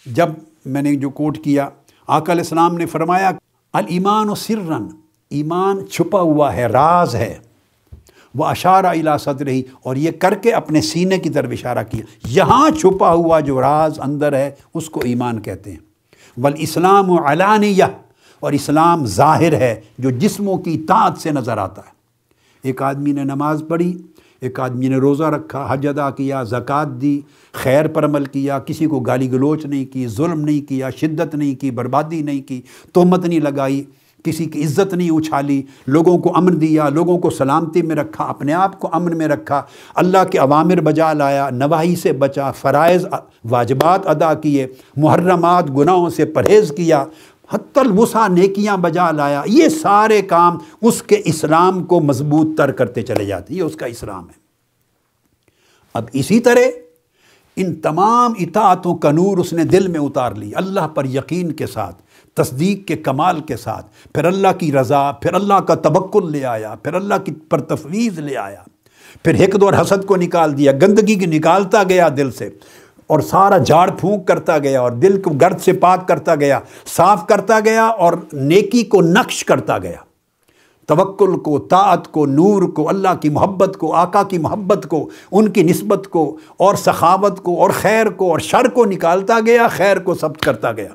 جب 0.06 0.30
میں 0.66 0.82
نے 0.82 0.96
جو 0.96 1.10
کوٹ 1.10 1.38
کیا، 1.44 1.70
آقا 2.08 2.32
علیہ 2.32 2.42
السلام 2.42 2.78
نے 2.78 2.86
فرمایا 2.86 3.32
المان 3.74 4.30
و 4.30 4.36
سرن، 4.36 4.88
ایمان 5.30 5.88
چھپا 5.88 6.20
ہوا 6.20 6.56
ہے، 6.56 6.66
راز 6.66 7.16
ہے۔ 7.16 7.40
وہ 8.38 8.46
اشارہ 8.46 8.86
الا 8.86 9.18
صدر 9.18 9.46
رہی 9.46 9.64
اور 9.84 9.96
یہ 9.96 10.12
کر 10.12 10.36
کے 10.36 10.52
اپنے 10.52 10.82
سینے 10.82 11.20
کی 11.20 11.30
طرف 11.30 11.50
اشارہ 11.52 11.84
کیا۔ 11.92 12.06
یہاں 12.28 12.70
چھپا 12.70 13.14
ہوا 13.14 13.40
جو 13.40 13.62
راز 13.62 14.00
اندر 14.00 14.34
ہے، 14.34 14.52
اس 14.74 14.90
کو 14.90 15.02
ایمان 15.04 15.42
کہتے 15.42 15.72
ہیں۔ 15.72 15.78
ول 16.38 16.54
اسلام 16.58 17.12
و 17.12 17.18
علانیہ 17.26 17.84
اور 18.40 18.52
اسلام 18.52 19.06
ظاہر 19.06 19.54
ہے 19.54 19.82
جو 19.98 20.10
جسموں 20.10 20.58
کی 20.58 20.78
طاعت 20.78 21.18
سے 21.18 21.32
نظر 21.32 21.58
آتا 21.58 21.82
ہے۔ 21.82 21.98
ایک 22.64 22.82
آدمی 22.82 23.12
نے 23.12 23.24
نماز 23.24 23.64
پڑھی، 23.68 23.98
ایک 24.42 24.60
آدمی 24.60 24.88
نے 24.88 24.96
روزہ 24.96 25.24
رکھا، 25.24 25.68
حج 25.70 25.88
ادا 25.88 26.10
کیا، 26.10 26.44
زکوٰۃ 26.44 27.02
دی، 27.02 27.22
خیر 27.52 27.88
پر 27.88 28.06
عمل 28.06 28.26
کیا، 28.26 28.60
کسی 28.60 28.86
کو 28.86 29.00
گالی 29.00 29.32
گلوچ 29.32 29.66
نہیں 29.66 29.86
کی، 29.86 30.08
ظلم 30.08 30.42
نہیں 30.42 30.70
کیا، 30.70 30.90
شدت 30.90 31.36
نہیں 31.36 31.56
کی، 31.56 31.72
بربادی 31.72 32.22
نہیں 32.22 32.42
کی، 32.42 32.62
تہمت 32.94 33.26
نہیں 33.26 33.40
لگائی۔ 33.40 33.84
کسی 34.24 34.46
کی 34.46 34.64
عزت 34.64 34.94
نہیں 34.94 35.10
اچھالی، 35.12 35.62
لوگوں 35.88 36.18
کو 36.18 36.36
امن 36.36 36.62
دیا، 36.62 36.90
لوگوں 36.90 37.18
کو 37.18 37.30
سلامتی 37.30 37.82
میں 37.82 37.96
رکھا، 37.96 38.24
اپنے 38.24 38.54
آپ 38.54 38.80
کو 38.80 38.90
امن 38.92 39.18
میں 39.18 39.28
رکھا، 39.28 39.62
اللہ 39.96 40.24
کے 40.32 40.38
عوامر 40.38 40.82
بجا 40.82 41.14
لایا، 41.14 41.50
نواحی 41.50 41.96
سے 41.96 42.14
بچا، 42.14 42.52
فرائض، 42.52 43.06
واجبات 43.50 44.08
ادا 44.08 44.34
کیے، 44.34 44.68
محرمات، 44.96 45.70
گناہوں 45.78 46.10
سے 46.10 46.26
پرہیز 46.26 46.74
کیا 46.78 47.06
حت 47.54 47.78
الوسا 47.78 48.28
نیکیاں 48.28 48.78
بجا 48.78 49.12
لایا، 49.12 49.44
یہ 49.46 49.70
سارے 49.70 50.22
کام 50.22 50.58
اس 50.82 51.04
کے 51.04 51.22
اسلام 51.26 51.84
کو 51.84 52.00
مضبوط 52.00 52.58
تر 52.58 52.72
کرتے 52.72 53.02
چلے 53.02 53.26
جاتے، 53.26 53.54
یہ 53.54 53.62
اس 53.62 53.76
کا 53.76 53.86
اسلام 53.86 54.24
ہے۔ 54.24 54.48
اب 55.94 56.04
اسی 56.14 56.40
طرح 56.40 56.60
ان 57.56 57.76
تمام 57.76 58.34
اطاعتوں 58.40 58.96
کا 58.96 59.12
نور 59.12 59.38
اس 59.38 59.54
نے 59.54 59.64
دل 59.64 59.88
میں 59.88 60.00
اتار 60.00 60.32
لی، 60.32 60.52
اللہ 60.56 60.88
پر 60.88 61.06
یقین 61.06 61.52
کے 61.52 61.68
ساتھ۔ 61.68 62.02
تصدیق 62.38 62.88
کے 62.88 62.96
کمال 62.96 63.40
کے 63.40 63.58
ساتھ، 63.58 63.86
پھر 64.14 64.26
اللہ 64.26 64.58
کی 64.60 64.72
رضا، 64.72 65.12
پھر 65.12 65.34
اللہ 65.34 65.60
کا 65.60 65.76
تبکل 65.76 66.32
لے 66.32 66.46
آیا، 66.46 66.76
پھر 66.76 66.94
اللہ 66.94 67.24
کی 67.26 67.32
پر 67.50 67.62
تفویض 67.62 68.20
لے 68.20 68.38
آیا۔ 68.38 68.62
پھر 69.24 69.44
حقد 69.44 69.64
اور 69.64 69.74
حسد 69.74 70.06
کو 70.06 70.16
نکال 70.16 70.58
دیا، 70.58 70.72
گندگی 70.72 71.16
کی 71.16 71.26
نکالتا 71.26 71.84
گیا 71.84 72.08
دل 72.18 72.32
سے، 72.32 72.50
اور 73.08 73.20
سارا 73.20 73.58
جھاڑ 73.58 73.90
پھونک 73.92 74.28
کرتا 74.28 74.58
گیا، 74.58 74.82
اور 74.82 74.92
دل 74.92 75.22
کو 75.22 75.32
گرد 75.32 75.62
سے 75.62 75.74
پاک 75.74 76.08
کرتا 76.08 76.36
گیا، 76.36 76.60
صاف 76.96 77.28
کرتا 77.28 77.60
گیا، 77.60 77.86
اور 77.86 78.14
نیکی 78.34 78.84
کو 78.84 79.02
نقش 79.02 79.46
کرتا 79.46 79.78
گیا۔ 79.78 80.06
توکل 80.90 81.40
کو، 81.40 81.58
طاعت 81.60 82.12
کو، 82.12 82.26
نور 82.26 82.62
کو، 82.62 82.90
اللہ 82.90 83.16
کی 83.22 83.30
محبت 83.30 83.78
کو، 83.78 83.94
آقا 83.94 84.24
کی 84.24 84.38
محبت 84.38 84.88
کو، 84.90 85.10
ان 85.32 85.48
کی 85.48 85.64
نسبت 85.64 86.08
کو، 86.08 86.38
اور 86.58 86.76
سخاوت 86.76 87.44
کو، 87.44 87.62
اور 87.62 87.70
خیر 87.70 88.10
کو، 88.10 88.30
اور 88.30 88.40
شر 88.40 88.68
کو 88.68 88.86
نکالتا 88.86 89.40
گیا، 89.46 89.68
خیر 89.68 90.00
کو 90.00 90.16
ثبت 90.16 90.42
کرتا 90.42 90.72
گیا۔ 90.72 90.94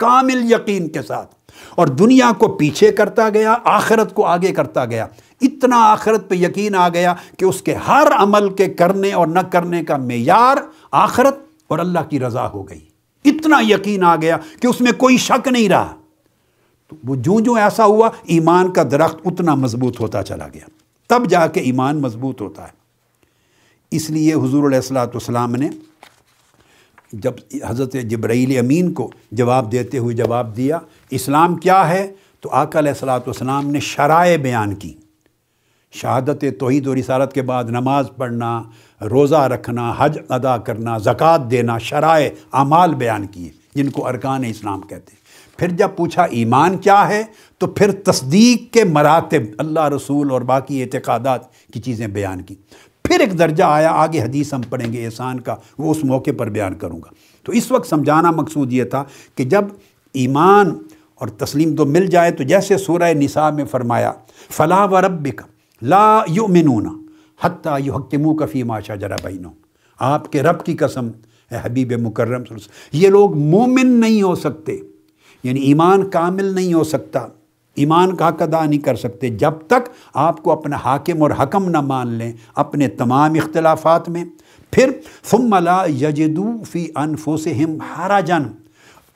کامل 0.00 0.52
یقین 0.52 0.88
کے 0.88 1.02
ساتھ۔ 1.02 1.34
اور 1.74 1.86
دنیا 1.86 2.32
کو 2.38 2.48
پیچھے 2.48 2.92
کرتا 2.92 3.28
گیا، 3.28 3.56
آخرت 3.64 4.14
کو 4.14 4.26
آگے 4.26 4.52
کرتا 4.52 4.84
گیا۔ 4.84 5.06
اتنا 5.40 5.76
آخرت 5.76 6.28
پہ 6.28 6.34
یقین 6.34 6.74
آ 6.74 6.88
گیا 6.88 7.14
کہ 7.38 7.44
اس 7.44 7.62
کے 7.62 7.74
ہر 7.74 8.06
عمل 8.16 8.54
کے 8.54 8.68
کرنے 8.68 9.12
اور 9.12 9.26
نہ 9.26 9.40
کرنے 9.40 9.84
کا 9.84 9.96
معیار 9.96 10.56
آخرت 10.90 11.38
اور 11.68 11.78
اللہ 11.78 11.98
کی 12.10 12.20
رضا 12.20 12.48
ہو 12.48 12.68
گئی۔ 12.68 12.80
اتنا 13.24 13.60
یقین 13.60 14.04
آ 14.04 14.16
گیا 14.16 14.36
کہ 14.60 14.66
اس 14.66 14.80
میں 14.80 14.92
کوئی 14.92 15.16
شک 15.16 15.48
نہیں 15.48 15.68
رہا۔ 15.68 15.94
تو 16.88 16.96
وہ 17.04 17.16
جو 17.16 17.40
جو 17.40 17.54
ایسا 17.54 17.84
ہوا، 17.84 18.10
ایمان 18.24 18.72
کا 18.72 18.82
درخت 18.90 19.16
اتنا 19.24 19.54
مضبوط 19.54 20.00
ہوتا 20.00 20.22
چلا 20.22 20.48
گیا۔ 20.54 20.64
تب 21.06 21.30
جا 21.30 21.46
کے 21.46 21.60
ایمان 21.60 22.02
مضبوط 22.02 22.40
ہوتا 22.40 22.62
ہے۔ 22.64 22.80
اس 23.90 24.10
لیے 24.10 24.34
حضور 24.34 24.66
علیہ 24.66 24.78
السلاۃ 24.78 25.06
والسلام 25.06 25.52
نے 25.52 25.70
جب 27.12 27.32
حضرت 27.68 27.92
جبرائیل 27.92 28.58
امین 28.58 28.92
کو 28.92 29.10
جواب 29.32 29.72
دیتے 29.72 29.98
ہوئے 29.98 30.16
جواب 30.16 30.56
دیا، 30.56 30.78
اسلام 31.10 31.56
کیا 31.56 31.88
ہے؟ 31.88 32.12
تو 32.40 32.48
آقا 32.52 32.78
علیہ 32.78 32.90
السلاۃ 32.90 33.20
والسلام 33.20 33.70
نے 33.70 33.80
شرائع 33.80 34.36
بیان 34.36 34.74
کی۔ 34.74 34.94
شہادت 35.92 36.44
توحید 36.58 36.86
و 36.86 36.94
رسالت 36.94 37.32
کے 37.32 37.42
بعد 37.42 37.64
نماز 37.64 38.06
پڑھنا، 38.16 38.62
روزہ 39.10 39.36
رکھنا، 39.36 39.94
حج 39.98 40.18
ادا 40.28 40.58
کرنا، 40.58 40.98
زکوٰۃ 40.98 41.50
دینا، 41.50 41.78
شرائع، 41.78 42.28
اعمال 42.52 42.94
بیان 42.94 43.26
کیے، 43.26 43.48
جن 43.74 43.90
کو 43.90 44.06
ارکان 44.06 44.44
اسلام 44.44 44.80
کہتے 44.80 45.12
ہیں۔ 45.12 45.20
پھر 45.58 45.68
جب 45.68 45.88
پوچھا 45.96 46.22
ایمان 46.22 46.78
کیا 46.78 47.08
ہے، 47.08 47.22
تو 47.58 47.66
پھر 47.66 47.92
تصدیق 47.92 48.72
کے 48.72 48.84
مراتب 48.84 49.42
اللہ 49.58 49.88
رسول 49.88 50.30
اور 50.30 50.40
باقی 50.40 50.82
اعتقادات 50.82 51.40
کی 51.72 51.80
چیزیں 51.80 52.06
بیان 52.06 52.42
کی۔ 52.42 52.54
پھر 53.10 53.20
ایک 53.20 53.38
درجہ 53.38 53.64
آیا، 53.64 53.90
آگے 53.90 54.20
حدیث 54.20 54.52
ہم 54.54 54.60
پڑھیں 54.68 54.92
گے، 54.92 55.04
احسان 55.04 55.40
کا، 55.40 55.54
وہ 55.78 55.90
اس 55.90 56.04
موقع 56.04 56.30
پر 56.38 56.48
بیان 56.48 56.74
کروں 56.78 56.98
گا۔ 56.98 57.10
تو 57.44 57.52
اس 57.52 57.70
وقت 57.70 57.88
سمجھانا 57.88 58.30
مقصود 58.30 58.72
یہ 58.72 58.84
تھا 58.84 59.04
کہ 59.34 59.44
جب 59.44 59.64
ایمان 60.12 60.78
اور 61.14 61.28
تسلیم 61.28 61.74
تو 61.76 61.86
مل 61.86 62.06
جائے، 62.06 62.30
تو 62.30 62.42
جیسے 62.42 62.78
سورہ 62.78 63.12
نساء 63.12 63.50
میں 63.50 63.64
فرمایا 63.64 64.12
فلاح 64.50 64.86
و 64.90 65.00
رب 65.00 65.26
لا 65.82 66.22
یو 66.28 66.34
یؤمنون 66.34 66.86
حتیٰ 67.40 67.76
یو 67.80 67.96
حکموں 67.96 68.34
کفی 68.34 68.62
ماشا 68.62 68.94
جرا 68.94 69.16
بینوں 69.22 69.52
آپ 70.00 70.32
کے 70.32 70.42
رب 70.42 70.64
کی 70.64 70.76
قسم 70.76 71.08
ہے 71.50 71.60
حبیب 71.62 71.92
مکرم، 72.00 72.42
یہ 72.92 73.08
لوگ 73.08 73.36
مومن 73.36 73.86
نہیں 74.00 74.22
ہو 74.22 74.34
سکتے 74.34 74.78
یعنی 75.44 75.60
ایمان 75.60 76.10
کامل 76.10 76.44
نہیں 76.44 76.74
ہو 76.74 76.84
سکتا۔ 76.84 77.26
ایمان 77.80 78.16
کا 78.16 78.28
حق 78.28 78.42
ادا 78.42 78.64
نہیں 78.64 78.80
کر 78.80 78.94
سکتے۔ 78.94 79.28
جب 79.28 79.52
تک 79.66 79.88
آپ 80.14 80.42
کو 80.42 80.52
اپنا 80.52 80.76
حاکم 80.76 81.22
اور 81.22 81.30
حکم 81.30 81.68
نہ 81.68 81.80
مان 81.80 82.08
لیں 82.08 82.32
اپنے 82.54 82.88
تمام 82.88 83.34
اختلافات 83.34 84.08
میں۔ 84.08 84.24
پھر 84.70 84.90
ثم 85.24 85.54
لا 85.54 85.84
یجدو 85.84 86.64
فی 86.70 86.86
انفسہم 86.96 87.80
حرجن 87.80 88.42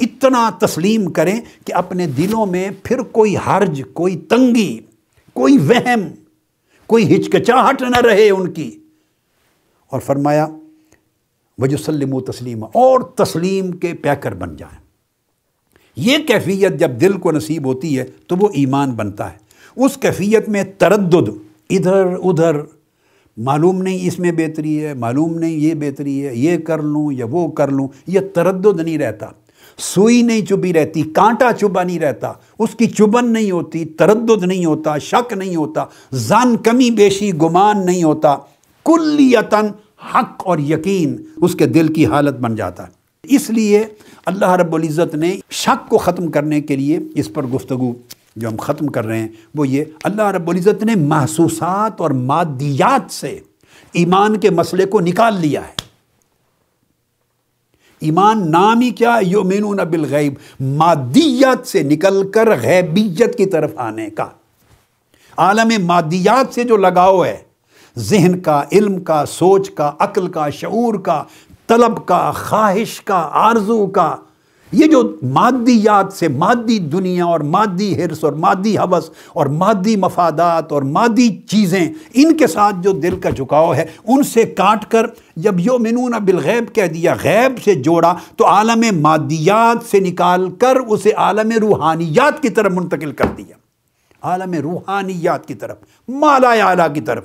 اتنا 0.01 0.51
تسلیم 0.61 1.13
کریں 1.13 1.41
کہ 1.67 1.75
اپنے 1.75 2.07
دلوں 2.07 2.47
میں 2.47 2.71
پھر 2.85 3.03
کوئی 3.03 3.37
حرج، 3.47 3.83
کوئی 3.93 4.17
تنگی، 4.17 4.79
کوئی 5.33 5.59
وہم، 5.59 6.01
کوئی 6.87 7.17
ہچکچاہٹ 7.17 7.83
نہ 7.83 8.01
رہے 8.01 8.31
ان 8.31 8.53
کی۔ 8.53 8.79
اور 9.91 10.01
فرمایا 10.01 10.47
وجسلم 11.59 12.15
و 12.15 12.21
تسلیم 12.21 12.65
اور 12.65 13.01
تسلیم 13.01 13.73
کے 13.73 13.95
پیکر 13.95 14.35
بن 14.35 14.57
جائیں۔ 14.57 14.84
یہ 15.97 16.19
کیفیت 16.19 16.81
جب 16.81 16.91
دل 17.01 17.13
کو 17.13 17.33
نصیب 17.33 17.67
ہوتی 17.67 17.99
ہے 17.99 18.05
تو 18.27 18.37
وہ 18.37 18.49
ایمان 18.55 18.91
بنتا 18.91 19.33
ہے۔ 19.33 19.37
اس 19.77 19.97
کیفیت 19.97 20.49
میں 20.49 20.65
تردد، 20.79 21.29
ادھر 21.71 22.05
ادھر، 22.25 22.57
معلوم 23.37 23.83
نہیں 23.83 24.07
اس 24.07 24.19
میں 24.19 24.33
بہتری 24.33 24.85
ہے، 24.85 24.95
معلوم 24.95 25.39
نہیں 25.39 25.53
یہ 25.53 25.75
بہتری 25.75 26.27
ہے، 26.27 26.35
یہ 26.35 26.57
کر 26.57 26.83
لوں 26.83 27.13
یا 27.13 27.27
وہ 27.31 27.49
کر 27.49 27.69
لوں، 27.69 27.89
یہ 28.07 28.21
تردد 28.35 28.81
نہیں 28.81 28.99
رہتا۔ 28.99 29.27
سوئی 29.79 30.23
نہیں 30.23 30.47
چبھی 30.47 30.73
رہتی، 30.73 31.03
کانٹا 31.03 31.53
چبا 31.53 31.83
نہیں 31.83 31.99
رہتا، 31.99 32.33
اس 32.59 32.71
کی 32.79 32.87
چبن 32.87 33.33
نہیں 33.33 33.51
ہوتی، 33.51 33.85
تردد 33.85 34.45
نہیں 34.45 34.65
ہوتا، 34.65 34.99
شک 34.99 35.33
نہیں 35.33 35.57
ہوتا 35.57 35.85
زن 36.13 36.57
کمی 36.57 36.91
بیشی، 36.91 37.33
گمان 37.33 37.87
نہیں 37.87 38.03
ہوتا۔ 38.03 38.37
کلیتاً 38.85 39.67
حق 40.15 40.43
اور 40.45 40.59
یقین 40.59 41.17
اس 41.37 41.55
کے 41.55 41.67
دل 41.67 41.93
کی 41.93 42.07
حالت 42.07 42.35
بن 42.35 42.55
جاتا 42.55 42.83
ہے۔ 42.83 43.04
اس 43.29 43.51
لیے 43.51 43.85
اللہ 44.27 44.51
رب 44.51 44.75
العزت 44.75 45.15
نے 45.15 45.37
شک 45.51 45.89
کو 45.89 45.99
ختم 45.99 46.31
کرنے 46.31 46.61
کے 46.61 46.77
لیے 46.77 46.99
اس 47.15 47.33
پر 47.33 47.43
گفتگو 47.43 47.93
جو 48.37 48.49
ہم 48.49 48.57
ختم 48.57 48.87
کر 48.87 49.07
رہے 49.07 49.19
ہیں، 49.19 49.29
وہ 49.55 49.69
یہ 49.69 49.85
اللہ 50.05 50.23
رب 50.23 50.51
العزت 50.51 50.83
نے 50.83 50.95
محسوسات 50.95 52.01
اور 52.01 52.11
مادیات 52.11 53.13
سے 53.13 53.41
ایمان 53.93 54.37
کے 54.37 54.51
مسئلے 54.51 54.85
کو 54.85 55.01
نکال 55.01 55.41
لیا 55.41 55.61
ہے۔ 55.61 55.85
ایمان 58.01 58.51
نام 58.51 58.81
ہی 58.81 58.91
کیا؟ 58.91 59.19
یومینون 59.23 59.77
بالغیب، 59.77 60.35
مادیات 60.61 61.67
سے 61.67 61.83
نکل 61.83 62.31
کر 62.31 62.49
غیبیت 62.63 63.37
کی 63.37 63.47
طرف 63.47 63.71
آنے 63.77 64.11
کا۔ 64.11 64.27
عالم 65.37 65.87
مادیات 65.87 66.55
سے 66.55 66.65
جو 66.65 66.77
لگاؤ 66.77 67.25
ہے، 67.25 67.37
ذہن 67.99 68.41
کا، 68.41 68.63
علم 68.73 69.01
کا، 69.01 69.27
سوچ 69.27 69.71
کا، 69.71 69.93
عقل 69.99 70.29
کا، 70.29 70.51
شعور 70.51 70.95
کا 70.95 71.25
طلب 71.67 72.07
کا، 72.07 72.31
خواہش 72.31 73.01
کا، 73.01 73.29
آرزو 73.33 73.87
کا۔ 73.87 74.17
یہ 74.73 74.87
جو 74.87 75.17
مادیات 75.23 76.13
سے 76.13 76.29
مادی 76.29 76.79
دنیا 76.79 77.25
اور 77.25 77.41
مادی 77.41 78.03
حرص 78.03 78.25
اور 78.25 78.33
مادی 78.33 78.79
حوث 78.79 79.11
اور 79.33 79.47
مادی 79.47 79.97
مفادات 79.97 80.73
اور 80.73 80.83
مادی 80.83 81.43
چیزیں 81.43 81.89
ان 82.15 82.37
کے 82.37 82.47
ساتھ 82.47 82.77
جو 82.81 82.93
دل 82.93 83.21
کا 83.21 83.31
جھکاؤ 83.31 83.75
ہے، 83.75 83.87
ان 84.05 84.23
سے 84.23 84.43
کاٹ 84.43 84.91
کر 84.91 85.07
جب 85.37 85.61
یو 85.61 85.79
منون 85.79 86.11
بالغیب 86.11 86.75
کہہ 86.75 86.87
دیا، 86.87 87.15
غیب 87.25 87.63
سے 87.63 87.75
جوڑا، 87.75 88.15
تو 88.37 88.47
عالم 88.47 89.01
مادیات 89.01 89.91
سے 89.91 90.01
نکال 90.01 90.51
کر 90.51 90.77
اسے 90.77 91.13
عالم 91.13 91.53
روحانیات 91.61 92.43
کی 92.43 92.49
طرف 92.49 92.73
منتقل 92.73 93.13
کر 93.13 93.27
دیا۔ 93.37 93.57
عالم 94.23 94.53
روحانیات 94.53 95.47
کی 95.47 95.55
طرف، 95.55 95.77
مالا 96.09 96.51
اعلیٰ 96.51 96.95
کی 96.95 97.01
طرف۔ 97.01 97.25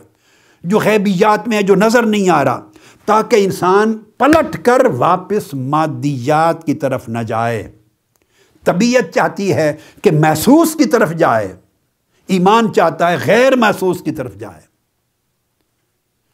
جو 0.64 0.80
غیبیات 0.80 1.48
میں 1.48 1.58
ہے، 1.58 1.62
جو 1.62 1.76
نظر 1.76 2.04
نہیں 2.04 2.30
آ 2.30 2.44
رہا۔ 2.44 2.62
تاکہ 3.10 3.46
انسان 3.46 3.98
پلٹ 4.18 4.66
کر 4.66 4.86
واپس 4.86 5.54
مادیات 5.54 6.66
کی 6.66 6.74
طرف 6.74 7.10
نہ 7.10 7.20
جائے۔ 7.20 7.72
طبیعت 8.64 9.14
چاہتی 9.14 9.54
ہے 9.54 9.76
کہ 10.02 10.12
محسوس 10.12 10.76
کی 10.76 10.86
طرف 10.86 11.12
جائے، 11.12 11.56
ایمان 12.28 12.74
چاہتا 12.74 13.12
ہے 13.12 13.18
غیر 13.26 13.56
محسوس 13.56 14.02
کی 14.02 14.12
طرف 14.12 14.36
جائے۔ 14.36 14.62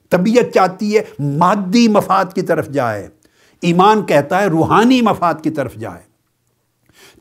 طبیعت 0.09 0.53
چاہتی 0.53 0.97
ہے 0.97 1.03
مادی 1.19 1.87
مفاد 1.87 2.25
کی 2.35 2.41
طرف 2.41 2.67
جائے، 2.67 3.07
ایمان 3.61 4.05
کہتا 4.05 4.41
ہے 4.41 4.45
روحانی 4.45 5.01
مفاد 5.01 5.33
کی 5.43 5.49
طرف 5.49 5.75
جائے۔ 5.75 6.01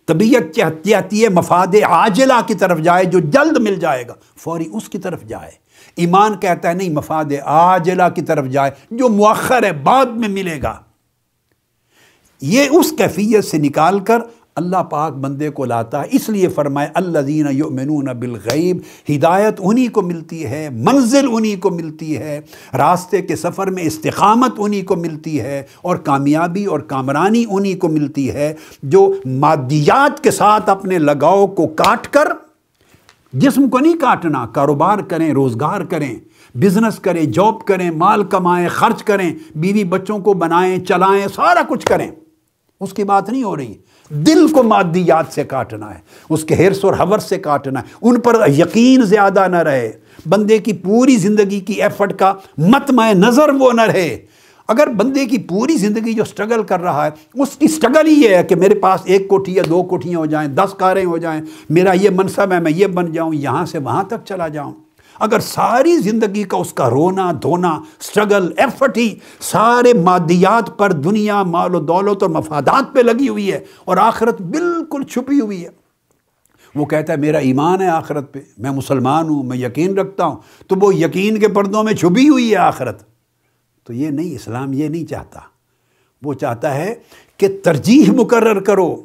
طبیعت 0.06 0.56
چاہتی 0.88 1.24
ہے 1.24 1.28
مفاد 1.28 1.66
عاجلہ 1.88 2.40
کی 2.46 2.54
طرف 2.54 2.78
جائے 2.78 3.04
جو 3.04 3.18
جلد 3.18 3.58
مل 3.58 3.74
جائے 3.74 4.08
گا، 4.08 4.14
فوری 4.36 4.64
اس 4.72 4.88
کی 4.88 4.98
طرف 4.98 5.22
جائے۔ 5.22 5.63
ایمان 5.96 6.36
کہتا 6.36 6.68
ہے، 6.68 6.74
نہیں، 6.74 6.90
مفاد 6.90 7.32
آجلا 7.44 8.08
کی 8.08 8.22
طرف 8.22 8.46
جائے، 8.46 8.70
جو 8.90 9.08
مؤخر 9.08 9.64
ہے، 9.64 9.72
بعد 9.72 10.06
میں 10.06 10.28
ملے 10.28 10.62
گا۔ 10.62 10.74
یہ 12.42 12.68
اس 12.70 12.92
کیفیت 12.98 13.44
سے 13.44 13.58
نکال 13.58 13.98
کر 14.00 14.20
اللہ 14.56 14.82
پاک 14.90 15.12
بندے 15.12 15.48
کو 15.50 15.64
لاتا 15.64 16.00
ہے۔ 16.02 16.08
اس 16.10 16.28
لیے 16.28 16.48
فرمائے 16.48 16.88
اللہ 16.94 17.18
دین 17.18 17.46
یؤمنون 17.50 18.04
بالغیب، 18.18 18.78
ہدایت 19.10 19.54
انہی 19.58 19.86
کو 19.86 20.02
ملتی 20.02 20.44
ہے، 20.44 20.68
منزل 20.70 21.26
انہی 21.30 21.54
کو 21.56 21.70
ملتی 21.70 22.16
ہے، 22.18 22.40
راستے 22.78 23.22
کے 23.22 23.36
سفر 23.36 23.66
میں 23.66 23.82
استقامت 23.82 24.52
انہی 24.58 24.82
کو 24.82 24.96
ملتی 24.96 25.40
ہے، 25.40 25.62
اور 25.82 25.96
کامیابی 25.96 26.64
اور 26.64 26.80
کامرانی 26.80 27.44
انہی 27.50 27.74
کو 27.74 27.88
ملتی 27.88 28.30
ہے، 28.30 28.54
جو 28.82 29.12
مادیات 29.26 30.22
کے 30.24 30.30
ساتھ 30.30 30.70
اپنے 30.70 30.98
لگاؤ 30.98 31.46
کو 31.46 31.66
کاٹ 31.66 32.08
کر 32.08 32.32
جسم 33.34 33.68
کو 33.68 33.78
نہیں 33.78 33.94
کاٹنا، 34.00 34.46
کاروبار 34.46 34.98
کریں، 34.98 35.32
روزگار 35.32 35.80
کریں 35.80 36.14
بزنس 36.54 36.98
کریں 36.98 37.24
جاب 37.24 37.64
کریں، 37.64 37.90
مال 37.90 38.24
کمائیں، 38.24 38.68
خرچ 38.68 39.02
کریں، 39.02 39.34
بیوی 39.54 39.84
بچوں 39.84 40.18
کو 40.18 40.32
بنائیں، 40.32 40.78
چلائیں، 40.78 41.26
سارا 41.34 41.60
کچھ 41.68 41.86
کریں۔ 41.86 42.10
اس 42.80 42.92
کی 42.92 43.04
بات 43.04 43.28
نہیں 43.28 43.42
ہو 43.42 43.56
رہی۔ 43.56 43.74
دل 44.10 44.48
کو 44.48 44.62
مادیات 44.62 45.24
سے 45.30 45.44
کاٹنا 45.44 45.94
ہے، 45.94 45.98
اس 46.28 46.44
کے 46.44 46.68
حرص 46.68 46.84
اور 46.84 46.92
حور 46.92 47.18
سے 47.18 47.38
کاٹنا 47.38 47.80
ہے۔ 47.80 47.84
ان 48.02 48.20
پر 48.20 48.48
یقین 48.48 49.02
زیادہ 49.02 49.48
نہ 49.48 49.56
رہے۔ 49.56 49.92
بندے 50.26 50.58
کی 50.58 50.72
پوری 50.72 51.16
زندگی 51.16 51.60
کی 51.60 51.72
ایفرٹ 51.72 52.18
کا 52.18 52.34
متمع 52.58 53.12
نظر 53.12 53.48
وہ 53.48 53.72
نہ 53.72 53.82
رہے۔ 53.82 54.26
اگر 54.68 54.86
بندے 54.86 55.26
کی 55.26 55.38
پوری 55.38 55.76
زندگی 55.76 56.12
جو 56.12 56.24
سٹرگل 56.24 56.62
کر 56.62 56.80
رہا 56.80 57.06
ہے، 57.06 57.42
اس 57.42 57.56
کی 57.56 57.68
سٹرگل 57.68 58.06
ہی 58.06 58.12
یہ 58.12 58.36
ہے 58.36 58.42
کہ 58.42 58.56
میرے 58.56 58.74
پاس 58.74 59.00
ایک 59.04 59.28
کوٹھی 59.28 59.54
یا 59.54 59.62
دو 59.68 59.82
کوٹھیاں 59.82 60.18
ہو 60.18 60.26
جائیں، 60.26 60.48
دس 60.48 60.74
کاریں 60.74 61.04
ہو 61.04 61.18
جائیں، 61.18 61.40
میرا 61.70 61.92
یہ 61.92 62.10
منصب 62.10 62.52
ہے، 62.52 62.60
میں 62.60 62.72
یہ 62.72 62.86
بن 62.86 63.12
جاؤں، 63.12 63.34
یہاں 63.34 63.66
سے 63.66 63.78
وہاں 63.78 64.02
تک 64.02 64.14
چلا 64.24 64.48
جاؤں۔ 64.48 64.72
اگر 65.20 65.40
ساری 65.40 65.96
زندگی 65.96 66.42
کا 66.42 66.56
اس 66.56 66.72
کا 66.72 66.90
رونا، 66.90 67.32
دھونا 67.42 67.80
سٹرگل 68.00 68.52
ایفرٹ 68.56 68.98
ہی 68.98 69.14
سارے 69.40 69.92
مادیات 69.92 70.78
پر، 70.78 70.92
دنیا، 70.92 71.42
مال 71.42 71.74
و 71.74 71.80
دولت 71.80 72.22
اور 72.22 72.30
مفادات 72.30 72.94
پہ 72.94 73.00
لگی 73.00 73.28
ہوئی 73.28 73.52
ہے 73.52 73.60
اور 73.84 73.96
آخرت 73.96 74.42
بالکل 74.42 75.02
چھپی 75.02 75.40
ہوئی 75.40 75.64
ہے۔ 75.64 75.68
وہ 76.74 76.84
کہتا 76.84 77.12
ہے، 77.12 77.18
میرا 77.18 77.38
ایمان 77.38 77.82
ہے 77.82 77.88
آخرت 77.88 78.32
پہ، 78.32 78.38
میں 78.58 78.70
مسلمان 78.70 79.28
ہوں، 79.28 79.42
میں 79.42 79.56
یقین 79.56 79.98
رکھتا 79.98 80.24
ہوں۔ 80.24 80.36
تو 80.68 80.76
وہ 80.80 80.94
یقین 80.94 81.38
کے 81.38 81.48
پردوں 81.48 81.84
میں 81.84 81.92
چھپی 81.92 82.28
ہوئی 82.28 82.50
ہے 82.50 82.56
آخرت۔ 82.56 83.13
تو 83.84 83.92
یہ 83.92 84.10
نہیں، 84.10 84.34
اسلام 84.34 84.72
یہ 84.72 84.88
نہیں 84.88 85.04
چاہتا۔ 85.04 85.40
وہ 86.22 86.34
چاہتا 86.34 86.74
ہے 86.74 86.94
کہ 87.36 87.48
ترجیح 87.64 88.10
مقرر 88.10 88.60
کرو، 88.60 88.96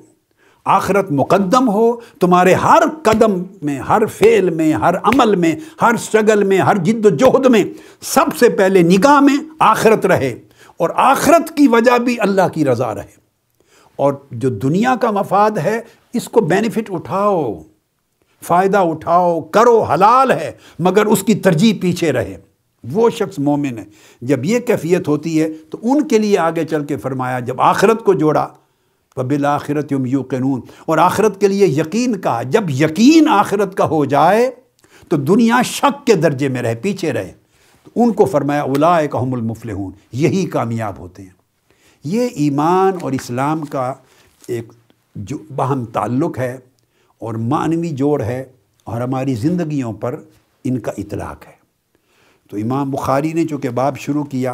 آخرت 0.65 1.11
مقدم 1.11 1.69
ہو، 1.69 1.99
تمہارے 2.21 2.53
ہر 2.53 2.84
قدم 3.03 3.43
میں، 3.61 3.80
ہر 3.80 4.05
فعل 4.05 4.49
میں، 4.49 4.73
ہر 4.73 4.97
عمل 5.03 5.36
میں، 5.36 5.55
ہر 5.82 5.95
سٹرگل 5.97 6.43
میں، 6.43 6.57
ہر 6.57 6.77
جد 6.77 7.05
و 7.05 7.09
جہد 7.09 7.45
میں 7.45 7.63
سب 8.01 8.38
سے 8.38 8.49
پہلے 8.49 8.82
نگاہ 8.82 9.19
میں 9.19 9.38
آخرت 9.59 10.05
رہے۔ 10.05 10.41
اور 10.77 10.89
آخرت 10.95 11.57
کی 11.57 11.67
وجہ 11.67 11.97
بھی 11.97 12.19
اللہ 12.19 12.47
کی 12.53 12.65
رضا 12.65 12.95
رہے۔ 12.95 13.19
اور 13.95 14.13
جو 14.32 14.49
دنیا 14.49 14.95
کا 15.01 15.11
مفاد 15.11 15.51
ہے، 15.51 15.82
اس 16.13 16.30
کو 16.30 16.41
بینیفٹ 16.41 16.91
اٹھاؤ۔ 16.91 17.61
فائدہ 18.43 18.77
اٹھاؤ، 18.77 19.41
کرو، 19.41 19.84
حلال 19.84 20.32
ہے، 20.32 20.51
مگر 20.80 21.05
اس 21.05 21.23
کی 21.23 21.36
ترجیح 21.36 21.73
پیچھے 21.82 22.11
رہے۔ 22.11 22.48
وہ 22.84 23.09
شخص 23.09 23.39
مومن 23.39 23.77
ہے۔ 23.77 23.86
جب 24.21 24.45
یہ 24.45 24.59
کیفیت 24.59 25.07
ہوتی 25.07 25.41
ہے 25.41 25.49
تو 25.49 25.77
ان 25.82 26.07
کے 26.07 26.17
لیے 26.17 26.38
آگے 26.38 26.65
چل 26.65 26.86
کے 26.86 26.97
فرمایا، 26.97 27.39
جب 27.39 27.61
آخرت 27.61 28.03
کو 28.03 28.13
جوڑا 28.13 28.47
بالآخرت 29.15 29.91
یم 29.91 30.05
یو 30.05 30.21
قانون 30.21 30.61
اور 30.86 30.97
آخرت 30.97 31.41
کے 31.41 31.47
لیے 31.47 31.67
یقین 31.67 32.21
کہا۔ 32.21 32.43
جب 32.43 32.69
یقین 32.69 33.27
آخرت 33.27 33.75
کا 33.75 33.86
ہو 33.86 34.05
جائے 34.05 34.51
تو 35.07 35.17
دنیا 35.17 35.61
شک 35.61 36.07
کے 36.07 36.15
درجے 36.15 36.47
میں 36.47 36.61
رہے، 36.61 36.75
پیچھے 36.75 37.13
رہے۔ 37.13 37.32
تو 37.84 37.91
ان 37.95 38.13
کو 38.13 38.25
فرمایا 38.25 38.61
اولا 38.61 39.05
کام 39.05 39.34
المفلحون۔ 39.34 39.91
یہی 40.11 40.45
کامیاب 40.45 40.99
ہوتے 40.99 41.23
ہیں۔ 41.23 41.30
یہ 42.03 42.27
ایمان 42.34 42.93
اور 43.01 43.11
اسلام 43.11 43.65
کا 43.65 43.93
ایک 44.47 44.73
جو 45.15 45.38
باہم 45.55 45.86
تعلق 45.86 46.39
ہے 46.39 46.57
اور 47.19 47.34
معنوی 47.34 47.89
جوڑ 47.89 48.21
ہے 48.21 48.43
اور 48.84 49.01
ہماری 49.01 49.36
زندگیوں 49.36 49.93
پر 49.93 50.21
ان 50.63 50.80
کا 50.80 50.91
اطلاق 50.97 51.47
ہے۔ 51.47 51.59
تو 52.49 52.57
امام 52.57 52.91
بخاری 52.91 53.33
نے 53.33 53.45
چونکہ 53.45 53.69
باب 53.69 53.97
شروع 53.97 54.23
کیا 54.23 54.53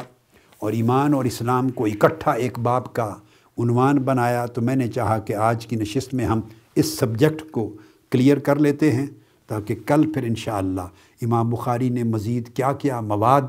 اور 0.60 0.72
ایمان 0.72 1.14
اور 1.14 1.26
اسلام 1.26 1.70
کو 1.70 1.86
اکٹھا 1.86 2.32
ایک 2.32 2.60
باب 2.60 2.94
کا 2.94 3.16
عنوان 3.58 3.96
بنایا، 3.96 4.46
تو 4.46 4.62
میں 4.62 4.76
نے 4.76 4.88
چاہا 4.88 5.20
کہ 5.20 5.36
آج 5.36 5.68
کی 5.68 5.76
نشست 5.76 6.14
میں 6.14 6.26
ہم 6.26 6.42
اس 6.76 7.00
سبجیکٹ 7.00 7.52
کو 7.52 7.76
کلیئر 8.12 8.40
کر 8.40 8.56
لیتے 8.56 8.92
ہیں 8.92 9.08
تاکہ 9.48 9.76
کل 9.86 10.12
پھر 10.14 10.24
انشاءاللہ 10.24 10.88
امام 11.22 11.50
بخاری 11.50 11.90
نے 11.90 12.04
مزید 12.04 12.54
کیا 12.54 12.74
کیا 12.74 13.00
مواد 13.00 13.42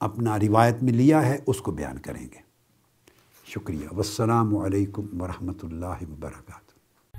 اپنا 0.00 0.38
روایت 0.38 0.82
میں 0.82 0.92
لیا 0.92 1.26
ہے، 1.26 1.38
اس 1.46 1.58
کو 1.58 1.72
بیان 1.72 1.98
کریں 1.98 2.22
گے۔ 2.22 2.50
شکریہ۔ 3.46 3.86
والسلام 3.92 4.56
علیکم 4.56 5.22
ورحمۃ 5.22 5.60
اللہ 5.62 6.02
وبرکاتہ۔ 6.02 6.59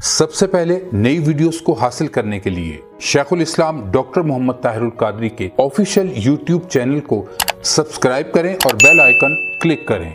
سب 0.03 0.33
سے 0.33 0.47
پہلے 0.47 0.79
نئی 0.93 1.19
ویڈیوز 1.19 1.61
کو 1.61 1.73
حاصل 1.73 2.07
کرنے 2.07 2.39
کے 2.39 2.49
لیے 2.49 2.77
شیخ 2.99 3.33
الاسلام 3.33 3.91
ڈاکٹر 3.91 4.21
محمد 4.21 4.53
طاہر 4.61 4.81
القادری 4.81 5.29
کے 5.29 5.49
آفیشیل 5.57 6.11
یوٹیوب 6.15 6.69
چینل 6.69 6.99
کو 6.99 7.25
سبسکرائب 7.63 8.33
کریں 8.33 8.53
اور 8.53 8.73
بیل 8.73 8.99
آئیکن 8.99 9.35
کلک 9.61 9.87
کریں۔ 9.87 10.11